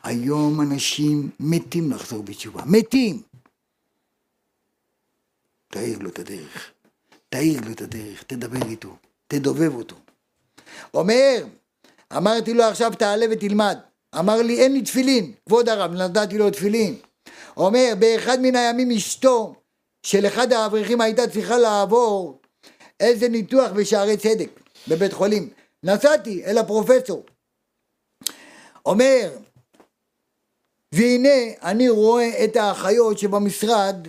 היום 0.04 0.62
אנשים 0.62 1.30
מתים 1.40 1.92
לחזור 1.92 2.24
בתשובה. 2.24 2.62
מתים! 2.66 3.22
תאיר 5.72 6.00
לו 6.00 6.10
את 6.10 6.20
הדרך. 6.20 6.72
תאיר 7.30 7.62
לו 7.66 7.72
את 7.72 7.82
הדרך, 7.82 8.24
תדבר 8.24 8.68
איתו, 8.70 8.96
תדובב 9.28 9.76
אותו. 9.76 9.96
אומר, 10.94 11.46
אמרתי 12.18 12.54
לו 12.54 12.64
עכשיו 12.64 12.92
תעלה 13.00 13.26
ותלמד. 13.32 13.78
אמר 14.20 14.42
לי 14.42 14.60
אין 14.60 14.74
לי 14.74 14.82
תפילין, 14.82 15.34
כבוד 15.46 15.70
הרב, 15.70 15.92
נתתי 15.92 16.38
לו 16.38 16.50
תפילין. 16.50 16.96
אומר, 17.58 17.94
באחד 18.00 18.40
מן 18.42 18.56
הימים 18.56 18.92
אשתו 18.92 19.56
של 20.04 20.28
אחד 20.28 20.54
האברכים 20.54 21.02
הייתה 21.02 21.28
צריכה 21.28 21.58
לעבור 21.58 22.40
איזה 23.00 23.30
ניתוח 23.30 23.72
בשערי 23.72 24.18
צדק 24.18 24.50
בבית 24.88 25.14
חולים. 25.14 25.50
נסעתי 25.84 26.46
אל 26.46 26.58
הפרופסור. 26.58 27.26
אומר, 28.88 29.30
והנה 30.92 31.40
אני 31.64 31.90
רואה 31.90 32.44
את 32.44 32.56
האחיות 32.56 33.20
שבמשרד 33.20 34.08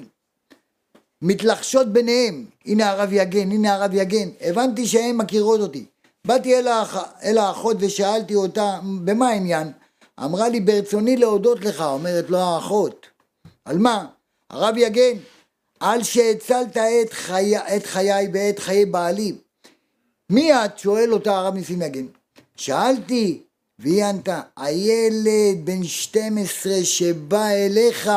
מתלחשות 1.22 1.92
ביניהם, 1.92 2.44
הנה 2.66 2.90
הרב 2.90 3.12
יגן, 3.12 3.52
הנה 3.52 3.74
הרב 3.74 3.94
יגן, 3.94 4.28
הבנתי 4.40 4.86
שהן 4.86 5.16
מכירות 5.16 5.60
אותי. 5.60 5.84
באתי 6.24 6.58
אל, 6.58 6.68
האח, 6.68 6.96
אל 7.22 7.38
האחות 7.38 7.76
ושאלתי 7.80 8.34
אותה, 8.34 8.78
במה 9.04 9.28
העניין? 9.28 9.72
אמרה 10.24 10.48
לי, 10.48 10.60
ברצוני 10.60 11.16
להודות 11.16 11.60
לך, 11.60 11.80
אומרת 11.80 12.30
לו 12.30 12.38
האחות. 12.38 13.06
על 13.64 13.78
מה? 13.78 14.06
הרב 14.50 14.76
יגן, 14.76 15.18
על 15.80 16.02
שהצלת 16.02 16.76
את, 16.76 17.12
חי... 17.12 17.56
את 17.56 17.86
חיי 17.86 18.28
ואת 18.32 18.58
חיי 18.58 18.86
בעלי. 18.86 19.34
מי 20.30 20.52
את? 20.52 20.78
שואל 20.78 21.12
אותה 21.12 21.38
הרב 21.38 21.54
ניסים 21.54 21.82
יגן. 21.82 22.06
שאלתי, 22.56 23.42
והיא 23.78 24.04
ענתה, 24.04 24.40
הילד 24.56 25.64
בן 25.64 25.84
12 25.84 26.84
שבא 26.84 27.48
אליך, 27.48 28.10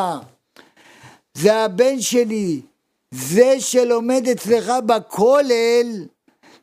זה 1.34 1.56
הבן 1.56 2.02
שלי, 2.02 2.62
זה 3.12 3.60
שלומד 3.60 4.28
אצלך 4.32 4.72
בכולל, 4.86 6.06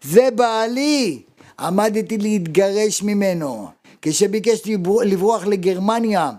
זה 0.03 0.29
בעלי. 0.35 1.23
עמדתי 1.61 2.19
להתגרש 2.19 3.03
ממנו. 3.03 3.69
כשביקש 4.03 4.59
לברוח 5.05 5.47
לגרמניה, 5.47 6.31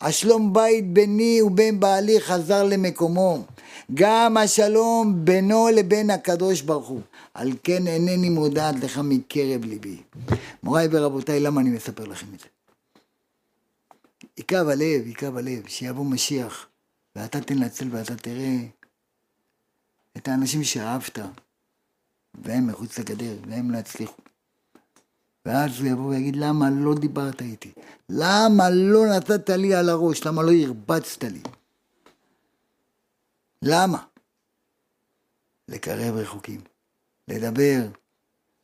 השלום 0.00 0.52
בית 0.52 0.92
ביני 0.92 1.42
ובין 1.42 1.80
בעלי 1.80 2.20
חזר 2.20 2.64
למקומו. 2.64 3.38
גם 3.94 4.36
השלום 4.36 5.14
בינו 5.24 5.68
לבין 5.74 6.10
הקדוש 6.10 6.60
ברוך 6.62 6.88
הוא. 6.88 7.00
על 7.36 7.52
כן 7.62 7.86
אינני 7.86 8.28
מודעת 8.28 8.74
לך 8.82 8.98
מקרב 8.98 9.64
ליבי. 9.64 10.02
מוריי 10.62 10.88
ורבותיי, 10.90 11.40
למה 11.40 11.60
אני 11.60 11.70
מספר 11.70 12.04
לכם 12.04 12.26
את 12.34 12.40
זה? 12.40 12.46
יכאב 14.36 14.68
הלב, 14.68 15.06
יכאב 15.06 15.36
הלב, 15.36 15.66
שיבוא 15.66 16.04
משיח, 16.04 16.66
ואתה 17.16 17.40
תנצל 17.40 17.88
ואתה 17.90 18.16
תראה 18.16 18.56
את 20.16 20.28
האנשים 20.28 20.64
שאהבת, 20.64 21.18
והם 22.34 22.66
מחוץ 22.66 22.98
לגדר, 22.98 23.36
והם 23.48 23.70
לא 23.70 23.78
יצליחו. 23.78 24.22
ואז 25.44 25.80
הוא 25.80 25.88
יבוא 25.88 26.10
ויגיד, 26.10 26.36
למה 26.36 26.70
לא 26.70 26.94
דיברת 26.94 27.42
איתי? 27.42 27.72
למה 28.08 28.70
לא 28.70 29.06
נתת 29.16 29.50
לי 29.50 29.74
על 29.74 29.88
הראש? 29.88 30.26
למה 30.26 30.42
לא 30.42 30.52
הרבצת 30.52 31.24
לי? 31.24 31.42
למה? 33.62 34.04
לקרב 35.68 36.14
רחוקים, 36.14 36.60
לדבר, 37.28 37.86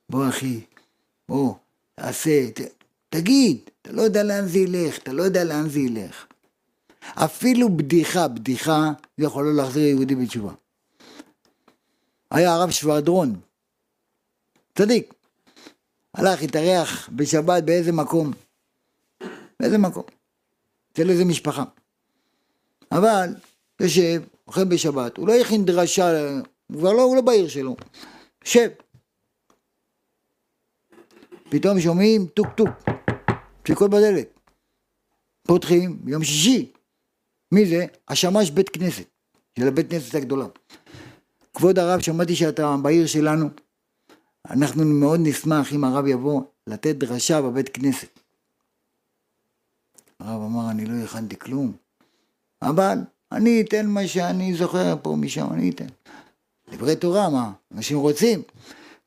בוא 0.08 0.28
אחי, 0.28 0.60
בוא, 1.28 1.54
תעשה, 1.94 2.50
ת, 2.50 2.60
תגיד, 3.08 3.58
אתה 3.82 3.92
לא 3.92 4.02
יודע 4.02 4.22
לאן 4.22 4.46
זה 4.46 4.58
ילך, 4.58 4.98
אתה 4.98 5.12
לא 5.12 5.22
יודע 5.22 5.44
לאן 5.44 5.68
זה 5.68 5.80
ילך. 5.80 6.26
אפילו 7.14 7.76
בדיחה, 7.76 8.28
בדיחה, 8.28 8.92
יכול 9.18 9.44
לא 9.44 9.54
להחזיר 9.54 9.86
יהודי 9.86 10.14
בתשובה. 10.14 10.52
היה 12.30 12.54
הרב 12.54 12.70
שוורדרון, 12.70 13.40
צדיק, 14.74 15.14
הלך, 16.14 16.42
התארח 16.42 17.08
בשבת 17.12 17.62
באיזה 17.62 17.92
מקום, 17.92 18.32
באיזה 19.60 19.78
מקום, 19.78 20.04
אצל 20.92 21.10
איזה 21.10 21.24
משפחה. 21.24 21.64
אבל, 22.92 23.34
יושב, 23.80 24.22
אוכל 24.46 24.64
בשבת, 24.64 25.16
הוא 25.16 25.28
לא 25.28 25.34
הכין 25.34 25.64
דרשה, 25.64 26.30
הוא 26.66 26.78
כבר 26.78 26.92
לא, 26.92 27.02
הוא 27.02 27.16
לא 27.16 27.22
בעיר 27.22 27.48
שלו, 27.48 27.76
יושב. 28.44 28.68
פתאום 31.50 31.80
שומעים 31.80 32.26
טוק 32.26 32.46
טוק, 32.56 32.68
דפיקות 33.64 33.90
בדלת. 33.90 34.40
פותחים, 35.42 36.02
יום 36.06 36.24
שישי. 36.24 36.72
מי 37.52 37.66
זה? 37.66 37.86
השמש 38.08 38.50
בית 38.50 38.68
כנסת, 38.68 39.04
של 39.58 39.68
הבית 39.68 39.90
כנסת 39.90 40.14
הגדולה. 40.14 40.46
כבוד 41.54 41.78
הרב, 41.78 42.00
שמעתי 42.00 42.36
שאתה 42.36 42.76
בעיר 42.82 43.06
שלנו, 43.06 43.48
אנחנו 44.50 44.84
מאוד 44.84 45.20
נשמח 45.22 45.72
אם 45.72 45.84
הרב 45.84 46.06
יבוא 46.06 46.42
לתת 46.66 46.96
דרשה 46.96 47.42
בבית 47.42 47.68
כנסת. 47.68 48.18
הרב 50.20 50.42
אמר, 50.42 50.70
אני 50.70 50.86
לא 50.86 51.04
הכנתי 51.04 51.38
כלום, 51.38 51.72
אבל 52.62 52.98
אני 53.32 53.60
אתן 53.60 53.86
מה 53.86 54.06
שאני 54.06 54.54
זוכר 54.54 54.94
פה 55.02 55.16
משם, 55.16 55.52
אני 55.52 55.70
אתן. 55.70 55.86
דברי 56.72 56.96
תורה, 56.96 57.30
מה? 57.30 57.52
אנשים 57.74 57.98
רוצים. 57.98 58.42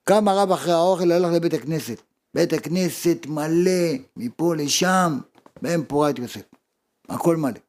קם 0.03 0.27
הרב 0.27 0.51
אחרי 0.51 0.73
האוכל, 0.73 1.11
הלך 1.11 1.31
לבית 1.33 1.53
הכנסת. 1.53 2.01
בית 2.33 2.53
הכנסת 2.53 3.25
מלא, 3.27 3.71
מפה 4.17 4.55
לשם, 4.55 5.19
בהם 5.61 5.83
פורת 5.87 6.19
יוסף. 6.19 6.41
הכל 7.09 7.37
מלא. 7.37 7.59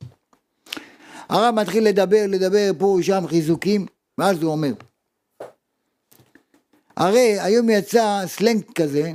הרב 1.29 1.55
מתחיל 1.55 1.85
לדבר, 1.85 2.25
לדבר 2.29 2.71
פה 2.79 2.87
ושם 2.87 3.25
חיזוקים, 3.29 3.87
ואז 4.19 4.43
הוא 4.43 4.53
אומר, 4.53 4.73
הרי 6.97 7.41
היום 7.41 7.71
יצא 7.71 8.23
סלנג 8.27 8.63
כזה, 8.75 9.13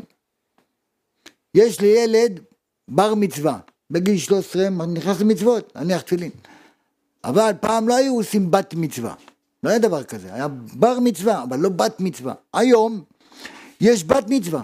יש 1.56 1.82
לילד 1.82 2.40
בר 2.88 3.16
מצווה, 3.16 3.60
בגיל 3.90 4.18
13 4.18 4.70
נכנס 4.70 5.22
למצוות, 5.22 5.72
להניח 5.76 6.02
תפילין. 6.02 6.32
אבל 7.24 7.52
פעם 7.62 7.88
לא 7.88 7.96
היו 7.96 8.16
עושים 8.16 8.52
בת 8.52 8.74
מצווה, 8.74 9.16
לא 9.64 9.70
היה 9.70 9.80
דבר 9.80 10.04
כזה, 10.04 10.34
היה 10.34 10.48
בר 10.48 11.00
מצווה, 11.00 11.44
אבל 11.44 11.60
לא 11.60 11.70
בת 11.70 12.00
מצווה. 12.00 12.34
היום 12.54 13.04
יש 13.82 14.04
בת 14.04 14.26
מצווה. 14.28 14.64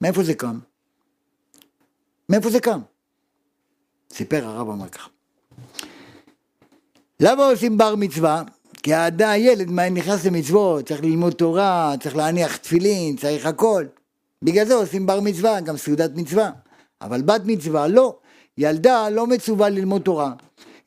מאיפה 0.00 0.22
זה 0.22 0.34
קם? 0.34 0.58
מאיפה 2.28 2.50
זה 2.50 2.60
קם? 2.60 2.80
סיפר 4.12 4.46
הרב 4.46 4.68
אמר 4.68 4.88
ככה. 4.88 5.08
למה 7.20 7.44
עושים 7.44 7.78
בר 7.78 7.96
מצווה? 7.96 8.42
כי 8.82 8.94
האדם, 8.94 9.28
הילד 9.28 9.70
נכנס 9.70 10.24
למצוות, 10.24 10.88
צריך 10.88 11.02
ללמוד 11.02 11.32
תורה, 11.32 11.94
צריך 12.02 12.16
להניח 12.16 12.56
תפילין, 12.56 13.16
צריך 13.16 13.46
הכל. 13.46 13.86
בגלל 14.42 14.66
זה 14.66 14.74
עושים 14.74 15.06
בר 15.06 15.20
מצווה, 15.20 15.60
גם 15.60 15.76
סעודת 15.76 16.10
מצווה. 16.14 16.50
אבל 17.00 17.22
בת 17.22 17.40
מצווה 17.44 17.88
לא. 17.88 18.18
ילדה 18.58 19.08
לא 19.08 19.26
מצווה 19.26 19.68
ללמוד 19.68 20.02
תורה, 20.02 20.32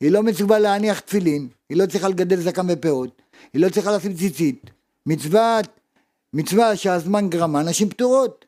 היא 0.00 0.10
לא 0.10 0.22
מצווה 0.22 0.58
להניח 0.58 1.00
תפילין, 1.00 1.48
היא 1.70 1.78
לא 1.78 1.86
צריכה 1.86 2.08
לגדל 2.08 2.40
זקן 2.40 2.66
ופאות, 2.68 3.22
היא 3.52 3.62
לא 3.62 3.68
צריכה 3.68 3.96
לשים 3.96 4.14
ציצית. 4.14 4.70
מצוות, 5.06 5.66
מצווה 6.32 6.76
שהזמן 6.76 7.30
גרמה, 7.30 7.62
נשים 7.62 7.88
פטורות. 7.88 8.44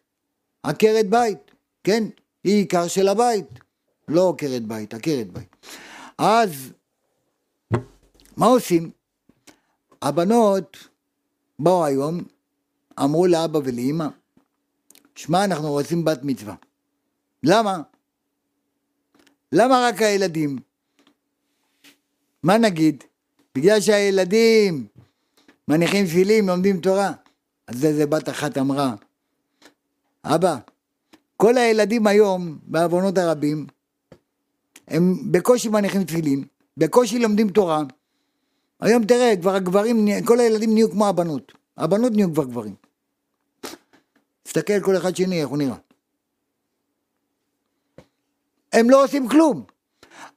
עקרת 0.62 1.10
בית, 1.10 1.38
כן? 1.84 2.04
היא 2.44 2.54
עיקר 2.56 2.88
של 2.88 3.08
הבית, 3.08 3.46
לא 4.08 4.30
עקרת 4.30 4.62
בית, 4.62 4.94
עקרת 4.94 5.32
בית. 5.32 5.56
אז 6.18 6.72
מה 8.36 8.46
עושים? 8.46 8.90
הבנות 10.02 10.88
באו 11.58 11.84
היום, 11.84 12.20
אמרו 13.00 13.26
לאבא 13.26 13.58
ולאמא, 13.64 14.06
שמע, 15.14 15.44
אנחנו 15.44 15.70
רוצים 15.70 16.04
בת 16.04 16.20
מצווה. 16.22 16.54
למה? 17.42 17.80
למה 19.52 19.88
רק 19.88 20.02
הילדים? 20.02 20.58
מה 22.42 22.58
נגיד? 22.58 23.04
בגלל 23.54 23.80
שהילדים 23.80 24.86
מניחים 25.68 26.06
תפילין, 26.06 26.46
לומדים 26.46 26.80
תורה. 26.80 27.12
אז 27.66 27.84
איזה 27.84 28.06
בת 28.06 28.28
אחת 28.28 28.58
אמרה, 28.58 28.94
אבא, 30.24 30.56
כל 31.36 31.58
הילדים 31.58 32.06
היום, 32.06 32.58
בעוונות 32.62 33.18
הרבים, 33.18 33.66
הם 34.88 35.32
בקושי 35.32 35.68
מניחים 35.68 36.04
תפילין, 36.04 36.44
בקושי 36.76 37.18
לומדים 37.18 37.48
תורה. 37.48 37.82
היום 38.80 39.04
תראה, 39.04 39.36
כבר 39.40 39.54
הגברים, 39.54 40.06
כל 40.24 40.40
הילדים 40.40 40.74
נהיו 40.74 40.90
כמו 40.90 41.08
הבנות. 41.08 41.52
הבנות 41.76 42.12
נהיו 42.12 42.32
כבר 42.32 42.44
גברים. 42.44 42.74
תסתכל 44.42 44.80
כל 44.80 44.96
אחד 44.96 45.16
שני, 45.16 45.40
איך 45.40 45.48
הוא 45.48 45.58
נראה. 45.58 45.76
הם 48.72 48.90
לא 48.90 49.04
עושים 49.04 49.28
כלום. 49.28 49.64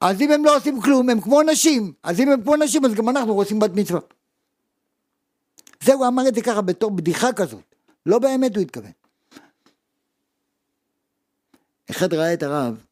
אז 0.02 0.22
אם 0.22 0.32
הם 0.32 0.46
לא 0.46 0.58
עושים 0.58 0.82
כלום, 0.82 1.10
הם 1.10 1.22
כמו 1.22 1.42
נשים. 1.42 1.94
אז 2.04 2.20
אם 2.20 2.30
הם 2.30 2.42
כמו 2.42 2.56
נשים, 2.56 2.86
אז 2.86 2.94
גם 2.94 3.10
אנחנו 3.10 3.34
רוצים 3.34 3.60
בת 3.60 3.72
מצווה. 3.76 4.00
זהו, 5.84 5.98
הוא 5.98 6.08
אמר 6.08 6.28
את 6.28 6.36
זה 6.36 6.42
ככה 6.42 6.62
בתור 6.62 6.92
בדיחה 6.92 7.34
כזאת. 7.34 7.76
לא 8.06 8.20
באמת 8.20 8.56
הוא 8.56 8.62
התכוון. 8.62 8.92
אחד 11.92 12.14
ראה 12.14 12.34
את 12.34 12.44
הרב, 12.44 12.86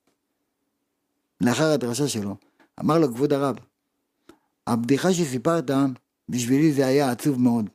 לאחר 1.41 1.71
הדרשה 1.71 2.07
שלו, 2.07 2.35
אמר 2.79 2.99
לו, 2.99 3.07
כבוד 3.07 3.33
הרב, 3.33 3.55
הבדיחה 4.67 5.13
שסיפרת, 5.13 5.71
בשבילי 6.29 6.73
זה 6.73 6.85
היה 6.85 7.11
עצוב 7.11 7.39
מאוד. 7.39 7.69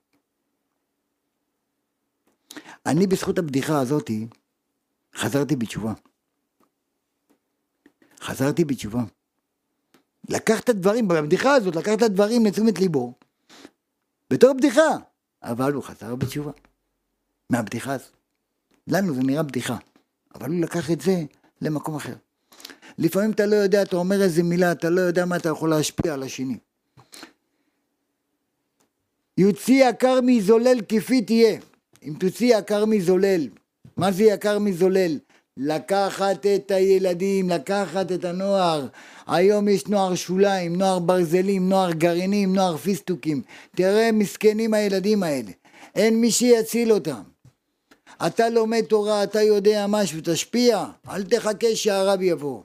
אני 2.86 3.06
בזכות 3.06 3.38
הבדיחה 3.38 3.80
הזאתי, 3.80 4.26
חזרתי 5.16 5.56
בתשובה. 5.56 5.92
חזרתי 8.20 8.64
בתשובה. 8.64 9.02
לקח 10.28 10.60
את 10.60 10.68
הדברים, 10.68 11.08
בבדיחה 11.08 11.54
הזאת, 11.54 11.76
לקח 11.76 11.92
את 11.94 12.02
הדברים 12.02 12.46
לתשומת 12.46 12.78
ליבו, 12.78 13.14
בתור 14.30 14.52
בדיחה, 14.52 14.96
אבל 15.42 15.72
הוא 15.72 15.82
חזר 15.82 16.14
בתשובה. 16.14 16.52
מהבדיחה 17.50 17.92
הזאת. 17.92 18.12
לנו 18.86 19.14
זה 19.14 19.20
נראה 19.22 19.42
בדיחה, 19.42 19.76
אבל 20.34 20.50
הוא 20.50 20.60
לקח 20.60 20.90
את 20.90 21.00
זה 21.00 21.22
למקום 21.62 21.96
אחר. 21.96 22.14
לפעמים 22.98 23.30
אתה 23.30 23.46
לא 23.46 23.56
יודע, 23.56 23.82
אתה 23.82 23.96
אומר 23.96 24.22
איזה 24.22 24.42
מילה, 24.42 24.72
אתה 24.72 24.90
לא 24.90 25.00
יודע 25.00 25.24
מה 25.24 25.36
אתה 25.36 25.48
יכול 25.48 25.70
להשפיע 25.70 26.14
על 26.14 26.22
השני. 26.22 26.58
יוציא 29.38 29.88
יקר 29.88 30.20
מזולל 30.22 30.78
כפי 30.88 31.22
תהיה. 31.22 31.60
אם 32.02 32.14
תוציא 32.20 32.56
יקר 32.56 32.84
מזולל, 32.84 33.48
מה 33.96 34.12
זה 34.12 34.24
יקר 34.24 34.58
מזולל? 34.58 35.18
לקחת 35.58 36.46
את 36.46 36.70
הילדים, 36.70 37.50
לקחת 37.50 38.12
את 38.12 38.24
הנוער. 38.24 38.86
היום 39.26 39.68
יש 39.68 39.86
נוער 39.86 40.14
שוליים, 40.14 40.76
נוער 40.76 40.98
ברזלים, 40.98 41.68
נוער 41.68 41.92
גרעינים, 41.92 42.54
נוער 42.54 42.76
פיסטוקים. 42.76 43.42
תראה, 43.76 44.12
מסכנים 44.12 44.74
הילדים 44.74 45.22
האלה. 45.22 45.50
אין 45.94 46.20
מי 46.20 46.30
שיציל 46.30 46.92
אותם. 46.92 47.22
אתה 48.26 48.48
לומד 48.48 48.84
תורה, 48.84 49.22
אתה 49.22 49.42
יודע 49.42 49.86
משהו, 49.88 50.20
תשפיע, 50.24 50.84
אל 51.08 51.22
תחכה 51.22 51.76
שהרב 51.76 52.22
יבוא. 52.22 52.62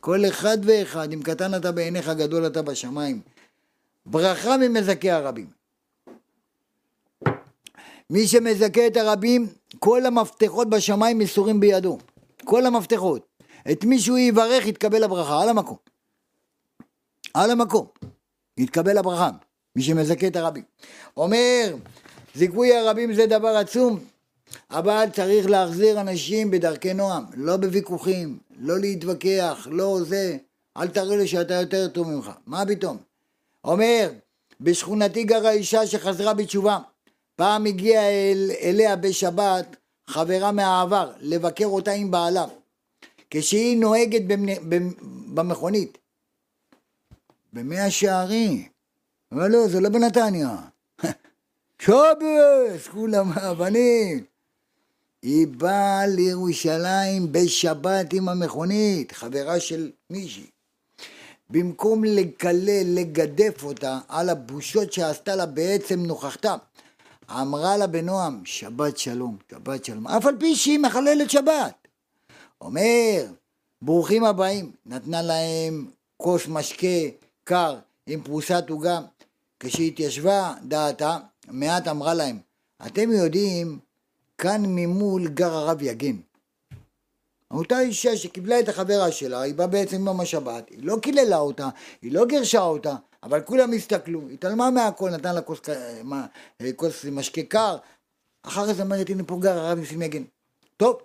כל 0.00 0.26
אחד 0.28 0.58
ואחד, 0.62 1.12
אם 1.12 1.22
קטן 1.22 1.54
אתה 1.54 1.72
בעיניך, 1.72 2.08
גדול 2.08 2.46
אתה 2.46 2.62
בשמיים. 2.62 3.20
ברכה 4.06 4.56
ממזכה 4.56 5.12
הרבים. 5.12 5.46
מי 8.10 8.26
שמזכה 8.26 8.86
את 8.86 8.96
הרבים, 8.96 9.46
כל 9.78 10.06
המפתחות 10.06 10.70
בשמיים 10.70 11.18
מסורים 11.18 11.60
בידו. 11.60 11.98
כל 12.46 12.66
המפתחות. 12.66 13.26
את 13.72 13.84
מי 13.84 13.98
שהוא 13.98 14.18
יברך, 14.18 14.66
יתקבל 14.66 15.04
הברכה, 15.04 15.42
על 15.42 15.48
המקום. 15.48 15.76
על 17.34 17.50
המקום. 17.50 17.86
יתקבל 18.58 18.98
הברכה. 18.98 19.30
מי 19.76 19.82
שמזכה 19.82 20.26
את 20.26 20.36
הרבים. 20.36 20.62
אומר, 21.16 21.76
זיכוי 22.34 22.76
הרבים 22.76 23.14
זה 23.14 23.26
דבר 23.26 23.48
עצום, 23.48 23.98
אבל 24.70 25.06
צריך 25.12 25.46
להחזיר 25.46 26.00
אנשים 26.00 26.50
בדרכי 26.50 26.94
נועם, 26.94 27.24
לא 27.34 27.56
בוויכוחים, 27.56 28.38
לא 28.58 28.78
להתווכח, 28.78 29.68
לא 29.70 29.98
זה, 30.02 30.36
אל 30.76 30.88
תראה 30.88 31.16
לי 31.16 31.26
שאתה 31.26 31.54
יותר 31.54 31.88
טוב 31.88 32.08
ממך, 32.10 32.30
מה 32.46 32.66
פתאום? 32.66 32.96
אומר, 33.64 34.10
בשכונתי 34.60 35.24
גרה 35.24 35.50
אישה 35.50 35.86
שחזרה 35.86 36.34
בתשובה, 36.34 36.78
פעם 37.36 37.64
הגיעה 37.66 38.04
אל, 38.04 38.50
אליה 38.62 38.96
בשבת 38.96 39.76
חברה 40.06 40.52
מהעבר 40.52 41.12
לבקר 41.20 41.66
אותה 41.66 41.92
עם 41.92 42.10
בעלה, 42.10 42.44
כשהיא 43.30 43.78
נוהגת 43.78 44.22
במכונית, 45.34 45.98
במאה 47.52 47.90
שערים, 47.90 48.68
אבל 49.32 49.50
לא, 49.50 49.68
זה 49.68 49.80
לא 49.80 49.88
בנתניה, 49.88 50.56
שובס, 51.82 52.88
כולם 52.90 53.32
הבנים. 53.32 54.24
היא 55.22 55.46
באה 55.46 56.06
לירושלים 56.06 57.32
בשבת 57.32 58.12
עם 58.12 58.28
המכונית, 58.28 59.12
חברה 59.12 59.60
של 59.60 59.90
מישהי. 60.10 60.46
במקום 61.50 62.04
לקלל, 62.04 62.84
לגדף 62.94 63.64
אותה 63.64 63.98
על 64.08 64.28
הבושות 64.28 64.92
שעשתה 64.92 65.36
לה 65.36 65.46
בעצם 65.46 66.00
נוכחתה, 66.00 66.54
אמרה 67.30 67.76
לה 67.76 67.86
בנועם, 67.86 68.42
שבת 68.44 68.98
שלום, 68.98 69.36
שבת 69.50 69.84
שלום, 69.84 70.06
אף 70.06 70.26
על 70.26 70.36
פי 70.40 70.56
שהיא 70.56 70.78
מחללת 70.78 71.30
שבת. 71.30 71.88
אומר, 72.60 73.26
ברוכים 73.82 74.24
הבאים, 74.24 74.72
נתנה 74.86 75.22
להם 75.22 75.86
כוס 76.16 76.48
משקה 76.48 76.86
קר 77.44 77.78
עם 78.06 78.22
פרוסת 78.22 78.64
עוגה. 78.70 79.00
כשהתיישבה 79.60 80.54
דעתה, 80.62 81.18
מעט 81.48 81.88
אמרה 81.88 82.14
להם, 82.14 82.38
אתם 82.86 83.12
יודעים, 83.12 83.78
כאן 84.38 84.62
ממול 84.66 85.28
גר 85.28 85.54
הרב 85.54 85.82
יגן. 85.82 86.16
אותה 87.50 87.80
אישה 87.80 88.16
שקיבלה 88.16 88.60
את 88.60 88.68
החברה 88.68 89.12
שלה, 89.12 89.40
היא 89.40 89.54
באה 89.54 89.66
בעצם 89.66 90.06
יום 90.06 90.20
השבת, 90.20 90.68
היא 90.70 90.78
לא 90.82 90.96
קיללה 91.02 91.38
אותה, 91.38 91.68
היא 92.02 92.12
לא 92.12 92.26
גירשה 92.26 92.60
אותה, 92.60 92.94
אבל 93.26 93.40
כולם 93.40 93.72
הסתכלו, 93.72 94.28
התעלמה 94.28 94.70
מהכל, 94.70 95.10
נתן 95.10 95.34
לה 95.34 95.42
כוס, 95.42 95.60
מה, 96.04 96.26
כוס 96.76 97.04
משקה 97.04 97.42
קר, 97.42 97.76
אחר 98.42 98.74
כך 98.74 98.80
אומרת, 98.80 99.10
הנה 99.10 99.24
פה 99.24 99.38
גר 99.40 99.58
הרב 99.58 99.78
ניסים 99.78 100.02
יגן. 100.02 100.22
טוב. 100.76 100.98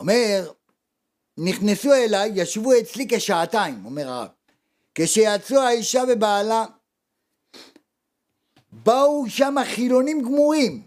אומר, 0.00 0.52
נכנסו 1.38 1.92
אליי, 1.92 2.32
ישבו 2.34 2.72
אצלי 2.80 3.06
כשעתיים, 3.10 3.84
אומר 3.84 4.08
הרב. 4.08 4.28
כשיצאו 4.94 5.58
האישה 5.58 6.02
ובעלה, 6.08 6.64
באו 8.72 9.24
שם 9.28 9.54
חילונים 9.74 10.22
גמורים, 10.22 10.82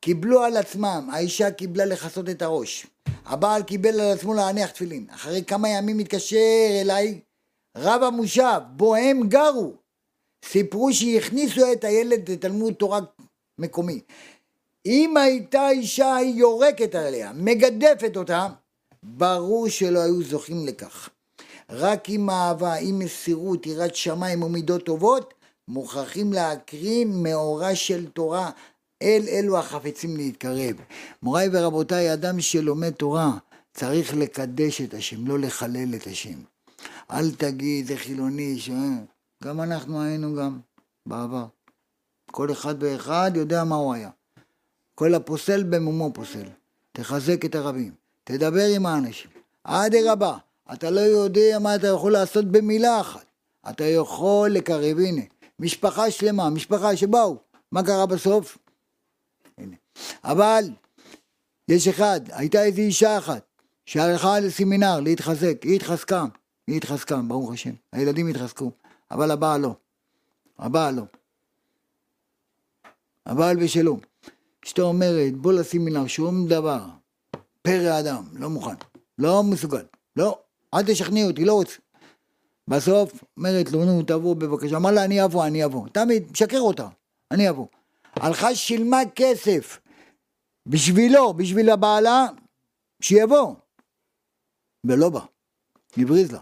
קיבלו 0.00 0.42
על 0.42 0.56
עצמם, 0.56 1.08
האישה 1.12 1.50
קיבלה 1.50 1.84
לכסות 1.84 2.28
את 2.28 2.42
הראש, 2.42 2.86
הבעל 3.24 3.62
קיבל 3.62 4.00
על 4.00 4.12
עצמו 4.12 4.34
להניח 4.34 4.70
תפילין, 4.70 5.06
אחרי 5.10 5.44
כמה 5.44 5.68
ימים 5.68 5.98
מתקשר 5.98 6.36
אליי 6.80 7.20
רב 7.76 8.02
המושב, 8.02 8.60
בו 8.70 8.94
הם 8.94 9.28
גרו, 9.28 9.72
סיפרו 10.44 10.92
שהכניסו 10.92 11.72
את 11.72 11.84
הילד 11.84 12.30
לתלמוד 12.30 12.74
תורה 12.74 13.00
מקומי. 13.58 14.00
אם 14.86 15.16
הייתה 15.16 15.70
אישה 15.70 16.16
היא 16.16 16.34
יורקת 16.34 16.94
עליה, 16.94 17.32
מגדפת 17.34 18.16
אותה, 18.16 18.48
ברור 19.02 19.68
שלא 19.68 19.98
היו 19.98 20.22
זוכים 20.22 20.66
לכך. 20.66 21.08
רק 21.70 22.04
עם 22.08 22.30
אהבה, 22.30 22.74
עם 22.74 22.98
מסירות, 22.98 23.66
יראת 23.66 23.96
שמיים 23.96 24.42
ומידות 24.42 24.84
טובות, 24.84 25.34
מוכרחים 25.68 26.32
להקרין 26.32 27.22
מאורה 27.22 27.74
של 27.74 28.06
תורה 28.06 28.50
אל 29.02 29.22
אלו 29.28 29.58
החפצים 29.58 30.16
להתקרב. 30.16 30.76
מוריי 31.22 31.48
ורבותיי, 31.52 32.12
אדם 32.12 32.40
שלומד 32.40 32.90
תורה 32.90 33.30
צריך 33.74 34.16
לקדש 34.16 34.80
את 34.80 34.94
השם, 34.94 35.26
לא 35.26 35.38
לחלל 35.38 35.94
את 35.94 36.06
השם. 36.06 36.53
אל 37.10 37.30
תגיד, 37.30 37.86
זה 37.86 37.96
חילוני, 37.96 38.58
ש... 38.58 38.70
גם 39.44 39.60
אנחנו 39.60 40.02
היינו 40.02 40.36
גם 40.36 40.60
בעבר. 41.06 41.46
כל 42.30 42.52
אחד 42.52 42.74
ואחד 42.80 43.32
יודע 43.34 43.64
מה 43.64 43.74
הוא 43.74 43.94
היה. 43.94 44.10
כל 44.94 45.14
הפוסל 45.14 45.62
במומו 45.62 46.10
פוסל. 46.14 46.48
תחזק 46.92 47.44
את 47.44 47.54
הרבים, 47.54 47.92
תדבר 48.24 48.66
עם 48.76 48.86
האנשים. 48.86 49.30
אדרבה, 49.64 50.36
אתה 50.72 50.90
לא 50.90 51.00
יודע 51.00 51.58
מה 51.58 51.74
אתה 51.74 51.86
יכול 51.86 52.12
לעשות 52.12 52.44
במילה 52.44 53.00
אחת. 53.00 53.24
אתה 53.70 53.84
יכול 53.84 54.50
לקרב, 54.50 54.98
הנה, 54.98 55.22
משפחה 55.58 56.10
שלמה, 56.10 56.50
משפחה 56.50 56.96
שבאו, 56.96 57.36
מה 57.72 57.82
קרה 57.82 58.06
בסוף? 58.06 58.58
הנה. 59.58 59.76
אבל 60.24 60.64
יש 61.68 61.88
אחד, 61.88 62.20
הייתה 62.28 62.64
איזו 62.64 62.80
אישה 62.80 63.18
אחת 63.18 63.42
שהלכה 63.86 64.40
לסמינר 64.40 65.00
להתחזק, 65.00 65.62
היא 65.62 65.76
התחזקה, 65.76 66.24
היא 66.66 66.76
התחזקה, 66.76 67.20
ברוך 67.28 67.52
השם, 67.52 67.72
הילדים 67.92 68.26
התחזקו, 68.26 68.70
אבל 69.10 69.30
הבעל 69.30 69.60
לא, 69.60 69.74
הבעל 70.58 70.94
לא. 70.94 71.02
הבעל 73.26 73.56
בשלו. 73.56 74.00
אשתו 74.64 74.82
אומרת, 74.82 75.36
בוא 75.36 75.52
לסמינר, 75.52 76.06
שום 76.06 76.48
דבר, 76.48 76.84
פרא 77.62 78.00
אדם, 78.00 78.24
לא 78.32 78.50
מוכן, 78.50 78.74
לא 79.18 79.42
מסוגל, 79.42 79.84
לא, 80.16 80.38
אל 80.74 80.82
תשכנעי 80.82 81.24
אותי, 81.24 81.44
לא 81.44 81.52
רוצה. 81.52 81.76
בסוף 82.68 83.24
אומרת 83.36 83.72
לו, 83.72 83.84
נו, 83.84 84.02
תבוא 84.02 84.36
בבקשה. 84.36 84.76
אמר 84.76 84.90
לה, 84.90 85.04
אני 85.04 85.24
אבוא, 85.24 85.46
אני 85.46 85.64
אבוא. 85.64 85.88
תמיד, 85.88 86.30
משקר 86.32 86.60
אותה, 86.60 86.88
אני 87.30 87.50
אבוא. 87.50 87.66
הלכה, 88.16 88.54
שילמה 88.54 88.98
כסף 89.14 89.80
בשבילו, 90.66 91.34
בשביל 91.34 91.70
הבעלה, 91.70 92.26
שיבוא. 93.00 93.54
ולא 94.84 95.08
בא, 95.08 95.20
הבריז 95.96 96.32
לה. 96.32 96.40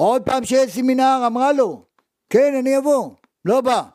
עוד 0.00 0.22
פעם 0.26 0.44
שיש 0.44 0.74
סמינר, 0.74 1.22
אמרה 1.26 1.52
לו, 1.52 1.86
כן, 2.30 2.52
אני 2.60 2.78
אבוא, 2.78 3.16
לא 3.44 3.60
בא. 3.60 3.90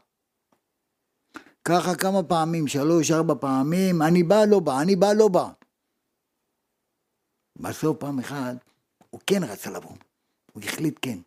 ככה 1.67 1.95
כמה 2.01 2.23
פעמים, 2.29 2.67
שלוש, 2.67 3.11
ארבע 3.11 3.33
פעמים, 3.41 4.01
אני 4.01 4.23
בא, 4.23 4.35
לא 4.49 4.59
בא, 4.59 4.81
אני 4.81 4.95
בא, 4.95 5.07
לא 5.17 5.27
בא. 5.27 5.51
בסוף 7.55 7.97
פעם 7.99 8.19
אחת, 8.19 8.55
הוא 9.09 9.21
כן 9.27 9.43
רצה 9.43 9.69
לבוא. 9.69 9.97
הוא 10.53 10.63
החליט 10.63 10.99
כן. 11.01 11.19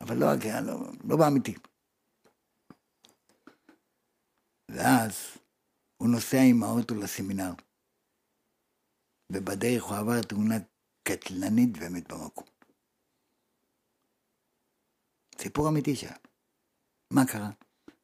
אבל 0.00 0.16
לא, 0.16 0.26
לא, 0.62 0.78
לא 1.04 1.16
באמיתי. 1.16 1.54
ואז 4.68 5.38
הוא 5.96 6.08
נוסע 6.08 6.40
עם 6.50 6.62
האוטו 6.62 6.94
לסמינר, 6.94 7.52
ובדרך 9.32 9.82
הוא 9.82 9.96
עבר 9.96 10.22
תאונה 10.22 10.71
קטלנית 11.02 11.70
ומת 11.80 12.12
במקום. 12.12 12.44
סיפור 15.38 15.68
אמיתי 15.68 15.96
שם. 15.96 16.08
מה 17.10 17.26
קרה? 17.26 17.50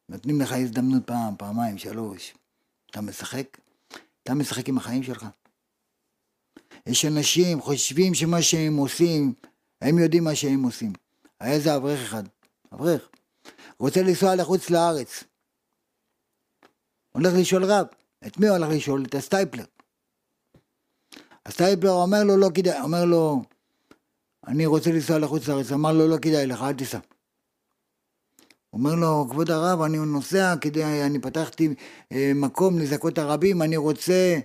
נותנים 0.09 0.41
לך 0.41 0.53
הזדמנות 0.53 1.07
פעם, 1.07 1.37
פעמיים, 1.39 1.79
שלוש. 1.79 2.35
אתה 2.91 3.01
משחק? 3.01 3.59
אתה 4.23 4.35
משחק 4.35 4.69
עם 4.69 4.79
החיים 4.79 5.03
שלך. 5.03 5.27
יש 6.87 7.05
אנשים 7.05 7.61
חושבים 7.61 8.15
שמה 8.15 8.43
שהם 8.43 8.77
עושים, 8.77 9.35
הם 9.81 9.99
יודעים 9.99 10.25
מה 10.25 10.35
שהם 10.35 10.63
עושים. 10.63 10.93
היה 11.41 11.55
איזה 11.55 11.77
אברך 11.77 12.01
אחד, 12.01 12.23
אברך, 12.73 13.09
רוצה 13.79 14.03
לנסוע 14.03 14.37
לחוץ 14.37 14.71
לארץ. 14.71 15.25
הולך 17.11 17.33
לשאול 17.41 17.65
רב, 17.65 17.87
את 18.27 18.39
מי 18.39 18.49
הוא 18.49 18.57
הולך 18.57 18.71
לשאול? 18.77 19.05
את 19.05 19.15
הסטייפלר. 19.15 19.65
הסטייפלר 21.49 21.91
אומר 21.91 22.25
לו, 22.25 22.37
לא 22.37 22.49
כדאי, 22.55 22.81
אומר 22.81 23.05
לו, 23.05 23.43
אני 24.47 24.67
רוצה 24.67 24.91
לנסוע 24.91 25.19
לחוץ 25.19 25.49
לארץ, 25.49 25.73
אמר 25.73 25.93
לו, 25.93 26.09
לא 26.09 26.17
כדאי 26.23 26.47
לך, 26.47 26.63
אל 26.63 26.73
תיסע. 26.73 26.99
אומר 28.73 28.95
לו, 28.95 29.27
כבוד 29.31 29.51
הרב, 29.51 29.83
אני 29.83 29.99
נוסע 29.99 30.55
כדי, 30.61 30.85
אני 31.07 31.21
פתחתי 31.21 31.75
אה, 32.13 32.33
מקום 32.35 32.79
לזכות 32.79 33.19
הרבים, 33.19 33.63
אני 33.63 33.77
רוצה 33.77 34.39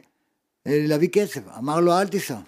אה, 0.68 0.86
להביא 0.88 1.10
כסף. 1.14 1.42
אמר 1.58 1.80
לו, 1.80 1.92
אל 1.92 2.08
תיסע. 2.08 2.40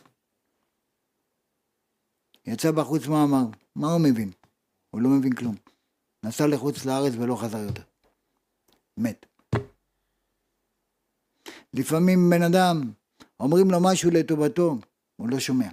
יצא 2.46 2.72
בחוץ 2.72 3.08
מה 3.08 3.24
אמר? 3.24 3.46
מה 3.76 3.92
הוא 3.92 4.02
מבין? 4.02 4.32
הוא 4.92 5.02
לא 5.02 5.10
מבין 5.10 5.34
כלום. 5.34 5.56
נסע 6.24 6.48
לחוץ 6.48 6.86
לארץ 6.86 7.14
ולא 7.20 7.36
חזר 7.36 7.58
יותר. 7.58 7.84
מת. 8.98 9.26
לפעמים 11.74 12.30
בן 12.30 12.42
אדם, 12.42 12.92
אומרים 13.40 13.72
לו 13.72 13.80
משהו 13.82 14.12
לטובתו, 14.12 14.78
הוא 15.16 15.30
לא 15.30 15.40
שומע, 15.40 15.68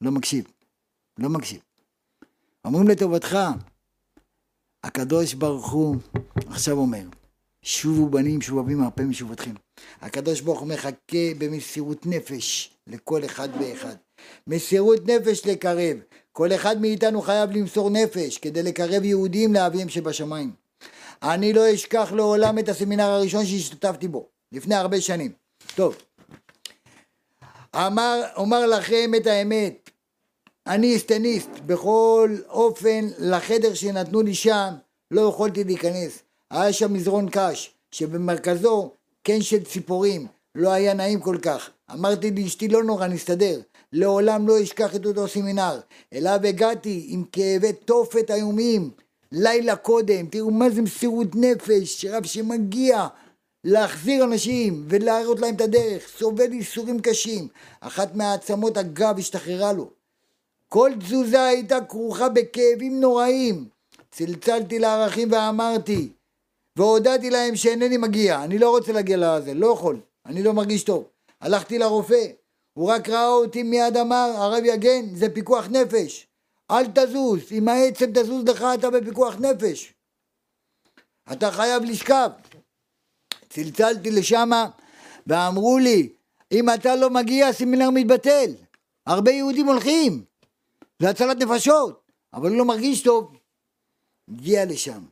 לא 0.00 0.10
מקשיב, 0.10 0.44
לא 1.18 1.28
מקשיב. 1.28 1.60
אומרים 2.64 2.88
לטובתך, 2.88 3.38
הקדוש 4.84 5.34
ברוך 5.34 5.70
הוא 5.70 5.96
עכשיו 6.46 6.78
אומר, 6.78 7.04
שובו 7.62 8.08
בנים 8.08 8.40
שובבים 8.40 8.78
מהפה 8.78 9.02
משובתכם. 9.02 9.54
הקדוש 10.00 10.40
ברוך 10.40 10.60
הוא 10.60 10.68
מחכה 10.68 11.34
במסירות 11.38 12.06
נפש 12.06 12.76
לכל 12.86 13.24
אחד 13.24 13.48
ואחד. 13.60 13.96
מסירות 14.46 15.06
נפש 15.06 15.46
לקרב. 15.46 15.96
כל 16.32 16.52
אחד 16.52 16.80
מאיתנו 16.80 17.22
חייב 17.22 17.50
למסור 17.50 17.90
נפש 17.90 18.38
כדי 18.38 18.62
לקרב 18.62 19.04
יהודים 19.04 19.54
לאביהם 19.54 19.88
שבשמיים. 19.88 20.52
אני 21.22 21.52
לא 21.52 21.74
אשכח 21.74 22.12
לעולם 22.12 22.58
את 22.58 22.68
הסמינר 22.68 23.04
הראשון 23.04 23.46
שהשתתפתי 23.46 24.08
בו, 24.08 24.28
לפני 24.52 24.74
הרבה 24.74 25.00
שנים. 25.00 25.32
טוב, 25.74 25.96
אמר, 27.76 28.22
אומר 28.36 28.66
לכם 28.66 29.10
את 29.16 29.26
האמת, 29.26 29.90
אני 30.66 30.96
אסטניסט, 30.96 31.50
בכל 31.66 32.36
אופן 32.48 33.08
לחדר 33.18 33.74
שנתנו 33.74 34.22
לי 34.22 34.34
שם 34.34 34.70
לא 35.10 35.20
יכולתי 35.20 35.64
להיכנס. 35.64 36.18
היה 36.50 36.72
שם 36.72 36.92
מזרון 36.92 37.28
קש, 37.30 37.74
שבמרכזו 37.90 38.90
קן 39.22 39.42
של 39.42 39.64
ציפורים, 39.64 40.26
לא 40.54 40.70
היה 40.70 40.94
נעים 40.94 41.20
כל 41.20 41.38
כך. 41.42 41.70
אמרתי 41.92 42.30
לאשתי 42.30 42.68
לא 42.68 42.84
נורא 42.84 43.06
נסתדר, 43.06 43.60
לעולם 43.92 44.48
לא 44.48 44.62
אשכח 44.62 44.96
את 44.96 45.06
אותו 45.06 45.28
סמינר. 45.28 45.80
אליו 46.12 46.40
הגעתי 46.44 47.06
עם 47.08 47.24
כאבי 47.32 47.72
תופת 47.72 48.30
איומים, 48.30 48.90
לילה 49.32 49.76
קודם, 49.76 50.26
תראו 50.26 50.50
מה 50.50 50.70
זה 50.70 50.82
מסירות 50.82 51.28
נפש, 51.34 52.04
רב 52.04 52.26
שמגיע 52.26 53.06
להחזיר 53.64 54.24
אנשים 54.24 54.84
ולהראות 54.88 55.40
להם 55.40 55.54
את 55.54 55.60
הדרך, 55.60 56.08
סובל 56.08 56.52
ייסורים 56.52 57.00
קשים. 57.00 57.48
אחת 57.80 58.14
מהעצמות 58.14 58.76
הגב 58.76 59.14
השתחררה 59.18 59.72
לו. 59.72 59.90
כל 60.68 60.90
תזוזה 61.00 61.44
הייתה 61.44 61.78
כרוכה 61.88 62.28
בכאבים 62.28 63.00
נוראים. 63.00 63.68
צלצלתי 64.10 64.78
לערכים 64.78 65.32
ואמרתי, 65.32 66.08
והודעתי 66.76 67.30
להם 67.30 67.56
שאינני 67.56 67.96
מגיע, 67.96 68.44
אני 68.44 68.58
לא 68.58 68.70
רוצה 68.70 68.92
להגיע 68.92 69.16
לזה, 69.20 69.54
לא 69.54 69.66
יכול, 69.66 70.00
אני 70.26 70.42
לא 70.42 70.52
מרגיש 70.52 70.84
טוב. 70.84 71.04
הלכתי 71.40 71.78
לרופא, 71.78 72.26
הוא 72.72 72.90
רק 72.90 73.08
ראה 73.08 73.28
אותי 73.28 73.62
מיד 73.62 73.96
אמר, 73.96 74.32
הרב 74.36 74.64
יגן, 74.64 75.14
זה 75.14 75.28
פיקוח 75.28 75.66
נפש. 75.70 76.26
אל 76.70 76.84
תזוז, 76.94 77.40
אם 77.52 77.68
העצם 77.68 78.10
תזוז 78.14 78.44
לך 78.48 78.64
אתה 78.74 78.90
בפיקוח 78.90 79.34
נפש. 79.40 79.94
אתה 81.32 81.50
חייב 81.50 81.82
לשכב. 81.82 82.30
צלצלתי 83.52 84.10
לשמה 84.10 84.66
ואמרו 85.26 85.78
לי, 85.78 86.08
אם 86.52 86.70
אתה 86.70 86.96
לא 86.96 87.10
מגיע 87.10 87.46
הסמינר 87.46 87.90
מתבטל. 87.90 88.50
הרבה 89.06 89.30
יהודים 89.30 89.66
הולכים, 89.66 90.24
זה 90.98 91.10
הצלת 91.10 91.36
נפשות, 91.36 92.10
אבל 92.34 92.50
הוא 92.50 92.58
לא 92.58 92.64
מרגיש 92.64 93.02
טוב. 93.02 93.36
הגיע 94.28 94.64
לשם. 94.64 95.04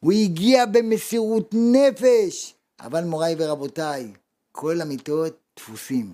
הוא 0.00 0.12
הגיע 0.12 0.66
במסירות 0.66 1.54
נפש, 1.54 2.54
אבל 2.80 3.04
מוריי 3.04 3.34
ורבותיי, 3.38 4.12
כל 4.52 4.80
המיטות 4.80 5.36
דפוסים. 5.56 6.12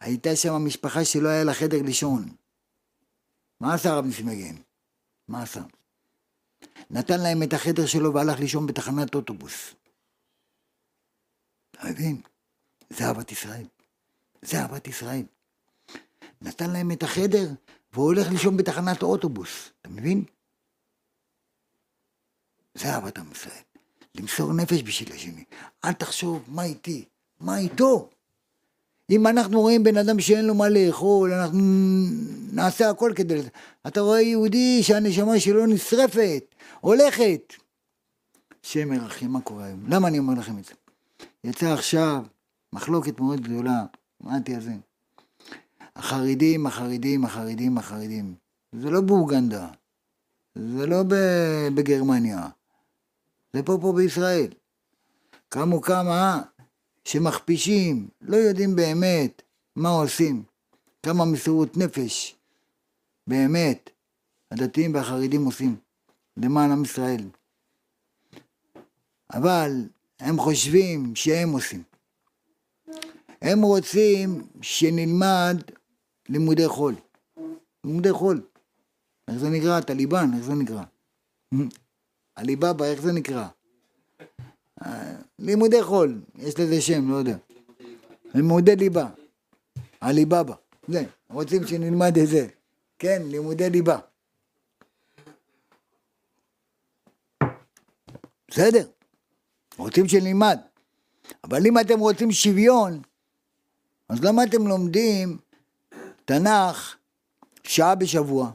הייתה 0.00 0.36
שם 0.36 0.52
משפחה 0.52 1.04
שלא 1.04 1.28
היה 1.28 1.44
לה 1.44 1.54
חדר 1.54 1.82
לישון. 1.82 2.28
מה 3.60 3.74
עשה 3.74 3.90
הרב 3.90 4.06
נסים 4.06 4.28
מה 5.28 5.42
עשה? 5.42 5.60
נתן 6.90 7.20
להם 7.20 7.42
את 7.42 7.52
החדר 7.52 7.86
שלו 7.86 8.14
והלך 8.14 8.38
לישון 8.38 8.66
בתחנת 8.66 9.14
אוטובוס. 9.14 9.74
אתה 11.78 11.88
מבין? 11.88 12.20
זה 12.90 13.04
אהבת 13.04 13.32
ישראל. 13.32 13.66
זה 14.42 14.60
אהבת 14.60 14.88
ישראל. 14.88 15.22
נתן 16.42 16.70
להם 16.70 16.92
את 16.92 17.02
החדר 17.02 17.48
והוא 17.92 18.04
הולך 18.04 18.28
לישון 18.30 18.56
בתחנת 18.56 19.02
אוטובוס. 19.02 19.70
אתה 19.80 19.88
מבין? 19.88 20.24
זה 22.74 22.88
אהבת 22.88 23.18
עם 23.18 23.32
ישראל. 23.32 23.62
למסור 24.14 24.52
נפש 24.52 24.82
בשביל 24.82 25.12
השני. 25.12 25.44
אל 25.84 25.92
תחשוב 25.92 26.44
מה 26.48 26.64
איתי, 26.64 27.04
מה 27.40 27.58
איתו. 27.58 28.10
אם 29.10 29.26
אנחנו 29.26 29.60
רואים 29.60 29.84
בן 29.84 29.96
אדם 29.96 30.20
שאין 30.20 30.44
לו 30.44 30.54
מה 30.54 30.68
לאכול, 30.68 31.32
אנחנו 31.32 31.60
נעשה 32.52 32.90
הכל 32.90 33.12
כדי 33.16 33.36
לזה. 33.36 33.48
אתה 33.86 34.00
רואה 34.00 34.20
יהודי 34.20 34.82
שהנשמה 34.82 35.40
שלו 35.40 35.66
נשרפת, 35.66 36.54
הולכת. 36.80 37.54
השם 38.64 38.92
ירחם, 38.92 39.26
מה 39.26 39.40
קורה 39.40 39.64
היום? 39.64 39.84
למה 39.88 40.08
אני 40.08 40.18
אומר 40.18 40.34
לכם 40.34 40.58
את 40.58 40.64
זה? 40.64 40.74
יצא 41.44 41.72
עכשיו 41.72 42.24
מחלוקת 42.72 43.20
מאוד 43.20 43.40
גדולה, 43.40 43.84
אמרתי 44.24 44.54
על 44.54 44.60
זה. 44.60 44.72
החרדים, 45.96 46.66
החרדים, 46.66 47.24
החרדים, 47.24 47.78
החרדים. 47.78 48.34
זה 48.72 48.90
לא 48.90 49.00
באוגנדה, 49.00 49.68
זה 50.54 50.86
לא 50.86 51.02
בגרמניה, 51.74 52.48
זה 53.52 53.62
פה 53.62 53.78
פה 53.80 53.92
בישראל. 53.96 54.48
קמו 55.48 55.80
כמה 55.82 56.42
שמכפישים, 57.04 58.08
לא 58.20 58.36
יודעים 58.36 58.76
באמת 58.76 59.42
מה 59.76 59.88
עושים, 59.88 60.42
כמה 61.02 61.24
מסירות 61.24 61.76
נפש, 61.76 62.36
באמת, 63.26 63.90
הדתיים 64.50 64.94
והחרדים 64.94 65.44
עושים 65.44 65.76
למען 66.36 66.70
עם 66.70 66.84
ישראל. 66.84 67.28
אבל 69.32 69.88
הם 70.20 70.38
חושבים 70.38 71.16
שהם 71.16 71.52
עושים. 71.52 71.82
הם 73.42 73.62
רוצים 73.62 74.46
שנלמד 74.62 75.62
לימודי 76.28 76.68
חול. 76.68 76.94
לימודי 77.84 78.12
חול. 78.12 78.42
איך 79.28 79.38
זה 79.38 79.48
נקרא? 79.48 79.80
טליבן, 79.80 80.30
איך 80.36 80.44
זה 80.44 80.54
נקרא? 80.54 80.82
הליבאבא, 82.36 82.84
איך 82.84 83.00
זה 83.00 83.12
נקרא? 83.12 83.48
לימודי 85.38 85.82
חול, 85.82 86.20
יש 86.38 86.58
לזה 86.58 86.80
שם, 86.80 87.10
לא 87.10 87.16
יודע. 87.16 87.36
לימודי 88.34 88.76
ליבה. 88.76 89.08
הליבאבא. 90.00 90.54
זה, 90.88 91.04
רוצים 91.30 91.66
שנלמד 91.66 92.18
את 92.18 92.28
זה. 92.28 92.48
כן, 92.98 93.22
לימודי 93.24 93.70
ליבה. 93.70 93.98
בסדר, 98.48 98.86
רוצים 99.78 100.08
שנלמד. 100.08 100.58
אבל 101.44 101.66
אם 101.66 101.78
אתם 101.78 101.98
רוצים 101.98 102.32
שוויון, 102.32 103.02
אז 104.08 104.24
למה 104.24 104.44
אתם 104.44 104.66
לומדים 104.66 105.38
תנ"ך 106.24 106.96
שעה 107.64 107.94
בשבוע? 107.94 108.50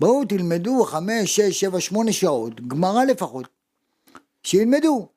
בואו 0.00 0.24
תלמדו 0.24 0.84
חמש, 0.84 1.36
שש, 1.36 1.60
שבע, 1.60 1.80
שמונה 1.80 2.12
שעות, 2.12 2.60
גמרא 2.60 3.04
לפחות. 3.04 3.48
שילמדו. 4.42 5.08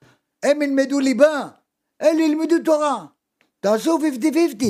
הם 0.44 0.62
ילמדו 0.62 1.00
ליבה, 1.00 1.50
אלה 2.02 2.22
ילמדו 2.22 2.56
תורה. 2.66 3.06
תעשו 3.60 3.98
50-50. 4.62 4.66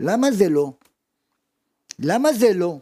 למה 0.00 0.30
זה 0.30 0.48
לא? 0.48 0.72
למה 1.98 2.32
זה 2.32 2.52
לא? 2.54 2.78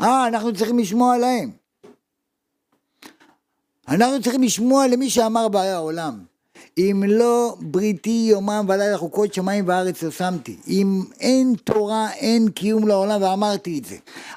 אה, 0.00 0.26
אנחנו 0.28 0.56
צריכים 0.56 0.78
לשמוע 0.78 1.18
להם. 1.18 1.59
אנחנו 3.90 4.22
צריכים 4.22 4.42
לשמוע 4.42 4.86
למי 4.86 5.10
שאמר 5.10 5.48
בעיה 5.48 5.74
העולם. 5.74 6.24
אם 6.78 7.02
לא 7.06 7.56
בריתי 7.60 8.26
יומם 8.30 8.64
ולילה 8.68 8.98
חוקות 8.98 9.34
שמיים 9.34 9.68
וארץ 9.68 10.02
לא 10.02 10.10
שמתי. 10.10 10.56
אם 10.68 11.02
אין 11.20 11.54
תורה 11.64 12.12
אין 12.12 12.50
קיום 12.50 12.88
לעולם 12.88 13.22
ואמרתי 13.22 13.78
את 13.78 13.84
זה. 13.84 13.96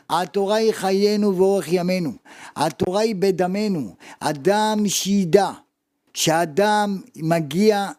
התורה 0.09 0.55
היא 0.55 0.71
חיינו 0.71 1.37
ואורך 1.37 1.65
ימינו. 1.67 2.11
התורה 2.55 3.01
היא 3.01 3.15
בדמנו. 3.19 3.95
אדם 4.19 4.87
שידע 4.87 5.51
שאדם 6.13 7.01
מגיע 7.15 7.91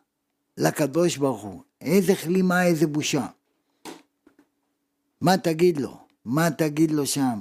לקדוש 0.59 1.17
ברוך 1.17 1.43
הוא. 1.43 1.61
איזה 1.81 2.15
כלימה, 2.15 2.65
איזה 2.65 2.87
בושה. 2.87 3.27
מה 5.21 5.37
תגיד 5.37 5.81
לו? 5.81 5.97
מה 6.25 6.51
תגיד 6.51 6.91
לו 6.91 7.07
שם? 7.07 7.41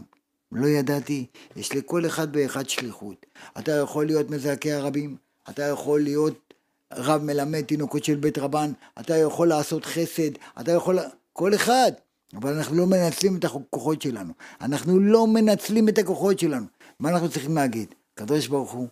לא 0.56 0.68
ידעתי, 0.68 1.26
יש 1.56 1.76
לכל 1.76 2.06
אחד 2.06 2.28
ואחד 2.34 2.70
שליחות. 2.70 3.26
אתה 3.60 3.72
יכול 3.72 4.06
להיות 4.06 4.30
מזעקי 4.30 4.72
הרבים, 4.72 5.18
אתה 5.50 5.64
יכול 5.64 6.02
להיות 6.02 6.54
רב 6.94 7.22
מלמד 7.22 7.62
תינוקות 7.62 8.04
של 8.04 8.16
בית 8.16 8.38
רבן, 8.38 8.72
אתה 9.00 9.18
יכול 9.18 9.48
לעשות 9.48 9.86
חסד, 9.86 10.32
אתה 10.60 10.72
יכול... 10.72 11.00
כל 11.34 11.56
אחד. 11.56 11.92
אבל 12.36 12.54
אנחנו 12.54 12.76
לא 12.76 12.86
מנצלים 12.86 13.38
את 13.38 13.46
הכוחות 13.46 14.02
שלנו. 14.02 14.34
אנחנו 14.62 15.00
לא 15.00 15.28
מנצלים 15.28 15.90
את 15.90 15.98
הכוחות 15.98 16.40
שלנו. 16.40 16.66
מה 17.00 17.10
אנחנו 17.10 17.30
צריכים 17.30 17.56
להגיד? 17.56 17.96
קדוש 18.14 18.48
ברוך 18.48 18.72
הוא, 18.72 18.88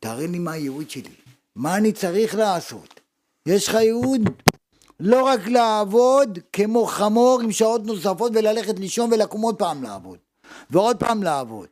תראה 0.00 0.26
לי 0.26 0.38
מה 0.38 0.52
הייעוד 0.52 0.90
שלי. 0.90 1.14
מה 1.56 1.76
אני 1.76 1.92
צריך 1.92 2.34
לעשות? 2.34 3.00
יש 3.46 3.68
לך 3.68 3.74
ייעוד 3.74 4.20
לא 5.00 5.22
רק 5.22 5.46
לעבוד 5.46 6.38
כמו 6.52 6.86
חמור 6.86 7.40
עם 7.42 7.52
שעות 7.52 7.84
נוספות 7.84 8.32
וללכת 8.34 8.78
לישון 8.78 9.12
ולקום 9.12 9.42
עוד 9.42 9.58
פעם 9.58 9.82
לעבוד. 9.82 10.18
ועוד 10.70 10.96
פעם 10.96 11.22
לעבוד. 11.22 11.66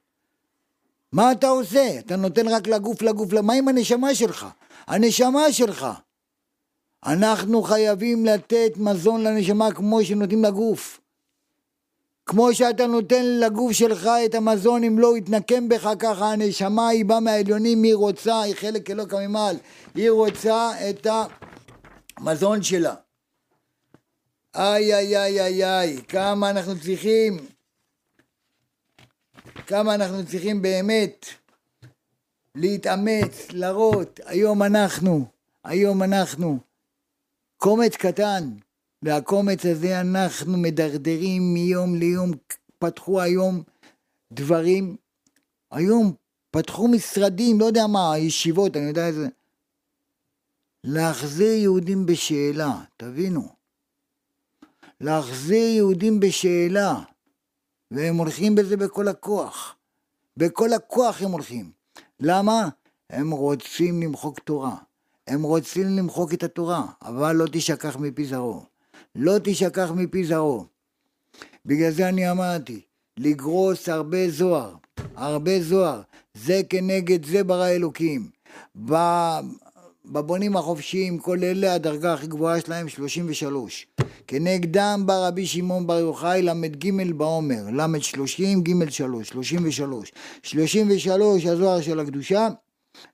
מה 1.12 1.32
אתה 1.32 1.48
עושה? 1.48 1.98
אתה 1.98 2.16
נותן 2.16 2.48
רק 2.48 2.66
לגוף 2.66 3.02
לגוף, 3.02 3.32
מה 3.32 3.54
עם 3.54 3.68
הנשמה 3.68 4.14
שלך? 4.14 4.46
הנשמה 4.86 5.52
שלך. 5.52 5.86
אנחנו 7.06 7.62
חייבים 7.62 8.26
לתת 8.26 8.72
מזון 8.76 9.22
לנשמה 9.22 9.72
כמו 9.72 10.04
שנותנים 10.04 10.44
לגוף. 10.44 11.00
כמו 12.26 12.54
שאתה 12.54 12.86
נותן 12.86 13.24
לגוף 13.24 13.72
שלך 13.72 14.08
את 14.24 14.34
המזון, 14.34 14.84
אם 14.84 14.98
לא 14.98 15.16
יתנקם 15.16 15.68
בך 15.68 15.88
ככה, 15.98 16.32
הנשמה 16.32 16.88
היא 16.88 17.04
באה 17.04 17.20
מהעליונים, 17.20 17.82
היא 17.82 17.94
רוצה, 17.94 18.40
היא 18.40 18.54
חלק 18.54 18.90
אלוקא 18.90 19.16
ממעל, 19.26 19.56
היא 19.94 20.10
רוצה 20.10 20.70
את 20.90 21.06
המזון 22.18 22.62
שלה. 22.62 22.94
איי 24.54 24.94
איי 24.94 25.16
איי 25.16 25.40
איי 25.40 25.64
איי, 25.64 26.02
כמה 26.08 26.50
אנחנו 26.50 26.80
צריכים, 26.80 27.38
כמה 29.66 29.94
אנחנו 29.94 30.26
צריכים 30.26 30.62
באמת 30.62 31.26
להתאמץ, 32.54 33.46
להראות, 33.50 34.20
היום 34.24 34.62
אנחנו, 34.62 35.26
היום 35.64 36.02
אנחנו, 36.02 36.58
קומץ 37.56 37.96
קטן, 37.96 38.50
והקומץ 39.02 39.66
הזה 39.66 40.00
אנחנו 40.00 40.56
מדרדרים 40.58 41.54
מיום 41.54 41.94
ליום, 41.94 42.30
פתחו 42.78 43.20
היום 43.20 43.62
דברים, 44.32 44.96
היום 45.70 46.12
פתחו 46.50 46.88
משרדים, 46.88 47.60
לא 47.60 47.64
יודע 47.64 47.86
מה, 47.86 48.18
ישיבות, 48.18 48.76
אני 48.76 48.84
יודע 48.84 49.06
איזה, 49.06 49.28
להחזיר 50.84 51.52
יהודים 51.52 52.06
בשאלה, 52.06 52.72
תבינו. 52.96 53.48
להחזיר 55.00 55.68
יהודים 55.68 56.20
בשאלה, 56.20 56.94
והם 57.94 58.16
הולכים 58.16 58.54
בזה 58.54 58.76
בכל 58.76 59.08
הכוח. 59.08 59.76
בכל 60.36 60.72
הכוח 60.72 61.22
הם 61.22 61.30
הולכים. 61.30 61.70
למה? 62.20 62.68
הם 63.10 63.30
רוצים 63.30 64.02
למחוק 64.02 64.38
תורה. 64.38 64.76
הם 65.26 65.42
רוצים 65.42 65.86
למחוק 65.96 66.34
את 66.34 66.42
התורה, 66.42 66.86
אבל 67.02 67.36
לא 67.36 67.46
תשכח 67.52 67.96
מפי 67.96 68.24
זרעו. 68.24 68.64
לא 69.14 69.32
תשכח 69.44 69.90
מפי 69.94 70.24
זרעו. 70.24 70.66
בגלל 71.66 71.90
זה 71.90 72.08
אני 72.08 72.30
אמרתי, 72.30 72.80
לגרוס 73.16 73.88
הרבה 73.88 74.30
זוהר, 74.30 74.74
הרבה 75.16 75.62
זוהר, 75.62 76.02
זה 76.34 76.60
כנגד 76.70 77.26
זה 77.26 77.44
ברא 77.44 77.68
אלוקים. 77.68 78.30
בבונים 80.06 80.56
החופשיים, 80.56 81.18
כל 81.18 81.38
אלה 81.44 81.74
הדרגה 81.74 82.14
הכי 82.14 82.26
גבוהה 82.26 82.60
שלהם 82.60 82.88
33. 82.88 83.86
כנגדם 84.26 85.02
בא 85.06 85.26
רבי 85.28 85.46
שמעון 85.46 85.86
בר 85.86 85.98
יוחאי 85.98 86.42
ל"ג 86.42 87.12
בעומר, 87.16 87.62
ל' 87.72 88.00
30, 88.00 88.62
ג' 88.62 88.90
3, 88.90 89.28
33. 89.28 90.12
33 90.42 91.46
הזוהר 91.46 91.80
של 91.80 92.00
הקדושה, 92.00 92.48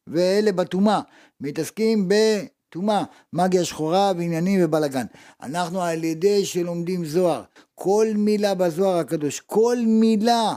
ואלה 0.06 0.52
בטומאה, 0.52 1.00
מתעסקים 1.40 2.08
בטומאה, 2.08 3.04
מגיה 3.32 3.64
שחורה 3.64 4.12
ועניינים 4.16 4.60
ובלאגן. 4.64 5.06
אנחנו 5.42 5.82
על 5.82 6.04
ידי 6.04 6.44
שלומדים 6.44 7.04
זוהר, 7.04 7.42
כל 7.74 8.06
מילה 8.14 8.54
בזוהר 8.54 8.98
הקדוש, 8.98 9.40
כל 9.40 9.76
מילה 9.86 10.54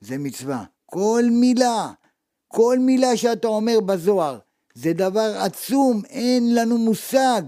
זה 0.00 0.18
מצווה, 0.18 0.64
כל 0.86 1.24
מילה, 1.30 1.90
כל 2.48 2.78
מילה 2.78 3.16
שאתה 3.16 3.48
אומר 3.48 3.80
בזוהר, 3.80 4.38
זה 4.74 4.92
דבר 4.92 5.36
עצום, 5.38 6.02
אין 6.10 6.54
לנו 6.54 6.78
מושג. 6.78 7.42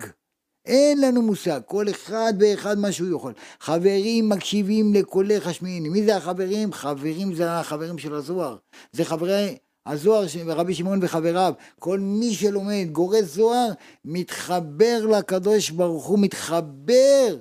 אין 0.67 1.01
לנו 1.01 1.23
מושג, 1.23 1.61
כל 1.67 1.91
אחד 1.91 2.33
ואחד 2.41 2.79
מה 2.79 2.93
שהוא 2.93 3.17
יכול. 3.17 3.33
חברים 3.61 4.29
מקשיבים 4.29 4.95
לקולך 4.95 5.47
השמיעיני. 5.47 5.89
מי 5.89 6.05
זה 6.05 6.17
החברים? 6.17 6.73
חברים 6.73 7.35
זה 7.35 7.53
החברים 7.53 7.99
של 7.99 8.15
הזוהר. 8.15 8.57
זה 8.93 9.05
חברי 9.05 9.57
הזוהר 9.87 10.27
רבי 10.47 10.75
שמעון 10.75 10.99
וחבריו. 11.03 11.53
כל 11.79 12.01
מי 12.01 12.35
שלומד, 12.35 12.87
גורס 12.93 13.25
זוהר, 13.25 13.69
מתחבר 14.05 15.07
לקדוש 15.07 15.71
ברוך 15.71 16.07
הוא, 16.07 16.19
מתחבר 16.19 17.37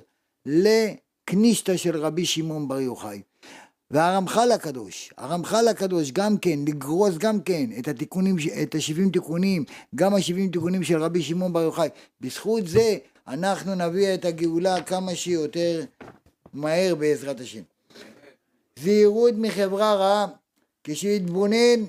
לקנישתא 0.46 1.76
של 1.76 1.96
רבי 1.96 2.24
שמעון 2.24 2.68
בר 2.68 2.80
יוחאי. 2.80 3.22
והרמח"ל 3.90 4.52
הקדוש, 4.52 5.12
הרמח"ל 5.16 5.68
הקדוש 5.68 6.12
גם 6.12 6.38
כן, 6.38 6.58
לגרוס 6.68 7.16
גם 7.18 7.40
כן 7.40 7.70
את 7.78 7.88
התיקונים, 7.88 8.36
את 8.62 8.74
השבעים 8.74 9.10
תיקונים, 9.10 9.64
גם 9.94 10.14
השבעים 10.14 10.50
תיקונים 10.50 10.82
של 10.82 11.02
רבי 11.02 11.22
שמעון 11.22 11.52
בר 11.52 11.60
יוחאי. 11.60 11.88
בזכות 12.20 12.66
זה 12.66 12.98
אנחנו 13.28 13.74
נביא 13.74 14.14
את 14.14 14.24
הגאולה 14.24 14.82
כמה 14.82 15.14
שיותר 15.14 15.84
מהר 16.54 16.94
בעזרת 16.94 17.40
השם. 17.40 17.62
זהירות 18.78 19.34
מחברה 19.36 19.94
רעה, 19.94 20.26
כשיתבונן 20.84 21.84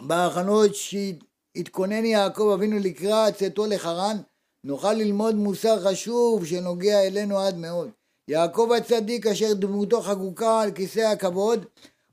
בהכנות 0.00 0.70
שהתכונן 0.74 2.04
יעקב 2.04 2.50
אבינו 2.54 2.78
לקראת 2.78 3.34
צאתו 3.34 3.66
לחרן, 3.66 4.16
נוכל 4.64 4.92
ללמוד 4.92 5.34
מוסר 5.34 5.90
חשוב 5.90 6.46
שנוגע 6.46 7.06
אלינו 7.06 7.38
עד 7.38 7.56
מאוד. 7.56 7.90
יעקב 8.28 8.70
הצדיק 8.76 9.26
אשר 9.26 9.52
דמותו 9.54 10.02
חקוקה 10.02 10.60
על 10.60 10.70
כיסא 10.70 11.00
הכבוד, 11.00 11.64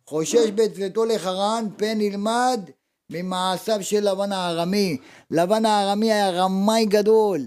חושש 0.07 0.49
בצאתו 0.55 1.05
לחרן, 1.05 1.66
פן 1.78 2.01
ילמד 2.01 2.70
ממעשיו 3.11 3.84
של 3.84 4.09
לבן 4.09 4.32
הארמי. 4.32 4.97
לבן 5.32 5.66
הארמי 5.66 6.11
היה 6.11 6.30
רמאי 6.30 6.86
גדול, 6.86 7.41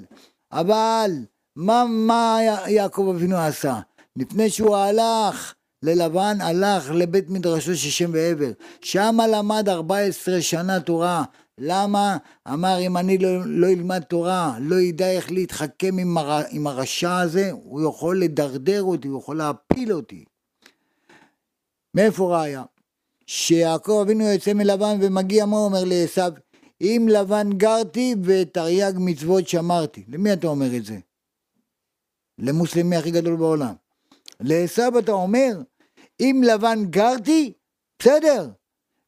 אבל 0.52 1.10
מה, 1.56 1.84
מה 1.88 2.38
יעקב 2.68 3.12
אבינו 3.14 3.36
עשה? 3.36 3.80
לפני 4.16 4.50
שהוא 4.50 4.76
הלך 4.76 5.54
ללבן, 5.82 6.40
הלך 6.40 6.90
לבית 6.90 7.30
מדרשו 7.30 7.76
של 7.76 7.90
שם 7.90 8.10
ועבר. 8.12 8.50
שמה 8.80 9.26
למד 9.26 9.68
14 9.68 10.42
שנה 10.42 10.80
תורה. 10.80 11.24
למה? 11.58 12.16
אמר 12.48 12.76
אם 12.80 12.96
אני 12.96 13.18
לא, 13.18 13.46
לא 13.46 13.66
אלמד 13.66 14.02
תורה, 14.02 14.58
לא 14.60 14.76
ידע 14.76 15.10
איך 15.10 15.32
להתחכם 15.32 15.98
עם, 15.98 16.18
הר, 16.18 16.42
עם 16.50 16.66
הרשע 16.66 17.18
הזה, 17.18 17.50
הוא 17.52 17.88
יכול 17.88 18.20
לדרדר 18.20 18.82
אותי, 18.82 19.08
הוא 19.08 19.20
יכול 19.20 19.36
להפיל 19.36 19.92
אותי. 19.92 20.24
מאיפה 21.94 22.38
ראיה? 22.38 22.64
שיעקב 23.26 23.98
אבינו 24.02 24.24
יוצא 24.24 24.52
מלבן 24.52 24.98
ומגיע, 25.00 25.46
מה 25.46 25.56
אומר 25.56 25.84
לעשו? 25.84 26.22
אם 26.80 27.06
לבן 27.10 27.50
גרתי 27.52 28.14
ותרי"ג 28.24 28.92
מצוות 28.96 29.48
שמרתי. 29.48 30.04
למי 30.08 30.32
אתה 30.32 30.46
אומר 30.46 30.76
את 30.76 30.84
זה? 30.84 30.98
למוסלמי 32.38 32.96
הכי 32.96 33.10
גדול 33.10 33.36
בעולם. 33.36 33.74
לעשו 34.40 34.98
אתה 34.98 35.12
אומר, 35.12 35.52
אם 36.20 36.42
לבן 36.46 36.84
גרתי, 36.90 37.52
בסדר, 37.98 38.50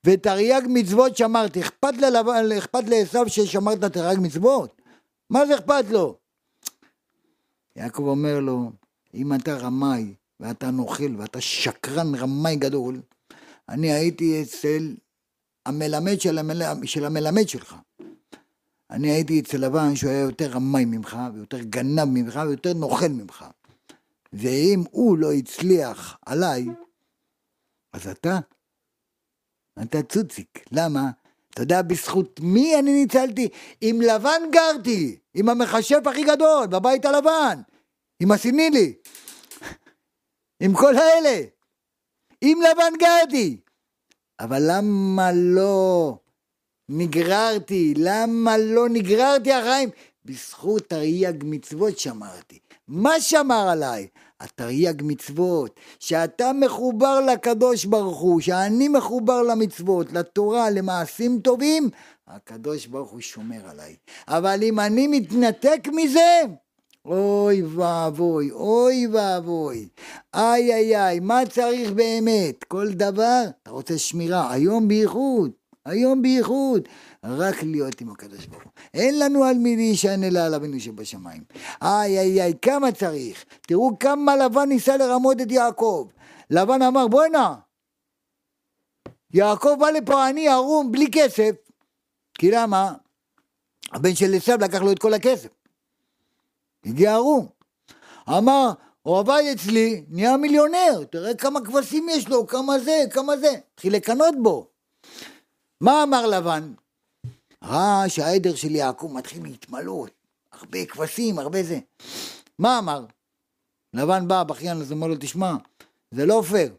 ותרי"ג 0.08 0.62
מצוות 0.68 1.16
שמרתי. 1.16 1.60
אכפת 1.60 1.94
ללבן, 1.98 2.52
אכפת 2.58 2.88
לעשו 2.88 3.28
ששמרת 3.28 3.84
תרי"ג 3.84 4.18
מצוות? 4.20 4.82
מה 5.30 5.46
זה 5.46 5.54
אכפת 5.54 5.84
לו? 5.90 6.16
יעקב 7.76 8.02
אומר 8.02 8.40
לו, 8.40 8.70
אם 9.14 9.34
אתה 9.34 9.56
רמאי, 9.56 10.14
ואתה 10.40 10.70
נוכל, 10.70 11.16
ואתה 11.18 11.40
שקרן 11.40 12.14
רמאי 12.14 12.56
גדול, 12.56 13.00
אני 13.68 13.92
הייתי 13.92 14.42
אצל 14.42 14.94
המלמד 15.66 16.20
של, 16.20 16.38
המל... 16.38 16.62
של 16.84 17.04
המלמד 17.04 17.48
שלך. 17.48 17.74
אני 18.90 19.10
הייתי 19.10 19.40
אצל 19.40 19.58
לבן 19.58 19.96
שהוא 19.96 20.10
היה 20.10 20.20
יותר 20.20 20.50
רמאי 20.50 20.84
ממך, 20.84 21.16
ויותר 21.34 21.60
גנב 21.60 22.04
ממך, 22.04 22.40
ויותר 22.48 22.72
נוכל 22.72 23.08
ממך. 23.08 23.44
ואם 24.32 24.84
הוא 24.90 25.18
לא 25.18 25.32
הצליח 25.32 26.18
עליי, 26.26 26.66
אז 27.92 28.08
אתה, 28.08 28.38
אתה 29.82 30.02
צוציק. 30.02 30.64
למה? 30.72 31.10
אתה 31.50 31.62
יודע 31.62 31.82
בזכות 31.82 32.40
מי 32.40 32.78
אני 32.78 32.92
ניצלתי? 32.92 33.48
עם 33.80 34.00
לבן 34.00 34.42
גרתי, 34.52 35.16
עם 35.34 35.48
המכשף 35.48 36.06
הכי 36.06 36.24
גדול, 36.24 36.66
בבית 36.66 37.04
הלבן, 37.04 37.60
עם 38.20 38.32
הסינילי, 38.32 38.94
עם 40.62 40.74
כל 40.74 40.96
האלה. 40.96 41.42
עם 42.40 42.58
לבן 42.62 42.92
גרתי. 42.98 43.60
אבל 44.40 44.62
למה 44.66 45.32
לא 45.32 46.18
נגררתי? 46.88 47.94
למה 47.96 48.58
לא 48.58 48.88
נגררתי 48.88 49.52
החיים? 49.52 49.88
בזכות 50.24 50.82
תרי"ג 50.88 51.44
מצוות 51.44 51.98
שמרתי. 51.98 52.58
מה 52.88 53.20
שמר 53.20 53.68
עליי? 53.68 54.08
התרי"ג 54.40 55.02
מצוות, 55.04 55.80
שאתה 56.00 56.50
מחובר 56.52 57.20
לקדוש 57.20 57.84
ברוך 57.84 58.18
הוא, 58.18 58.40
שאני 58.40 58.88
מחובר 58.88 59.42
למצוות, 59.42 60.12
לתורה, 60.12 60.70
למעשים 60.70 61.40
טובים, 61.40 61.90
הקדוש 62.26 62.86
ברוך 62.86 63.10
הוא 63.10 63.20
שומר 63.20 63.68
עליי. 63.70 63.96
אבל 64.28 64.60
אם 64.62 64.80
אני 64.80 65.06
מתנתק 65.06 65.88
מזה, 65.92 66.42
אוי 67.04 67.62
ואבוי, 67.62 68.50
אוי 68.50 69.06
ואבוי, 69.12 69.88
איי 70.34 70.74
איי 70.74 70.96
איי, 70.96 71.20
מה 71.20 71.40
צריך 71.50 71.90
באמת? 71.90 72.64
כל 72.64 72.88
דבר, 72.92 73.42
אתה 73.62 73.70
רוצה 73.70 73.98
שמירה, 73.98 74.52
היום 74.52 74.88
בייחוד, 74.88 75.50
היום 75.88 76.22
בייחוד, 76.22 76.88
רק 77.24 77.62
להיות 77.62 78.00
עם 78.00 78.10
הקדוש 78.10 78.46
ברוך 78.46 78.62
הוא. 78.62 78.72
אין 78.94 79.18
לנו 79.18 79.44
על 79.44 79.56
מי 79.56 79.76
להישען 79.76 80.24
אלא 80.24 80.38
על 80.38 80.54
אבינו 80.54 80.80
שבשמיים. 80.80 81.42
איי 81.82 82.18
איי 82.18 82.42
איי, 82.42 82.54
כמה 82.62 82.92
צריך? 82.92 83.44
תראו 83.60 83.98
כמה 83.98 84.36
לבן 84.36 84.68
ניסה 84.68 84.96
לרמות 84.96 85.40
את 85.40 85.50
יעקב. 85.50 86.08
לבן 86.50 86.82
אמר, 86.82 87.08
בוא'נה, 87.08 87.54
יעקב 89.34 89.76
בא 89.80 89.90
לפה 89.90 90.26
עני 90.26 90.48
ערום 90.48 90.92
בלי 90.92 91.06
כסף, 91.12 91.54
כי 92.38 92.50
למה? 92.50 92.92
הבן 93.92 94.14
של 94.14 94.34
עשיו 94.34 94.58
לקח 94.60 94.80
לו 94.80 94.92
את 94.92 94.98
כל 94.98 95.14
הכסף. 95.14 95.48
הגיע 96.84 97.14
ערום. 97.14 97.46
אמר, 98.28 98.72
אוהביי 99.06 99.52
אצלי, 99.52 100.04
נהיה 100.08 100.36
מיליונר, 100.36 101.04
תראה 101.10 101.34
כמה 101.34 101.60
כבשים 101.60 102.08
יש 102.08 102.28
לו, 102.28 102.46
כמה 102.46 102.78
זה, 102.78 103.04
כמה 103.10 103.36
זה. 103.36 103.50
התחיל 103.74 103.94
לקנות 103.94 104.34
בו. 104.42 104.77
מה 105.80 106.02
אמר 106.02 106.26
לבן? 106.26 106.72
ראה 107.64 108.08
שהעדר 108.08 108.54
של 108.54 108.70
יעקב 108.70 109.10
מתחיל 109.14 109.42
להתמלות, 109.42 110.10
הרבה 110.52 110.86
כבשים, 110.86 111.38
הרבה 111.38 111.62
זה. 111.62 111.78
מה 112.58 112.78
אמר? 112.78 113.04
לבן 113.94 114.28
בא, 114.28 114.42
בכיין, 114.42 114.76
אז 114.76 114.92
אומר 114.92 115.06
לו, 115.06 115.14
תשמע, 115.20 115.54
זה 116.10 116.26
לא 116.26 116.42
פייר. 116.50 116.76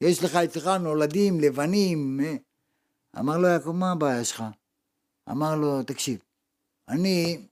יש 0.00 0.24
לך 0.24 0.36
אצלך 0.36 0.66
נולדים 0.66 1.40
לבנים. 1.40 2.20
אה? 2.24 2.36
אמר 3.18 3.38
לו 3.38 3.48
יעקב, 3.48 3.70
מה 3.70 3.92
הבעיה 3.92 4.24
שלך? 4.24 4.44
אמר 5.30 5.56
לו, 5.56 5.82
תקשיב, 5.82 6.18
אני 6.88 7.46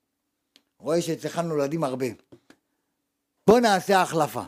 רואה 0.79 1.03
שאצלך 1.03 1.39
נולדים 1.39 1.85
הרבה. 1.85 2.07
בוא 3.47 3.61
נעשה 3.61 4.03
החלפה. 4.03 4.43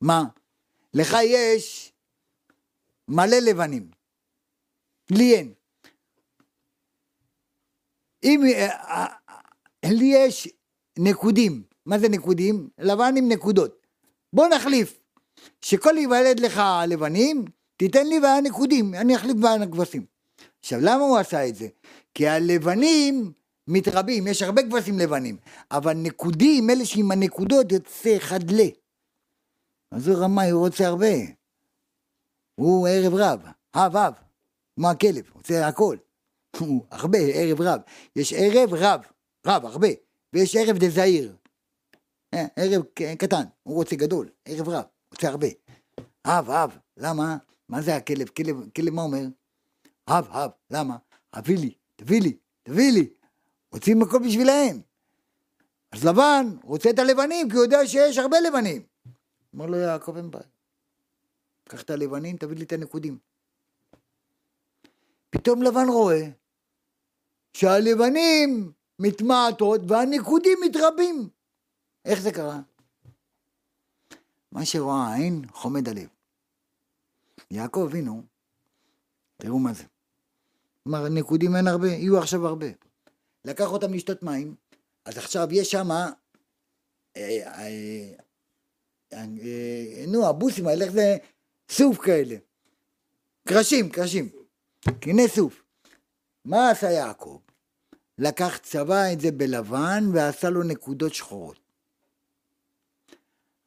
מה? 0.00 0.24
לך 0.94 1.16
יש 1.24 1.92
מלא 3.08 3.36
לבנים. 3.36 3.90
לי 5.10 5.34
אין. 5.34 5.52
אם 8.24 8.42
אה, 8.44 8.68
אה, 8.68 9.06
לי 9.84 10.04
יש 10.04 10.48
נקודים, 10.98 11.62
מה 11.86 11.98
זה 11.98 12.08
נקודים? 12.08 12.68
לבן 12.78 13.14
עם 13.16 13.28
נקודות. 13.28 13.86
בוא 14.32 14.48
נחליף. 14.48 15.00
שכל 15.62 15.98
ייוולד 15.98 16.40
לך 16.40 16.62
לבנים, 16.88 17.44
תיתן 17.76 18.06
לי 18.06 18.20
והיה 18.20 18.40
נקודים, 18.40 18.94
אני 18.94 19.16
אחליף 19.16 19.36
והיה 19.42 19.66
כבשים. 19.66 20.04
עכשיו, 20.60 20.78
למה 20.82 21.04
הוא 21.04 21.18
עשה 21.18 21.48
את 21.48 21.54
זה? 21.54 21.68
כי 22.14 22.28
הלבנים 22.28 23.32
מתרבים, 23.66 24.26
יש 24.26 24.42
הרבה 24.42 24.62
כבשים 24.62 24.98
לבנים, 24.98 25.36
אבל 25.70 25.92
נקודים, 25.92 26.70
אלה 26.70 26.84
שעם 26.84 27.10
הנקודות 27.10 27.72
יוצא 27.72 28.16
אחד 28.16 28.50
ל. 28.50 28.60
אז 29.90 30.08
הוא 30.08 30.16
רמאי, 30.16 30.50
הוא 30.50 30.66
רוצה 30.66 30.86
הרבה. 30.86 31.14
הוא 32.54 32.88
ערב 32.88 33.14
רב, 33.14 33.40
אב 33.74 33.96
אב, 33.96 34.12
כמו 34.76 34.90
הכלב, 34.90 35.30
רוצה 35.34 35.68
הכל. 35.68 35.96
הרבה, 36.90 37.18
ערב 37.18 37.60
רב. 37.60 37.80
יש 38.16 38.32
ערב 38.32 38.74
רב, 38.74 39.00
רב, 39.46 39.64
הרבה, 39.66 39.88
ויש 40.32 40.56
ערב 40.56 40.78
דה 40.78 40.88
זעיר. 40.88 41.36
אה, 42.34 42.46
ערב 42.56 42.82
קטן, 43.18 43.44
הוא 43.62 43.74
רוצה 43.74 43.96
גדול, 43.96 44.28
ערב 44.44 44.68
רב, 44.68 44.84
רוצה 45.12 45.28
הרבה. 45.28 45.46
אב, 46.26 46.50
אב, 46.50 46.78
למה? 46.96 47.36
מה 47.68 47.82
זה 47.82 47.96
הכלב? 47.96 48.28
כלב, 48.28 48.56
כלב 48.76 48.94
מה 48.94 49.02
אומר? 49.02 49.24
אב, 50.08 50.28
אב, 50.30 50.50
למה? 50.70 50.96
אבי 51.38 51.56
לי, 51.56 51.74
תביא 51.96 52.20
לי, 52.20 52.36
תביא 52.62 52.92
לי. 52.92 53.08
רוצים 53.72 54.02
הכל 54.02 54.18
בשבילהם. 54.26 54.80
אז 55.92 56.04
לבן 56.04 56.46
רוצה 56.62 56.90
את 56.90 56.98
הלבנים, 56.98 57.50
כי 57.50 57.56
הוא 57.56 57.64
יודע 57.64 57.86
שיש 57.86 58.18
הרבה 58.18 58.40
לבנים. 58.40 58.82
אמר 59.54 59.66
לו 59.66 59.76
יעקב 59.76 60.16
אין 60.16 60.30
בעיה. 60.30 60.44
קח 61.64 61.82
את 61.82 61.90
הלבנים, 61.90 62.36
תביא 62.36 62.56
לי 62.56 62.64
את 62.64 62.72
הנקודים. 62.72 63.18
פתאום 65.30 65.62
לבן 65.62 65.88
רואה 65.88 66.28
שהלבנים 67.58 68.72
מתמעטות 68.98 69.80
והנקודים 69.88 70.58
מתרבים. 70.64 71.28
איך 72.04 72.20
זה 72.20 72.32
קרה? 72.32 72.60
מה 74.52 74.64
שרואה 74.64 75.06
העין 75.06 75.42
חומד 75.52 75.88
הלב. 75.88 76.08
יעקב 77.50 77.86
אבינו, 77.90 78.22
תראו 79.36 79.58
מה 79.58 79.72
זה. 79.72 79.84
כלומר, 80.82 81.08
נקודים 81.08 81.56
אין 81.56 81.66
הרבה, 81.66 81.88
יהיו 81.88 82.18
עכשיו 82.18 82.46
הרבה. 82.46 82.66
לקח 83.44 83.72
אותם 83.72 83.94
לשתות 83.94 84.22
מים, 84.22 84.54
אז 85.04 85.18
עכשיו 85.18 85.48
יש 85.50 85.70
שם, 85.70 85.90
אה, 85.90 86.12
אה, 87.16 88.12
אה, 89.12 89.24
נו, 90.08 90.26
הבוסים 90.26 90.66
האלה, 90.66 90.84
איך 90.84 90.92
זה, 90.92 91.16
סוף 91.70 91.98
כאלה. 91.98 92.36
קרשים, 93.48 93.90
קרשים. 93.90 94.28
קני 95.00 95.28
סוף. 95.28 95.62
מה 96.44 96.70
עשה 96.70 96.90
יעקב? 96.90 97.38
לקח, 98.18 98.56
צבע 98.62 99.12
את 99.12 99.20
זה 99.20 99.30
בלבן 99.32 100.04
ועשה 100.12 100.50
לו 100.50 100.62
נקודות 100.62 101.14
שחורות. 101.14 101.58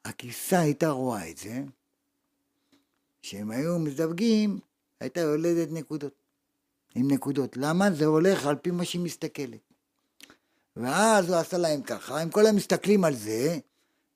הכיסה 0.05 0.59
הייתה 0.59 0.89
רואה 0.89 1.29
את 1.29 1.37
זה, 1.37 1.63
כשהם 3.21 3.51
היו 3.51 3.79
מזווגים, 3.79 4.59
הייתה 4.99 5.19
יולדת 5.19 5.67
נקודות. 5.71 6.13
עם 6.95 7.11
נקודות. 7.11 7.57
למה? 7.57 7.91
זה 7.91 8.05
הולך 8.05 8.45
על 8.45 8.55
פי 8.55 8.71
מה 8.71 8.85
שהיא 8.85 9.01
מסתכלת. 9.01 9.59
ואז 10.75 11.29
הוא 11.29 11.37
עשה 11.37 11.57
להם 11.57 11.81
ככה, 11.81 12.21
הם 12.21 12.29
כל 12.29 12.45
היום 12.45 12.55
מסתכלים 12.55 13.03
על 13.03 13.15
זה, 13.15 13.59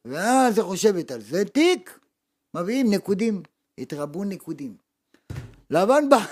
ואז 0.06 0.58
היא 0.58 0.66
חושבת 0.66 1.12
על 1.12 1.22
זה, 1.22 1.46
תיק, 1.46 2.00
מביאים 2.54 2.94
נקודים, 2.94 3.44
התרבו 3.78 4.24
נקודים. 4.24 4.78
לבן 5.70 6.10
בא, 6.10 6.26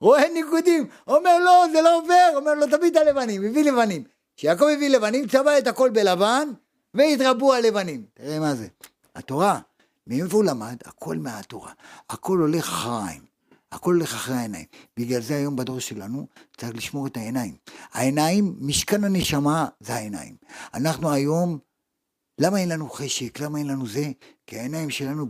רואה 0.00 0.22
נקודים, 0.34 0.88
אומר 1.06 1.38
לו, 1.38 1.72
זה 1.72 1.82
לא 1.82 1.98
עובר, 1.98 2.30
אומר 2.36 2.54
לו, 2.54 2.66
תביא 2.66 2.90
את 2.90 2.96
הלבנים, 2.96 3.44
הביא 3.44 3.64
לבנים. 3.64 4.04
כשיעקב 4.36 4.64
הביא 4.64 4.88
לבנים, 4.88 5.28
צבע 5.28 5.58
את 5.58 5.66
הכל 5.66 5.90
בלבן, 5.90 6.48
והתרבו 6.94 7.54
הלבנים. 7.54 8.04
תראה 8.14 8.38
מה 8.38 8.54
זה. 8.54 8.68
התורה, 9.14 9.60
מאיפה 10.06 10.36
הוא 10.36 10.44
למד? 10.44 10.76
הכל 10.84 11.16
מהתורה. 11.16 11.72
הכל 12.10 12.38
הולך 12.38 12.64
אחריים. 12.68 13.30
הכל 13.72 13.94
הולך 13.94 14.14
אחרי 14.14 14.36
העיניים. 14.36 14.64
בגלל 14.96 15.20
זה 15.20 15.36
היום 15.36 15.56
בדור 15.56 15.78
שלנו 15.78 16.26
צריך 16.56 16.74
לשמור 16.74 17.06
את 17.06 17.16
העיניים. 17.16 17.56
העיניים, 17.92 18.56
משכן 18.60 19.04
הנשמה 19.04 19.66
זה 19.80 19.94
העיניים. 19.94 20.36
אנחנו 20.74 21.10
היום, 21.12 21.58
למה 22.38 22.58
אין 22.58 22.68
לנו 22.68 22.90
חשק? 22.90 23.40
למה 23.40 23.58
אין 23.58 23.66
לנו 23.66 23.86
זה? 23.86 24.04
כי 24.46 24.58
העיניים 24.58 24.90
שלנו 24.90 25.26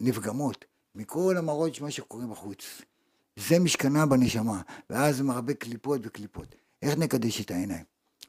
נפגמות 0.00 0.64
מכל 0.94 1.34
המראות 1.38 1.80
מה 1.80 1.90
שקורה 1.90 2.26
בחוץ. 2.26 2.82
זה 3.38 3.58
משכנה 3.58 4.06
בנשמה, 4.06 4.60
ואז 4.90 5.20
מרבה 5.20 5.54
קליפות 5.54 6.00
וקליפות. 6.04 6.54
איך 6.82 6.98
נקדש 6.98 7.40
את 7.40 7.50
העיניים? 7.50 7.84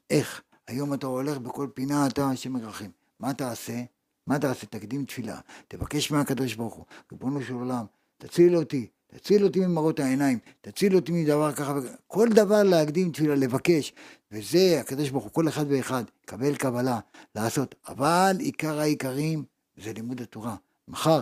איך? 0.10 0.42
היום 0.68 0.94
אתה 0.94 1.08
הולך 1.08 1.38
בכל 1.38 1.68
פינה, 1.74 2.08
אתה 2.08 2.30
השם 2.30 2.54
מרחם. 2.54 2.90
מה 3.20 3.34
תעשה? 3.34 3.82
מה 4.28 4.40
תעשה? 4.40 4.66
תקדים 4.66 5.06
תפילה. 5.06 5.40
תבקש 5.68 6.12
מהקדוש 6.12 6.56
ברוך 6.56 6.74
הוא. 6.74 6.86
ריבונו 7.12 7.42
של 7.42 7.54
עולם, 7.54 7.86
תציל 8.18 8.56
אותי, 8.56 8.88
תציל 9.08 9.44
אותי 9.44 9.60
ממראות 9.60 10.00
העיניים, 10.00 10.40
תציל 10.62 10.96
אותי 10.96 11.12
מדבר 11.12 11.52
ככה. 11.52 11.74
כל 12.08 12.30
דבר 12.30 12.64
להקדים 12.64 13.12
תפילה, 13.12 13.36
לבקש. 13.36 13.94
וזה, 14.32 14.80
הקדוש 14.80 15.10
ברוך 15.10 15.24
הוא, 15.24 15.32
כל 15.32 15.48
אחד 15.48 15.66
ואחד, 15.70 16.04
קבל 16.26 16.56
קבלה, 16.56 17.00
לעשות. 17.36 17.76
אבל 17.88 18.36
עיקר 18.40 18.80
העיקרים 18.80 19.44
זה 19.78 19.94
לימוד 19.94 20.22
התורה. 20.22 20.56
מחר, 20.88 21.22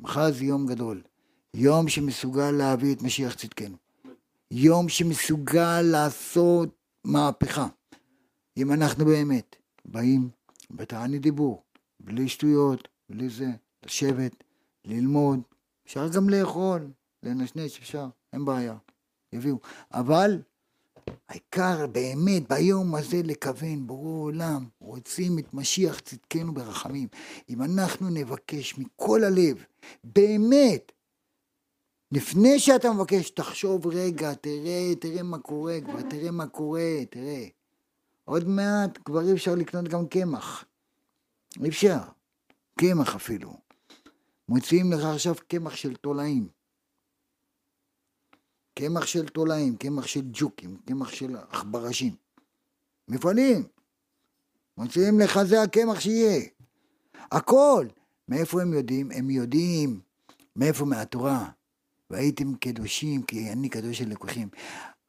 מחר 0.00 0.32
זה 0.32 0.44
יום 0.44 0.66
גדול. 0.66 1.02
יום 1.58 1.88
שמסוגל 1.88 2.50
להביא 2.50 2.94
את 2.94 3.02
משיח 3.02 3.34
צדקנו. 3.34 3.76
יום 4.50 4.88
שמסוגל 4.88 5.82
לעשות 5.82 6.68
מהפכה. 7.04 7.66
אם 8.56 8.72
אנחנו 8.72 9.04
באמת 9.04 9.56
באים 9.84 10.28
בתענית 10.70 11.22
דיבור, 11.22 11.62
בלי 12.00 12.28
שטויות, 12.28 12.88
בלי 13.08 13.28
זה, 13.28 13.46
לשבת, 13.86 14.44
ללמוד, 14.84 15.40
אפשר 15.86 16.08
גם 16.08 16.28
לאכול, 16.28 16.90
לנשנש 17.22 17.78
אפשר, 17.78 18.06
אין 18.32 18.44
בעיה, 18.44 18.76
יביאו. 19.32 19.58
אבל 19.92 20.42
העיקר 21.28 21.86
באמת 21.86 22.48
ביום 22.48 22.94
הזה 22.94 23.20
לכוון, 23.24 23.86
ברור 23.86 24.22
עולם, 24.22 24.64
רוצים 24.80 25.38
את 25.38 25.54
משיח 25.54 26.00
צדקנו 26.00 26.54
ברחמים. 26.54 27.08
אם 27.48 27.62
אנחנו 27.62 28.10
נבקש 28.10 28.78
מכל 28.78 29.24
הלב, 29.24 29.64
באמת, 30.04 30.92
לפני 32.16 32.58
שאתה 32.58 32.92
מבקש, 32.92 33.30
תחשוב 33.30 33.86
רגע, 33.86 34.34
תראה, 34.34 34.94
תראה 35.00 35.22
מה 35.22 35.38
קורה 35.38 35.78
כבר, 35.84 36.02
תראה 36.02 36.30
מה 36.30 36.46
קורה, 36.46 37.04
תראה. 37.10 37.46
עוד 38.24 38.48
מעט 38.48 38.98
כבר 39.04 39.20
אי 39.28 39.32
אפשר 39.32 39.54
לקנות 39.54 39.88
גם 39.88 40.06
קמח. 40.06 40.64
אי 41.64 41.68
אפשר. 41.68 41.98
קמח 42.80 43.14
אפילו. 43.14 43.56
מוציאים 44.48 44.92
לך 44.92 45.04
עכשיו 45.04 45.34
קמח 45.48 45.76
של 45.76 45.96
תולעים. 45.96 46.48
קמח 48.78 49.06
של 49.06 49.28
תולעים, 49.28 49.76
קמח 49.76 50.06
של 50.06 50.22
ג'וקים, 50.32 50.76
קמח 50.76 51.08
של 51.10 51.36
עכברשים. 51.36 52.14
מפעלים. 53.08 53.66
מוציאים 54.78 55.20
לך 55.20 55.42
זה 55.42 55.62
הקמח 55.62 56.00
שיהיה. 56.00 56.42
הכל. 57.14 57.86
מאיפה 58.28 58.62
הם 58.62 58.72
יודעים? 58.74 59.10
הם 59.10 59.30
יודעים 59.30 60.00
מאיפה 60.56 60.84
מהתורה. 60.84 61.50
והייתם 62.10 62.54
קדושים 62.54 63.22
כי 63.22 63.52
אני 63.52 63.68
קדוש 63.68 63.98
של 63.98 64.08
לקוחים. 64.08 64.48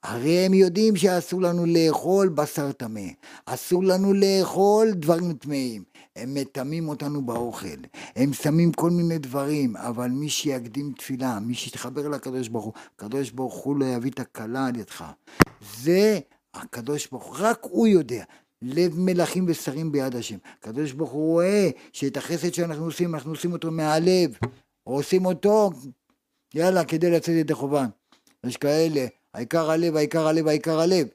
הרי 0.03 0.45
הם 0.45 0.53
יודעים 0.53 0.95
שאסור 0.95 1.41
לנו 1.41 1.65
לאכול 1.65 2.30
בשר 2.30 2.72
טמא, 2.72 3.07
אסור 3.45 3.84
לנו 3.84 4.14
לאכול 4.14 4.91
דברים 4.91 5.34
טמאים. 5.34 5.84
הם 6.15 6.34
מטמאים 6.34 6.90
אותנו 6.90 7.26
באוכל, 7.26 7.78
הם 8.15 8.34
שמים 8.34 8.72
כל 8.72 8.91
מיני 8.91 9.18
דברים, 9.18 9.76
אבל 9.76 10.07
מי 10.07 10.30
שיקדים 10.30 10.94
תפילה, 10.98 11.40
מי 11.40 11.53
שיתחבר 11.53 12.07
לקדוש 12.07 12.48
ברוך 12.48 12.65
הוא, 12.65 12.74
הקדוש 12.95 13.32
ברוך 13.32 13.56
הוא 13.56 13.76
לא 13.76 13.86
יביא 13.86 14.11
את 14.11 14.19
הכלה 14.19 14.65
על 14.65 14.76
ידך. 14.76 15.06
זה 15.78 16.19
הקדוש 16.53 17.07
ברוך 17.11 17.26
הוא, 17.26 17.36
רק 17.40 17.60
הוא 17.61 17.88
יודע. 17.88 18.24
לב 18.61 18.99
מלכים 18.99 19.45
ושרים 19.48 19.91
ביד 19.91 20.15
השם. 20.15 20.38
הקדוש 20.60 20.91
ברוך 20.91 21.11
הוא 21.11 21.32
רואה 21.32 21.69
שאת 21.94 22.18
החסד 22.18 22.53
שאנחנו 22.53 22.86
עושים, 22.86 23.15
אנחנו 23.15 23.32
עושים 23.32 23.52
אותו 23.52 23.72
מהלב, 23.72 24.38
עושים 24.84 25.26
אותו, 25.26 25.72
יאללה, 26.56 26.86
כדי 26.86 27.11
לצאת 27.11 27.36
ידי 27.36 27.53
חובה. 27.53 27.86
יש 28.44 28.57
כאלה, 28.57 29.06
העיקר 29.34 29.72
הלב, 29.72 29.95
העיקר 29.95 30.28
הלב, 30.28 30.48
העיקר 30.48 30.80
הלב. 30.80 31.07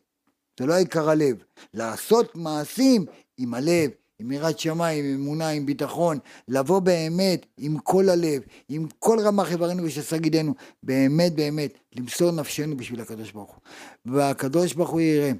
זה 0.60 0.66
לא 0.66 0.74
העיקר 0.74 1.10
הלב. 1.10 1.36
לעשות 1.74 2.36
מעשים 2.36 3.06
עם 3.38 3.54
הלב, 3.54 3.90
עם 4.18 4.32
יראת 4.32 4.58
שמיים, 4.58 5.04
עם 5.04 5.14
אמונה, 5.14 5.48
עם 5.48 5.66
ביטחון, 5.66 6.18
לבוא 6.48 6.80
באמת 6.80 7.46
עם 7.56 7.78
כל 7.78 8.08
הלב, 8.08 8.42
עם 8.68 8.86
כל 8.98 9.18
רמ"ח 9.20 9.50
איברנו 9.50 9.84
ושס"ה 9.84 10.18
גידנו, 10.18 10.54
באמת 10.82 11.34
באמת, 11.34 11.78
למסור 11.96 12.30
נפשנו 12.30 12.76
בשביל 12.76 13.00
הקדוש 13.00 13.32
ברוך 13.32 13.50
הוא. 13.50 13.60
והקדוש 14.14 14.72
ברוך 14.72 14.90
הוא 14.90 15.00
יראה. 15.00 15.32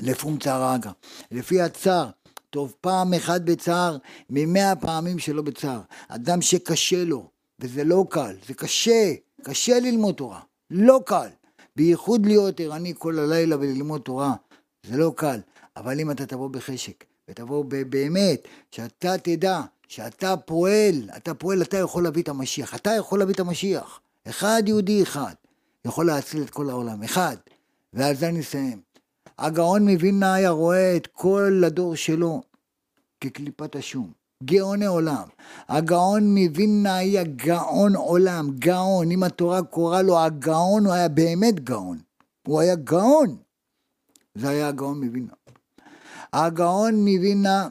לפום 0.00 0.38
צער 0.38 0.74
אגרא. 0.74 0.92
לפי 1.30 1.60
הצער, 1.60 2.10
טוב 2.50 2.74
פעם 2.80 3.14
אחת 3.14 3.40
בצער, 3.40 3.96
ממאה 4.30 4.76
פעמים 4.76 5.18
שלא 5.18 5.42
בצער. 5.42 5.80
אדם 6.08 6.42
שקשה 6.42 7.04
לו, 7.04 7.30
וזה 7.60 7.84
לא 7.84 8.04
קל, 8.10 8.36
זה 8.46 8.54
קשה, 8.54 9.12
קשה 9.42 9.80
ללמוד 9.80 10.14
תורה, 10.14 10.40
לא 10.70 11.00
קל. 11.06 11.28
בייחוד 11.76 12.26
להיות 12.26 12.60
ערני 12.60 12.94
כל 12.98 13.18
הלילה 13.18 13.56
וללמוד 13.56 14.00
תורה, 14.00 14.34
זה 14.86 14.96
לא 14.96 15.12
קל. 15.16 15.40
אבל 15.76 16.00
אם 16.00 16.10
אתה 16.10 16.26
תבוא 16.26 16.48
בחשק, 16.48 17.04
ותבוא 17.28 17.64
באמת, 17.64 18.48
שאתה 18.70 19.18
תדע 19.18 19.60
שאתה 19.88 20.36
פועל, 20.36 21.10
אתה 21.16 21.34
פועל, 21.34 21.62
אתה 21.62 21.76
יכול 21.76 22.04
להביא 22.04 22.22
את 22.22 22.28
המשיח. 22.28 22.74
אתה 22.74 22.90
יכול 22.90 23.18
להביא 23.18 23.34
את 23.34 23.40
המשיח. 23.40 24.00
אחד 24.28 24.62
יהודי 24.66 25.02
אחד 25.02 25.34
יכול 25.84 26.06
להציל 26.06 26.42
את 26.42 26.50
כל 26.50 26.70
העולם, 26.70 27.02
אחד. 27.02 27.36
ועל 27.92 28.14
זה 28.14 28.28
אני 28.28 28.40
אסיים. 28.40 28.80
הגאון 29.38 29.88
מווילנה 29.88 30.34
היה 30.34 30.50
רואה 30.50 30.96
את 30.96 31.06
כל 31.06 31.62
הדור 31.66 31.96
שלו 31.96 32.42
כקליפת 33.20 33.76
השום. 33.76 34.12
גאוני 34.44 34.86
עולם. 34.86 35.28
הגאון 35.68 36.34
מווילנה 36.34 36.96
היה 36.96 37.24
גאון 37.24 37.96
עולם, 37.96 38.50
גאון. 38.58 39.10
אם 39.10 39.22
התורה 39.22 39.62
קוראה 39.62 40.02
לו 40.02 40.18
הגאון, 40.18 40.86
הוא 40.86 40.94
היה 40.94 41.08
באמת 41.08 41.60
גאון. 41.60 41.98
הוא 42.46 42.60
היה 42.60 42.74
גאון. 42.74 43.36
זה 44.34 44.48
היה 44.48 44.68
הגאון 44.68 45.04
מווילנה. 45.04 45.32
הגאון 46.32 46.94
מווילנה, 46.94 47.68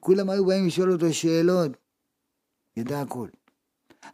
כולם 0.00 0.30
היו 0.30 0.46
באים 0.46 0.66
לשאול 0.66 0.92
אותו 0.92 1.12
שאלות, 1.12 1.70
ידע 2.76 3.00
הכל. 3.00 3.28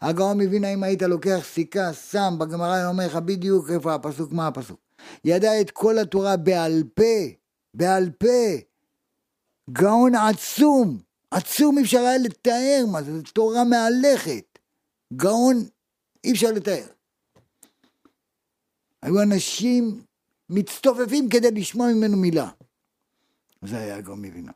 הגאון 0.00 0.40
מווילנה, 0.42 0.68
אם 0.68 0.82
היית 0.82 1.02
לוקח 1.02 1.40
סיכה, 1.42 1.92
שם, 1.92 2.34
בגמרא 2.38 2.72
היה 2.72 2.88
אומר 2.88 3.06
לך 3.06 3.16
בדיוק 3.16 3.70
איפה 3.70 3.94
הפסוק, 3.94 4.32
מה 4.32 4.46
הפסוק. 4.46 4.80
ידע 5.24 5.60
את 5.60 5.70
כל 5.70 5.98
התורה 5.98 6.36
בעל 6.36 6.82
פה, 6.94 7.34
בעל 7.74 8.10
פה. 8.10 8.56
גאון 9.70 10.14
עצום, 10.14 10.98
עצום 11.34 11.78
אי 11.78 11.82
אפשר 11.82 11.98
היה 11.98 12.18
לתאר 12.18 12.84
מה 12.92 13.02
זה, 13.02 13.18
זו 13.18 13.22
תורה 13.22 13.64
מהלכת. 13.64 14.58
גאון 15.12 15.56
אי 16.24 16.32
אפשר 16.32 16.48
לתאר. 16.56 16.86
היו 19.02 19.22
אנשים 19.22 20.04
מצטופפים 20.50 21.28
כדי 21.28 21.50
לשמוע 21.50 21.92
ממנו 21.92 22.16
מילה. 22.16 22.50
זה 23.62 23.78
היה 23.78 24.00
גאון 24.00 24.22
מבינה. 24.22 24.52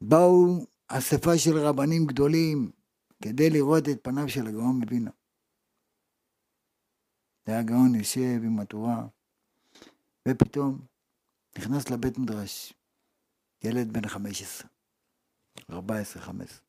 באו 0.00 0.66
אספה 0.88 1.38
של 1.38 1.58
רבנים 1.58 2.06
גדולים 2.06 2.70
כדי 3.22 3.50
לראות 3.50 3.88
את 3.88 3.98
פניו 4.02 4.28
של 4.28 4.46
הגאון 4.46 4.80
מבינה. 4.80 5.10
זה 7.46 7.52
היה 7.52 7.62
גאון 7.62 7.94
יושב 7.94 8.40
עם 8.44 8.60
התורה, 8.60 9.06
ופתאום 10.28 10.80
נכנס 11.58 11.90
לבית 11.90 12.18
מדרש 12.18 12.74
ילד 13.64 13.92
בן 13.92 14.08
15, 14.08 14.68
14, 15.70 16.22
15. 16.22 16.60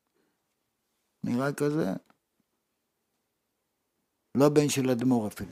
נראה 1.24 1.52
כזה, 1.52 1.92
לא 4.34 4.48
בן 4.48 4.68
של 4.68 4.90
אדמו"ר 4.90 5.26
אפילו. 5.26 5.50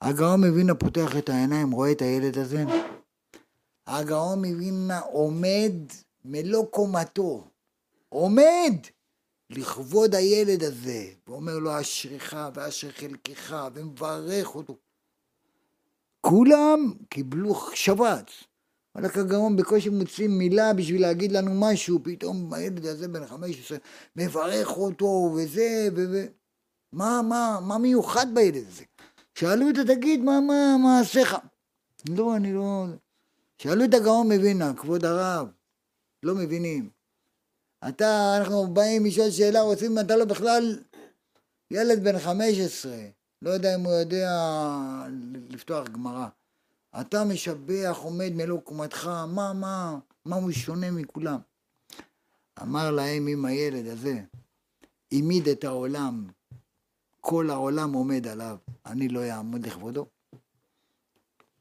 הגאון 0.00 0.44
מווינה 0.44 0.74
פותח 0.74 1.16
את 1.18 1.28
העיניים, 1.28 1.70
רואה 1.70 1.92
את 1.92 2.02
הילד 2.02 2.38
הזה. 2.38 2.64
הגאון 3.86 4.44
מווינה 4.44 4.98
עומד 4.98 5.72
מלוא 6.24 6.66
קומתו, 6.70 7.48
עומד 8.08 8.72
לכבוד 9.50 10.14
הילד 10.14 10.62
הזה, 10.62 11.06
ואומר 11.26 11.58
לו 11.58 11.80
אשריך 11.80 12.36
ואשר 12.54 12.90
חלקך, 12.90 13.56
ומברך 13.74 14.54
אותו. 14.54 14.76
כולם 16.20 16.92
קיבלו 17.08 17.54
שבץ. 17.74 18.44
וואלכ 18.94 19.16
הגאון 19.16 19.56
בקושי 19.56 19.88
מוצאים 19.88 20.38
מילה 20.38 20.72
בשביל 20.72 21.02
להגיד 21.02 21.32
לנו 21.32 21.50
משהו, 21.54 22.00
פתאום 22.02 22.54
הילד 22.54 22.86
הזה 22.86 23.08
בן 23.08 23.26
15 23.26 23.78
מברך 24.16 24.76
אותו 24.76 25.32
וזה, 25.36 25.88
ו... 25.96 26.26
מה, 26.92 27.20
מה, 27.28 27.58
מה 27.62 27.78
מיוחד 27.78 28.26
בילד 28.34 28.66
הזה? 28.68 28.84
שאלו 29.34 29.68
אותו, 29.68 29.84
תגיד, 29.84 30.20
מה, 30.20 30.40
מה 30.40 30.76
מעשיך? 30.82 31.36
לא, 32.08 32.36
אני 32.36 32.52
לא... 32.52 32.86
שאלו 33.62 33.84
את 33.84 33.94
הגאון 33.94 34.28
מבינה, 34.28 34.74
כבוד 34.76 35.04
הרב, 35.04 35.48
לא 36.22 36.34
מבינים. 36.34 36.90
אתה, 37.88 38.36
אנחנו 38.38 38.74
באים 38.74 39.06
לשאול 39.06 39.30
שאלה, 39.30 39.60
רוצים, 39.60 39.98
אתה 39.98 40.16
לא 40.16 40.24
בכלל 40.24 40.78
ילד 41.70 42.04
בן 42.04 42.18
15, 42.18 42.92
לא 43.42 43.50
יודע 43.50 43.74
אם 43.74 43.80
הוא 43.80 43.92
יודע 43.92 44.30
לפתוח 45.48 45.88
גמרא. 45.88 46.28
אתה 47.00 47.24
משבח, 47.24 47.98
עומד 48.02 48.32
מלוא 48.34 48.60
קומתך, 48.60 49.06
מה, 49.06 49.52
מה, 49.52 49.98
מה 50.24 50.36
הוא 50.36 50.52
שונה 50.52 50.90
מכולם? 50.90 51.38
אמר 52.62 52.90
להם 52.90 53.28
אם 53.28 53.44
הילד 53.44 53.86
הזה 53.86 54.22
העמיד 55.12 55.48
את 55.48 55.64
העולם, 55.64 56.26
כל 57.20 57.50
העולם 57.50 57.92
עומד 57.92 58.26
עליו, 58.26 58.56
אני 58.86 59.08
לא 59.08 59.30
אעמוד 59.30 59.66
לכבודו. 59.66 60.06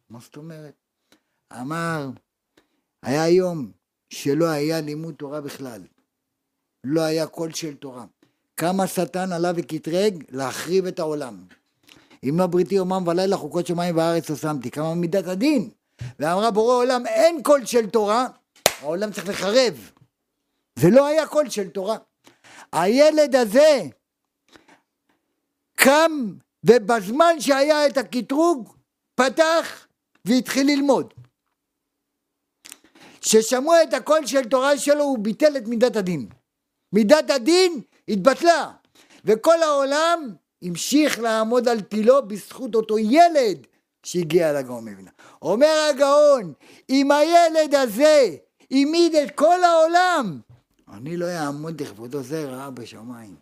מה 0.10 0.20
זאת 0.20 0.38
אומרת? 0.38 0.74
אמר, 1.54 2.10
היה 3.02 3.30
יום 3.30 3.72
שלא 4.10 4.46
היה 4.46 4.82
לימוד 4.82 5.16
תורה 5.16 5.42
בכלל. 5.42 5.82
לא 6.84 7.02
היה 7.02 7.28
קול 7.28 7.54
של 7.54 7.76
תורה. 7.76 8.06
כמה 8.58 8.88
שטן 8.88 9.32
עלה 9.32 9.52
וקטרג 9.56 10.24
להחריב 10.30 10.86
את 10.86 11.00
העולם. 11.00 11.46
אם 12.24 12.40
לא 12.40 12.48
בריתי 12.48 12.76
יומם 12.76 13.04
ולילה 13.08 13.38
חוקות 13.38 13.68
שמיים 13.68 13.98
וארץ 13.98 14.30
לא 14.30 14.36
שמתי. 14.36 14.72
כמה 14.72 14.96
מידת 14.96 15.28
הדין. 15.28 15.70
ואמרה 16.20 16.52
בורא 16.52 16.74
עולם 16.76 17.08
אין 17.08 17.44
קול 17.44 17.66
של 17.66 17.90
תורה, 17.90 18.28
העולם 18.82 19.12
צריך 19.12 19.30
לחרב. 19.30 19.92
ולא 20.80 21.06
היה 21.06 21.28
קול 21.28 21.50
של 21.50 21.70
תורה. 21.70 21.98
הילד 22.74 23.36
הזה 23.36 23.82
קם 25.76 26.12
ובזמן 26.64 27.40
שהיה 27.40 27.88
את 27.88 27.98
הקטרוג 27.98 28.74
פתח 29.16 29.88
והתחיל 30.26 30.68
ללמוד. 30.68 31.14
כששמעו 33.22 33.74
את 33.84 33.94
הקול 33.94 34.26
של 34.26 34.50
תורה 34.50 34.78
שלו 34.78 35.04
הוא 35.04 35.20
ביטל 35.20 35.58
את 35.58 35.68
מידת 35.68 35.96
הדין. 35.96 36.28
מידת 36.94 37.30
הדין 37.30 37.82
התבטלה, 38.08 38.72
וכל 39.26 39.64
העולם 39.64 40.34
המשיך 40.62 41.20
לעמוד 41.20 41.68
על 41.68 41.82
תילו 41.82 42.28
בזכות 42.28 42.76
אותו 42.76 43.00
ילד 43.00 43.68
שהגיע 44.06 44.54
לגאון 44.54 44.86
מבינה. 44.86 45.12
אומר 45.42 45.90
הגאון, 45.90 46.54
אם 46.90 47.12
הילד 47.12 47.76
הזה 47.76 48.36
העמיד 48.72 49.16
את 49.16 49.32
כל 49.32 49.64
העולם, 49.64 50.40
אני 50.94 51.18
לא 51.18 51.26
אעמוד 51.26 51.82
לכבודו 51.82 52.24
זה 52.24 52.46
רעה 52.46 52.70
בשמיים. 52.70 53.36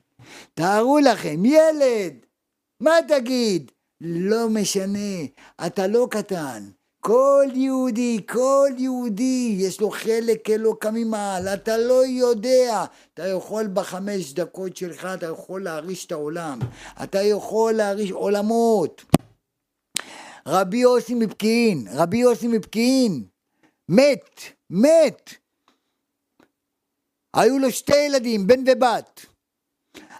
תארו 0.54 1.00
לכם, 1.00 1.46
ילד, 1.46 2.14
מה 2.80 2.92
תגיד? 3.08 3.72
לא 4.02 4.50
משנה, 4.50 5.24
אתה 5.66 5.88
לא 5.88 6.08
קטן, 6.12 6.70
כל 7.06 7.46
יהודי, 7.54 8.20
כל 8.30 8.70
יהודי, 8.78 9.56
יש 9.60 9.82
לו 9.82 9.90
חלק 9.90 10.50
אלוקא 10.50 10.90
ממעל, 10.94 11.48
אתה 11.48 11.78
לא 11.78 12.06
יודע. 12.06 12.86
אתה 13.14 13.28
יכול 13.28 13.68
בחמש 13.68 14.34
דקות 14.34 14.78
שלך, 14.78 15.08
אתה 15.14 15.26
יכול 15.26 15.64
להריש 15.64 16.06
את 16.06 16.12
העולם. 16.12 16.60
אתה 17.04 17.22
יכול 17.22 17.74
להריש 17.74 18.12
עולמות. 18.12 19.04
רבי 20.48 20.78
יוסי 20.78 21.14
מפקיעין, 21.14 21.88
רבי 21.94 22.18
יוסי 22.18 22.48
מפקיעין, 22.48 23.24
מת, 23.90 24.40
מת. 24.70 25.30
היו 27.36 27.60
לו 27.60 27.72
שתי 27.72 27.98
ילדים, 27.98 28.48
בן 28.48 28.64
ובת. 28.68 29.26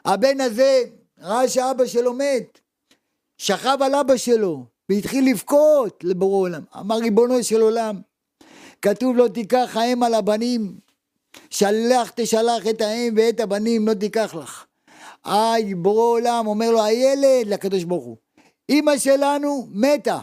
הבן 0.06 0.42
הזה 0.42 0.84
ראה 1.20 1.50
שאבא 1.50 1.86
שלו 1.86 2.14
מת, 2.14 2.60
שכב 3.38 3.78
על 3.82 3.96
אבא 3.96 4.18
שלו, 4.18 4.75
והתחיל 4.90 5.30
לבכות 5.30 6.04
לבורא 6.04 6.38
עולם. 6.38 6.62
אמר 6.80 6.96
ריבונו 6.96 7.44
של 7.44 7.62
עולם, 7.62 8.02
כתוב 8.82 9.18
לא 9.18 9.28
תיקח 9.28 9.78
האם 9.78 10.04
על 10.04 10.14
הבנים, 10.14 10.76
שלח 11.50 12.12
תשלח 12.16 12.68
את 12.70 12.82
האם 12.82 13.14
ואת 13.18 13.40
הבנים 13.40 13.88
לא 13.88 13.94
תיקח 13.94 14.36
לך. 14.36 14.66
איי, 15.26 15.76
בורא 15.76 16.04
עולם 16.04 16.48
אומר 16.48 16.72
לו 16.72 16.84
הילד 16.84 17.48
לקדוש 17.48 17.84
ברוך 17.84 18.06
הוא, 18.06 18.18
אמא 18.70 18.98
שלנו 18.98 19.68
מתה. 19.72 20.20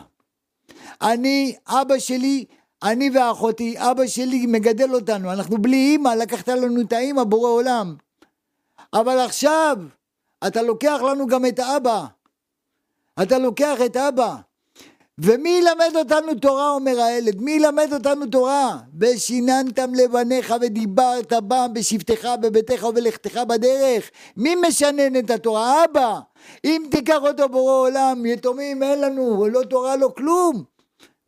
אני, 1.02 1.56
אבא 1.68 1.98
שלי, 1.98 2.44
אני 2.82 3.10
ואחותי, 3.14 3.74
אבא 3.78 4.06
שלי 4.06 4.46
מגדל 4.46 4.94
אותנו, 4.94 5.32
אנחנו 5.32 5.58
בלי 5.58 5.76
אימא, 5.76 6.08
לקחת 6.08 6.48
לנו 6.48 6.80
את 6.80 6.92
האימא, 6.92 7.24
בורא 7.24 7.50
עולם. 7.50 7.94
אבל 8.92 9.18
עכשיו, 9.18 9.76
אתה 10.46 10.62
לוקח 10.62 11.00
לנו 11.10 11.26
גם 11.26 11.46
את 11.46 11.58
האבא. 11.58 12.06
אתה 13.22 13.38
לוקח 13.38 13.78
את 13.86 13.96
אבא. 13.96 14.36
ומי 15.20 15.48
ילמד 15.48 15.96
אותנו 15.96 16.34
תורה, 16.34 16.70
אומר 16.70 17.00
הילד? 17.00 17.40
מי 17.40 17.52
ילמד 17.52 17.92
אותנו 17.92 18.26
תורה? 18.26 18.78
ושיננתם 19.00 19.94
לבניך 19.94 20.54
ודיברת 20.60 21.32
בם 21.32 21.70
בשבתך 21.74 22.28
בביתך 22.42 22.82
ובלכתך 22.82 23.40
בדרך. 23.48 24.10
מי 24.36 24.54
משנן 24.54 25.16
את 25.18 25.30
התורה? 25.30 25.84
אבא. 25.84 26.20
אם 26.64 26.82
תיקח 26.90 27.18
אותו 27.22 27.48
בורא 27.48 27.72
עולם, 27.72 28.26
יתומים 28.26 28.82
אין 28.82 29.00
לנו, 29.00 29.48
לא 29.48 29.62
תורה, 29.70 29.96
לא 29.96 30.12
כלום. 30.16 30.64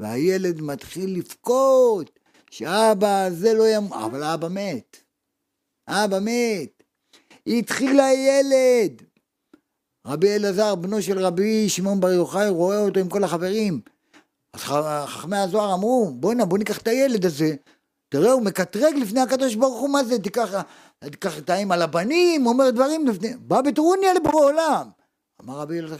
והילד 0.00 0.60
מתחיל 0.60 1.18
לבכות, 1.18 2.18
שאבא 2.50 3.30
זה 3.30 3.54
לא 3.54 3.68
ימ... 3.68 3.92
אבל 3.92 4.22
אבא 4.22 4.48
מת. 4.48 4.96
אבא 5.88 6.18
מת. 6.20 6.82
התחיל 7.46 8.00
הילד. 8.00 9.02
רבי 10.06 10.34
אלעזר, 10.34 10.74
בנו 10.74 11.02
של 11.02 11.18
רבי 11.18 11.68
שמעון 11.68 12.00
בר 12.00 12.12
יוחאי, 12.12 12.48
רואה 12.48 12.78
אותו 12.78 13.00
עם 13.00 13.08
כל 13.08 13.24
החברים. 13.24 13.80
אז 14.52 14.60
חכמי 15.06 15.36
הזוהר 15.36 15.74
אמרו, 15.74 16.10
בואנה, 16.14 16.44
בוא 16.44 16.58
ניקח 16.58 16.78
את 16.78 16.88
הילד 16.88 17.26
הזה. 17.26 17.54
תראה, 18.08 18.32
הוא 18.32 18.42
מקטרג 18.42 18.94
לפני 18.94 19.20
הקדוש 19.20 19.54
ברוך 19.54 19.80
הוא, 19.80 19.90
מה 19.90 20.04
זה? 20.04 20.18
תיקח, 20.18 20.54
תיקח 20.98 21.38
את 21.38 21.50
האם 21.50 21.72
על 21.72 21.82
הבנים, 21.82 22.46
אומר 22.46 22.70
דברים 22.70 23.06
לפני... 23.06 23.36
בא 23.36 23.60
בטרוניה 23.60 24.14
לבורא 24.14 24.44
עולם. 24.44 24.90
אמר 25.40 25.58
רבי 25.58 25.78
אלעזר, 25.78 25.96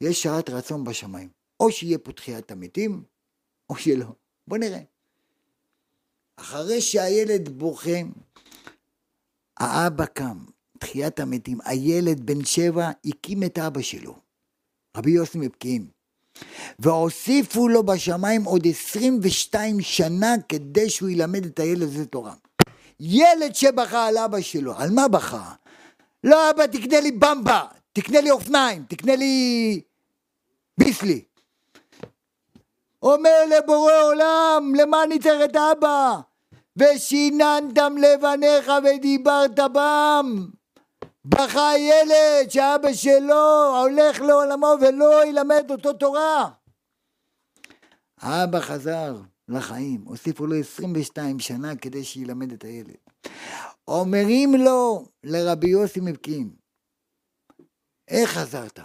יש 0.00 0.22
שעת 0.22 0.50
רצון 0.50 0.84
בשמיים. 0.84 1.38
או 1.60 1.72
שיהיה 1.72 1.98
פה 1.98 2.12
תחיית 2.12 2.50
המתים, 2.50 3.02
או 3.70 3.76
שלא. 3.76 4.06
בוא 4.46 4.58
נראה. 4.58 4.80
אחרי 6.36 6.80
שהילד 6.80 7.48
בוכה, 7.48 7.98
האבא 9.56 10.06
קם, 10.06 10.44
תחיית 10.78 11.20
המתים, 11.20 11.58
הילד 11.64 12.26
בן 12.26 12.44
שבע 12.44 12.90
הקים 13.04 13.42
את 13.42 13.58
אבא 13.58 13.82
שלו, 13.82 14.14
רבי 14.96 15.10
יוסי 15.10 15.38
מפקיעין, 15.38 15.86
והוסיפו 16.78 17.68
לו 17.68 17.82
בשמיים 17.82 18.44
עוד 18.44 18.66
22 18.66 19.80
שנה 19.80 20.34
כדי 20.48 20.90
שהוא 20.90 21.08
ילמד 21.08 21.44
את 21.44 21.58
הילד 21.58 21.82
הזה 21.82 22.06
תורה. 22.06 22.34
ילד 23.00 23.54
שבכה 23.54 24.06
על 24.06 24.18
אבא 24.18 24.40
שלו, 24.40 24.74
על 24.76 24.90
מה 24.90 25.08
בכה? 25.08 25.52
לא 26.24 26.50
אבא 26.50 26.66
תקנה 26.66 27.00
לי 27.00 27.12
במבה, 27.12 27.64
תקנה 27.92 28.20
לי 28.20 28.30
אופניים, 28.30 28.84
תקנה 28.88 29.16
לי 29.16 29.80
ביסלי. 30.78 31.24
אומר 33.02 33.40
לבורא 33.58 34.02
עולם, 34.02 34.72
למה 34.76 35.04
אני 35.04 35.18
צריך 35.18 35.50
את 35.50 35.56
אבא? 35.56 36.20
ושיננתם 36.76 37.94
לבניך 37.98 38.72
ודיברת 38.84 39.60
בם. 39.72 40.48
בכה 41.24 41.70
ילד 41.78 42.50
שאבא 42.50 42.92
שלו 42.92 43.80
הולך 43.80 44.20
לעולמו 44.20 44.74
ולא 44.80 45.26
ילמד 45.26 45.70
אותו 45.70 45.92
תורה. 45.92 46.50
האבא 48.20 48.60
חזר 48.60 49.16
לחיים, 49.48 50.02
הוסיפו 50.04 50.46
לו 50.46 50.56
22 50.56 51.38
שנה 51.38 51.76
כדי 51.76 52.04
שילמד 52.04 52.52
את 52.52 52.64
הילד. 52.64 52.96
אומרים 53.88 54.54
לו 54.54 55.04
לרבי 55.24 55.68
יוסי 55.68 56.00
מבקין, 56.00 56.50
איך 58.08 58.30
חזרת? 58.30 58.80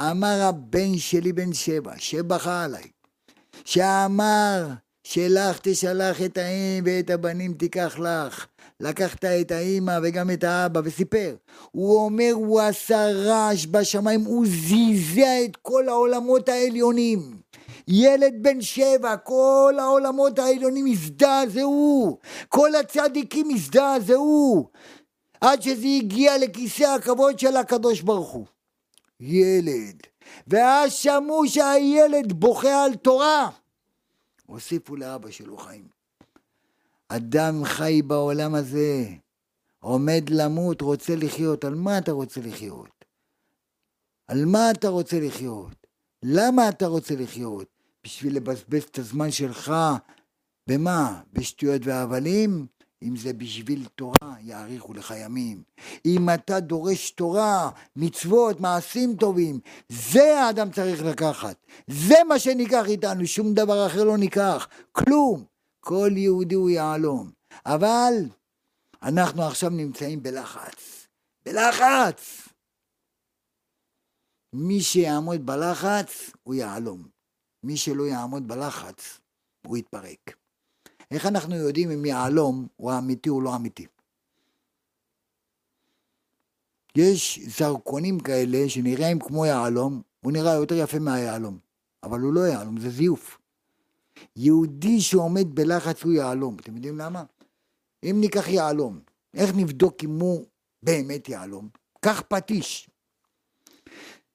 אמר 0.00 0.40
הבן 0.48 0.98
שלי 0.98 1.32
בן 1.32 1.52
שבע, 1.52 1.92
שבכה 1.96 2.64
עליי, 2.64 2.90
שאמר 3.64 4.66
שלך 5.04 5.58
תשלח 5.62 6.22
את 6.22 6.38
האם 6.38 6.84
ואת 6.86 7.10
הבנים 7.10 7.54
תיקח 7.54 7.98
לך. 7.98 8.46
לקחת 8.80 9.24
את 9.24 9.50
האימא 9.50 9.98
וגם 10.02 10.30
את 10.30 10.44
האבא 10.44 10.80
וסיפר. 10.84 11.36
הוא 11.70 12.04
אומר, 12.04 12.30
הוא 12.32 12.60
עשה 12.60 13.06
רעש 13.12 13.66
בשמיים, 13.66 14.20
הוא 14.20 14.46
זיזע 14.46 15.44
את 15.44 15.56
כל 15.56 15.88
העולמות 15.88 16.48
העליונים. 16.48 17.44
ילד 17.88 18.34
בן 18.42 18.60
שבע, 18.60 19.16
כל 19.16 19.74
העולמות 19.78 20.38
העליונים 20.38 20.86
הזדעזעו, 20.86 22.18
כל 22.48 22.74
הצדיקים 22.74 23.50
הזדעזעו, 23.50 24.70
עד 25.40 25.62
שזה 25.62 25.86
הגיע 25.98 26.38
לכיסא 26.38 26.84
הכבוד 26.84 27.38
של 27.38 27.56
הקדוש 27.56 28.00
ברוך 28.00 28.30
הוא. 28.30 28.46
ילד. 29.20 30.02
ואז 30.46 30.92
שמעו 30.92 31.48
שהילד 31.48 32.32
בוכה 32.32 32.84
על 32.84 32.94
תורה. 32.94 33.50
הוסיפו 34.46 34.96
לאבא 34.96 35.30
שלו 35.30 35.56
חיים. 35.56 35.93
אדם 37.08 37.64
חי 37.64 38.02
בעולם 38.02 38.54
הזה, 38.54 39.04
עומד 39.78 40.24
למות, 40.30 40.80
רוצה 40.80 41.16
לחיות, 41.16 41.64
על 41.64 41.74
מה 41.74 41.98
אתה 41.98 42.12
רוצה 42.12 42.40
לחיות? 42.40 43.04
על 44.28 44.44
מה 44.44 44.70
אתה 44.70 44.88
רוצה 44.88 45.20
לחיות? 45.20 45.86
למה 46.22 46.68
אתה 46.68 46.86
רוצה 46.86 47.14
לחיות? 47.16 47.66
בשביל 48.04 48.36
לבזבז 48.36 48.82
את 48.82 48.98
הזמן 48.98 49.30
שלך 49.30 49.72
במה? 50.68 51.22
בשטויות 51.32 51.82
והבלים? 51.84 52.66
אם 53.02 53.16
זה 53.16 53.32
בשביל 53.32 53.86
תורה, 53.94 54.34
יאריכו 54.40 54.94
לך 54.94 55.14
ימים. 55.16 55.62
אם 56.06 56.30
אתה 56.34 56.60
דורש 56.60 57.10
תורה, 57.10 57.70
מצוות, 57.96 58.60
מעשים 58.60 59.16
טובים, 59.16 59.60
זה 59.88 60.40
האדם 60.40 60.70
צריך 60.70 61.02
לקחת. 61.04 61.56
זה 61.86 62.14
מה 62.28 62.38
שניקח 62.38 62.84
איתנו, 62.86 63.26
שום 63.26 63.54
דבר 63.54 63.86
אחר 63.86 64.04
לא 64.04 64.18
ניקח. 64.18 64.68
כלום. 64.92 65.53
כל 65.84 66.10
יהודי 66.16 66.54
הוא 66.54 66.70
יהלום. 66.70 67.30
אבל 67.66 68.12
אנחנו 69.02 69.42
עכשיו 69.42 69.70
נמצאים 69.70 70.22
בלחץ. 70.22 71.06
בלחץ! 71.46 72.48
מי 74.52 74.80
שיעמוד 74.80 75.46
בלחץ, 75.46 76.30
הוא 76.42 76.54
יהלום. 76.54 77.08
מי 77.62 77.76
שלא 77.76 78.02
יעמוד 78.02 78.48
בלחץ, 78.48 79.20
הוא 79.66 79.76
יתפרק. 79.76 80.36
איך 81.10 81.26
אנחנו 81.26 81.54
יודעים 81.54 81.90
אם 81.90 82.04
יהלום 82.04 82.66
הוא 82.76 82.92
אמיתי 82.98 83.28
או 83.28 83.40
לא 83.40 83.56
אמיתי? 83.56 83.86
יש 86.96 87.38
זרקונים 87.58 88.20
כאלה 88.20 88.68
שנראים 88.68 89.18
כמו 89.18 89.46
יהלום, 89.46 90.02
הוא 90.20 90.32
נראה 90.32 90.54
יותר 90.54 90.74
יפה 90.74 90.98
מהיהלום, 90.98 91.58
אבל 92.02 92.20
הוא 92.20 92.34
לא 92.34 92.40
יהלום, 92.40 92.80
זה 92.80 92.90
זיוף. 92.90 93.38
יהודי 94.36 95.00
שעומד 95.00 95.54
בלחץ 95.54 96.02
הוא 96.02 96.12
יהלום, 96.12 96.56
אתם 96.60 96.74
יודעים 96.74 96.98
למה? 96.98 97.24
אם 98.04 98.16
ניקח 98.20 98.48
יהלום, 98.48 99.00
איך 99.34 99.50
נבדוק 99.56 100.04
אם 100.04 100.20
הוא 100.20 100.46
באמת 100.82 101.28
יהלום? 101.28 101.68
קח 102.00 102.22
פטיש, 102.28 102.90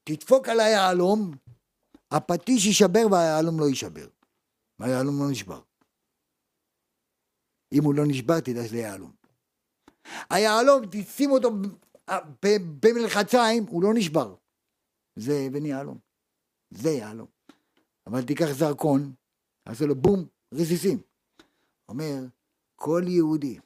תדפוק 0.03 0.49
על 0.49 0.59
היהלום, 0.59 1.31
הפטיש 2.11 2.65
יישבר 2.65 3.05
והיהלום 3.11 3.59
לא 3.59 3.65
יישבר. 3.65 4.07
והיהלום 4.79 5.19
לא 5.19 5.31
נשבר. 5.31 5.61
אם 7.73 7.83
הוא 7.83 7.95
לא 7.95 8.03
נשבר, 8.07 8.39
תדע 8.39 8.67
שזה 8.67 8.77
יהלום. 8.77 9.11
היהלום, 10.29 10.81
תשים 10.91 11.31
אותו 11.31 11.49
במלחציים, 12.83 13.65
הוא 13.69 13.83
לא 13.83 13.89
נשבר. 13.93 14.35
זה 15.15 15.47
אבן 15.47 15.65
יהלום. 15.65 15.99
זה 16.69 16.89
יהלום. 16.89 17.27
אבל 18.07 18.25
תיקח 18.25 18.51
זרקון, 18.51 19.13
עשה 19.65 19.85
לו 19.85 19.95
בום, 19.95 20.25
רסיסים. 20.53 21.01
אומר, 21.89 22.15
כל 22.75 23.03
יהודי 23.07 23.59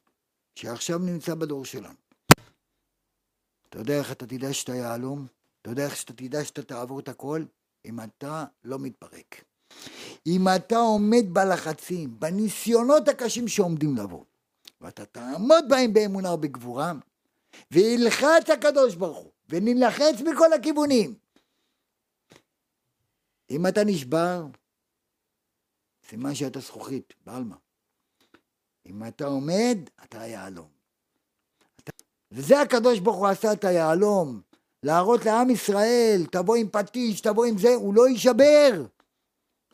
שעכשיו 0.56 1.00
נמצא 1.00 1.36
בדור 1.36 1.66
שלנו, 1.66 1.96
אתה 3.70 3.80
יודע 3.82 3.94
איך 4.00 4.12
אתה 4.12 4.26
תדע 4.26 4.54
שאתה 4.54 4.76
יהלום? 4.76 5.28
אתה 5.62 5.70
יודע 5.70 5.86
איך 5.86 5.96
שאתה 5.96 6.14
תדע 6.14 6.46
שאתה 6.46 6.64
תעבור 6.64 7.00
את 7.00 7.08
הכל? 7.08 7.44
אם 7.86 8.00
אתה 8.00 8.46
לא 8.64 8.80
מתפרק. 8.80 9.44
אם 10.28 10.46
אתה 10.56 10.76
עומד 10.76 11.26
בלחצים, 11.28 12.20
בניסיונות 12.20 13.08
הקשים 13.08 13.48
שעומדים 13.48 13.98
לבוא, 13.98 14.24
ואתה 14.82 15.06
תעמוד 15.06 15.66
בהם 15.70 15.94
באמונה 15.94 16.34
ובגבורה, 16.34 16.94
וילחץ 17.72 18.50
הקדוש 18.54 18.96
ברוך 18.96 19.18
הוא, 19.18 19.32
ונלחץ 19.50 20.22
מכל 20.22 20.54
הכיוונים. 20.54 21.16
אם 23.50 23.68
אתה 23.68 23.84
נשבר, 23.84 24.46
סימן 26.14 26.36
שאתה 26.36 26.60
זכוכית, 26.60 27.14
בעלמא. 27.26 27.56
אם 28.86 29.08
אתה 29.08 29.26
עומד, 29.26 29.78
אתה 30.04 30.18
יהלום. 30.18 30.70
אתה... 31.76 31.92
וזה 32.32 32.62
הקדוש 32.62 33.00
ברוך 33.00 33.18
הוא 33.18 33.28
עשה 33.28 33.54
את 33.54 33.64
היהלום, 33.64 34.42
להראות 34.84 35.26
לעם 35.26 35.50
ישראל, 35.50 36.22
תבוא 36.32 36.56
עם 36.56 36.70
פטיש, 36.70 37.22
תבוא 37.22 37.46
עם 37.46 37.58
זה, 37.58 37.76
הוא 37.76 37.94
לא 37.94 38.08
יישבר. 38.10 38.86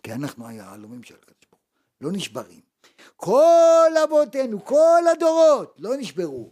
כי 0.04 0.14
אנחנו 0.14 0.48
היהלומים 0.48 1.04
של 1.04 1.16
הקדוש 1.16 1.46
ברוך 1.52 1.62
הוא, 1.62 2.08
לא 2.08 2.12
נשברים. 2.12 2.62
כל 3.16 3.92
אבותינו, 4.04 4.66
כל 4.66 5.04
הדורות, 5.12 5.76
לא 5.80 5.98
נשברו. 5.98 6.52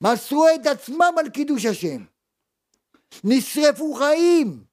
מסרו 0.00 0.46
את 0.54 0.66
עצמם 0.66 1.14
על 1.18 1.30
קידוש 1.30 1.64
השם. 1.64 2.04
נשרפו 3.24 3.94
חיים. 3.94 4.64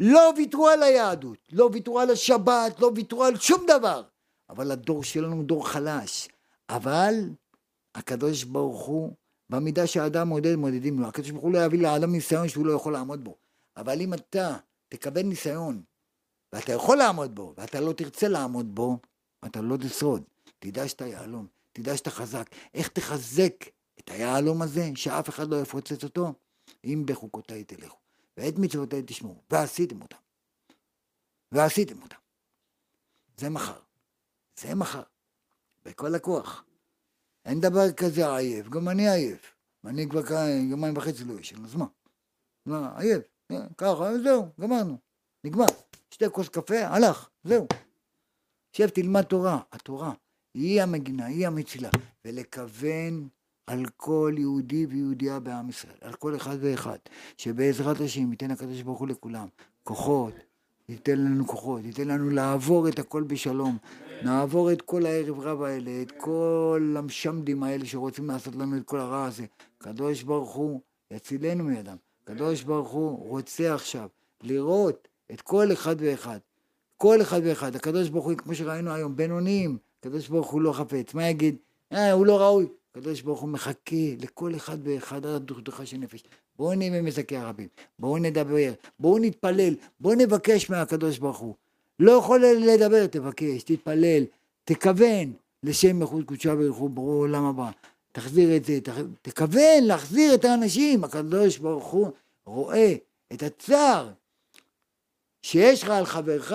לא 0.00 0.32
ויתרו 0.36 0.68
על 0.68 0.82
היהדות, 0.82 1.38
לא 1.52 1.70
ויתרו 1.72 2.00
על 2.00 2.10
השבת, 2.10 2.80
לא 2.80 2.90
ויתרו 2.96 3.24
על 3.24 3.38
שום 3.38 3.66
דבר. 3.66 4.02
אבל 4.50 4.70
הדור 4.70 5.04
שלנו 5.04 5.36
הוא 5.36 5.44
דור 5.44 5.68
חלש. 5.68 6.28
אבל 6.68 7.14
הקדוש 7.94 8.44
ברוך 8.44 8.86
הוא, 8.86 9.12
במידה 9.50 9.86
שהאדם 9.86 10.28
מודד, 10.28 10.54
מודדים 10.54 11.00
לו. 11.00 11.06
הקדוש 11.06 11.30
ברוך 11.30 11.44
הוא 11.44 11.52
לא 11.52 11.64
יביא 11.64 11.82
לאדם 11.82 12.12
ניסיון 12.12 12.48
שהוא 12.48 12.66
לא 12.66 12.72
יכול 12.72 12.92
לעמוד 12.92 13.24
בו. 13.24 13.36
אבל 13.76 14.00
אם 14.00 14.14
אתה 14.14 14.56
תקבל 14.88 15.22
ניסיון, 15.22 15.82
ואתה 16.52 16.72
יכול 16.72 16.98
לעמוד 16.98 17.34
בו, 17.34 17.54
ואתה 17.56 17.80
לא 17.80 17.92
תרצה 17.92 18.28
לעמוד 18.28 18.74
בו, 18.74 18.98
אתה 19.46 19.60
לא 19.60 19.76
תשרוד. 19.76 20.22
תדע 20.58 20.88
שאתה 20.88 21.06
יהלום, 21.06 21.46
תדע 21.72 21.96
שאתה 21.96 22.10
חזק. 22.10 22.50
איך 22.74 22.88
תחזק 22.88 23.54
את 23.98 24.10
היהלום 24.10 24.62
הזה, 24.62 24.90
שאף 24.94 25.28
אחד 25.28 25.48
לא 25.48 25.60
יפוצץ 25.60 26.04
אותו? 26.04 26.32
אם 26.84 27.02
בחוקותיי 27.06 27.64
תלכו, 27.64 27.96
ואת 28.38 28.54
מצוותיי 28.58 29.02
תשמעו, 29.06 29.42
ועשיתם 29.50 30.02
אותם. 30.02 30.16
ועשיתם 31.52 32.02
אותם. 32.02 32.16
זה 33.36 33.50
מחר. 33.50 33.80
זה 34.60 34.74
מחר. 34.74 35.02
בכל 35.84 36.14
הכוח. 36.14 36.64
אין 37.44 37.60
דבר 37.60 37.92
כזה 37.92 38.36
עייף, 38.36 38.68
גם 38.68 38.88
אני 38.88 39.10
עייף. 39.10 39.54
אני 39.84 40.08
כבר 40.08 40.20
יומיים 40.70 40.96
וחצי 40.96 41.24
לא 41.24 41.40
ישן, 41.40 41.64
אז 41.64 41.74
מה? 41.74 41.86
מה, 42.66 42.98
עייף. 42.98 43.24
ככה, 43.78 44.18
זהו, 44.24 44.46
גמרנו. 44.60 44.98
נגמר. 45.44 45.66
שתי 46.10 46.24
כוס 46.32 46.48
קפה, 46.48 46.86
הלך, 46.86 47.28
זהו. 47.44 47.66
שב, 48.72 48.88
תלמד 48.88 49.22
תורה. 49.22 49.60
התורה 49.72 50.12
היא 50.54 50.82
המגינה, 50.82 51.26
היא 51.26 51.46
המצילה. 51.46 51.90
ולכוון 52.24 53.28
על 53.68 53.84
כל 53.96 54.34
יהודי 54.38 54.86
ויהודייה 54.86 55.40
בעם 55.40 55.68
ישראל, 55.68 55.96
על 56.00 56.12
כל 56.12 56.36
אחד 56.36 56.56
ואחד, 56.60 56.98
שבעזרת 57.36 58.00
השם 58.00 58.30
ייתן 58.30 58.50
הקדוש 58.50 58.82
ברוך 58.82 58.98
הוא 58.98 59.08
לכולם 59.08 59.48
כוחות, 59.82 60.34
ייתן 60.88 61.18
לנו 61.18 61.46
כוחות, 61.46 61.80
ייתן 61.84 62.08
לנו 62.08 62.30
לעבור 62.30 62.88
את 62.88 62.98
הכל 62.98 63.22
בשלום, 63.22 63.76
נעבור 64.24 64.72
את 64.72 64.82
כל 64.82 65.06
הערב 65.06 65.40
רב 65.40 65.62
האלה, 65.62 66.02
את 66.02 66.12
כל 66.16 66.94
המשמדים 66.98 67.62
האלה 67.62 67.86
שרוצים 67.86 68.26
לעשות 68.26 68.56
לנו 68.56 68.76
את 68.76 68.84
כל 68.84 68.98
הרע 68.98 69.24
הזה. 69.24 69.46
קדוש 69.78 70.22
ברוך 70.22 70.54
הוא 70.54 70.80
יצילנו 71.10 71.64
מידם. 71.64 71.96
קדוש 72.24 72.62
ברוך 72.62 72.88
הוא 72.88 73.28
רוצה 73.28 73.74
עכשיו 73.74 74.08
לראות 74.42 75.08
את 75.32 75.40
כל 75.40 75.72
אחד 75.72 75.96
ואחד. 75.98 76.38
כל 76.96 77.22
אחד 77.22 77.40
ואחד. 77.44 77.76
הקדוש 77.76 78.08
ברוך 78.08 78.24
הוא, 78.24 78.34
כמו 78.34 78.54
שראינו 78.54 78.92
היום, 78.92 79.16
בינוניים, 79.16 79.78
הקדוש 80.00 80.28
ברוך 80.28 80.50
הוא 80.50 80.60
לא 80.60 80.72
חפץ. 80.72 81.14
מה 81.14 81.28
יגיד? 81.28 81.56
אה, 81.92 82.12
הוא 82.12 82.26
לא 82.26 82.40
ראוי. 82.40 82.66
הקדוש 82.98 83.22
ברוך 83.22 83.40
הוא 83.40 83.48
מחכה 83.48 83.96
לכל 84.20 84.54
אחד 84.56 84.78
ואחד 84.82 85.26
עד 85.26 85.42
דוכדוכה 85.42 85.86
של 85.86 85.96
נפש. 85.96 86.22
בואו 86.56 86.74
נהיה 86.74 87.02
ממזכי 87.02 87.36
הרבים, 87.36 87.68
בואו 87.98 88.18
נדבר, 88.18 88.72
בואו 88.98 89.18
נתפלל, 89.18 89.74
בואו 90.00 90.14
נבקש 90.14 90.70
מהקדוש 90.70 91.18
ברוך 91.18 91.38
הוא. 91.38 91.54
לא 91.98 92.12
יכול 92.12 92.44
לדבר, 92.44 93.06
תבקש, 93.06 93.62
תתפלל, 93.62 94.24
תכוון 94.64 95.32
לשם 95.62 96.00
מחוץ 96.00 96.24
קודשה 96.24 96.54
ורכו 96.58 96.88
ברור 96.88 97.14
עולם 97.14 97.44
הבא. 97.44 97.70
תחזיר 98.12 98.56
את 98.56 98.64
זה, 98.64 98.80
תח... 98.80 98.96
תכוון 99.22 99.84
להחזיר 99.84 100.34
את 100.34 100.44
האנשים. 100.44 101.04
הקדוש 101.04 101.58
ברוך 101.58 101.86
הוא 101.86 102.10
רואה 102.46 102.94
את 103.32 103.42
הצער 103.42 104.10
שיש 105.42 105.82
לך 105.82 105.90
על 105.90 106.04
חברך, 106.04 106.52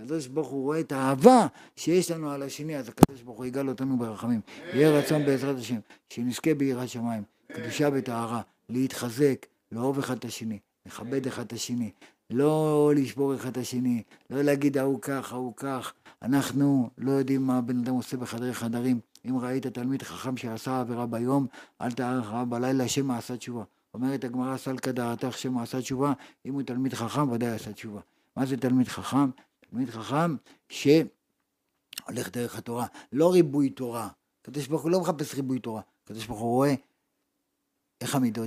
הקדוש 0.00 0.26
ברוך 0.26 0.48
הוא 0.48 0.62
רואה 0.62 0.80
את 0.80 0.92
האהבה 0.92 1.46
שיש 1.76 2.10
לנו 2.10 2.30
על 2.30 2.42
השני, 2.42 2.76
אז 2.76 2.88
הקדוש 2.88 3.22
ברוך 3.22 3.38
הוא 3.38 3.46
יגאל 3.46 3.68
אותנו 3.68 3.98
ברחמים. 3.98 4.40
יהיה 4.72 4.90
רצון 4.90 5.26
בעזרת 5.26 5.58
השם, 5.58 5.78
שנזכה 6.08 6.54
ביראת 6.54 6.88
שמיים, 6.88 7.22
קדושה 7.52 7.88
וטהרה, 7.92 8.40
להתחזק, 8.68 9.46
לאהוב 9.72 9.98
אחד 9.98 10.16
את 10.16 10.24
השני, 10.24 10.58
לכבד 10.86 11.26
אחד 11.26 11.44
את 11.44 11.52
השני, 11.52 11.90
לא 12.30 12.92
לשבור 12.96 13.34
אחד 13.34 13.50
את 13.50 13.56
השני, 13.56 14.02
לא 14.30 14.42
להגיד 14.42 14.78
ההוא 14.78 14.98
כך, 15.02 15.32
ההוא 15.32 15.52
כך. 15.56 15.92
אנחנו 16.22 16.90
לא 16.98 17.10
יודעים 17.10 17.46
מה 17.46 17.58
הבן 17.58 17.78
אדם 17.78 17.94
עושה 17.94 18.16
בחדרי 18.16 18.54
חדרים. 18.54 19.00
אם 19.28 19.38
ראית 19.38 19.66
תלמיד 19.66 20.02
חכם 20.02 20.36
שעשה 20.36 20.80
עבירה 20.80 21.06
ביום, 21.06 21.46
אל 21.80 21.92
תאר 21.92 22.20
אחריו 22.20 22.46
בלילה, 22.48 22.84
השם 22.84 23.10
עשה 23.10 23.36
תשובה. 23.36 23.64
אומרת 23.94 24.24
הגמרא 24.24 24.56
סלקא 24.56 24.92
דעתך 24.92 25.38
שם 25.38 25.58
עשה 25.58 25.80
תשובה, 25.80 26.12
אם 26.46 26.54
הוא 26.54 26.62
תלמיד 26.62 26.94
חכם 26.94 27.30
ודאי 27.30 27.50
עשה 27.50 27.72
תשובה. 27.72 28.00
מה 28.36 28.46
זה 28.46 28.56
תלמיד 28.56 28.88
חכם? 28.88 29.30
תלמיד 29.76 29.90
חכם 29.90 30.36
שהולך 30.68 32.28
דרך 32.30 32.58
התורה, 32.58 32.86
לא 33.12 33.32
ריבוי 33.32 33.70
תורה. 33.70 34.08
הקדוש 34.42 34.66
ברוך 34.66 34.82
הוא 34.82 34.90
לא 34.90 35.00
מחפש 35.00 35.34
ריבוי 35.34 35.58
תורה, 35.58 35.82
הקדוש 36.04 36.26
ברוך 36.26 36.40
הוא 36.40 36.48
רואה 36.48 36.74
איך 38.00 38.14
המידות 38.14 38.44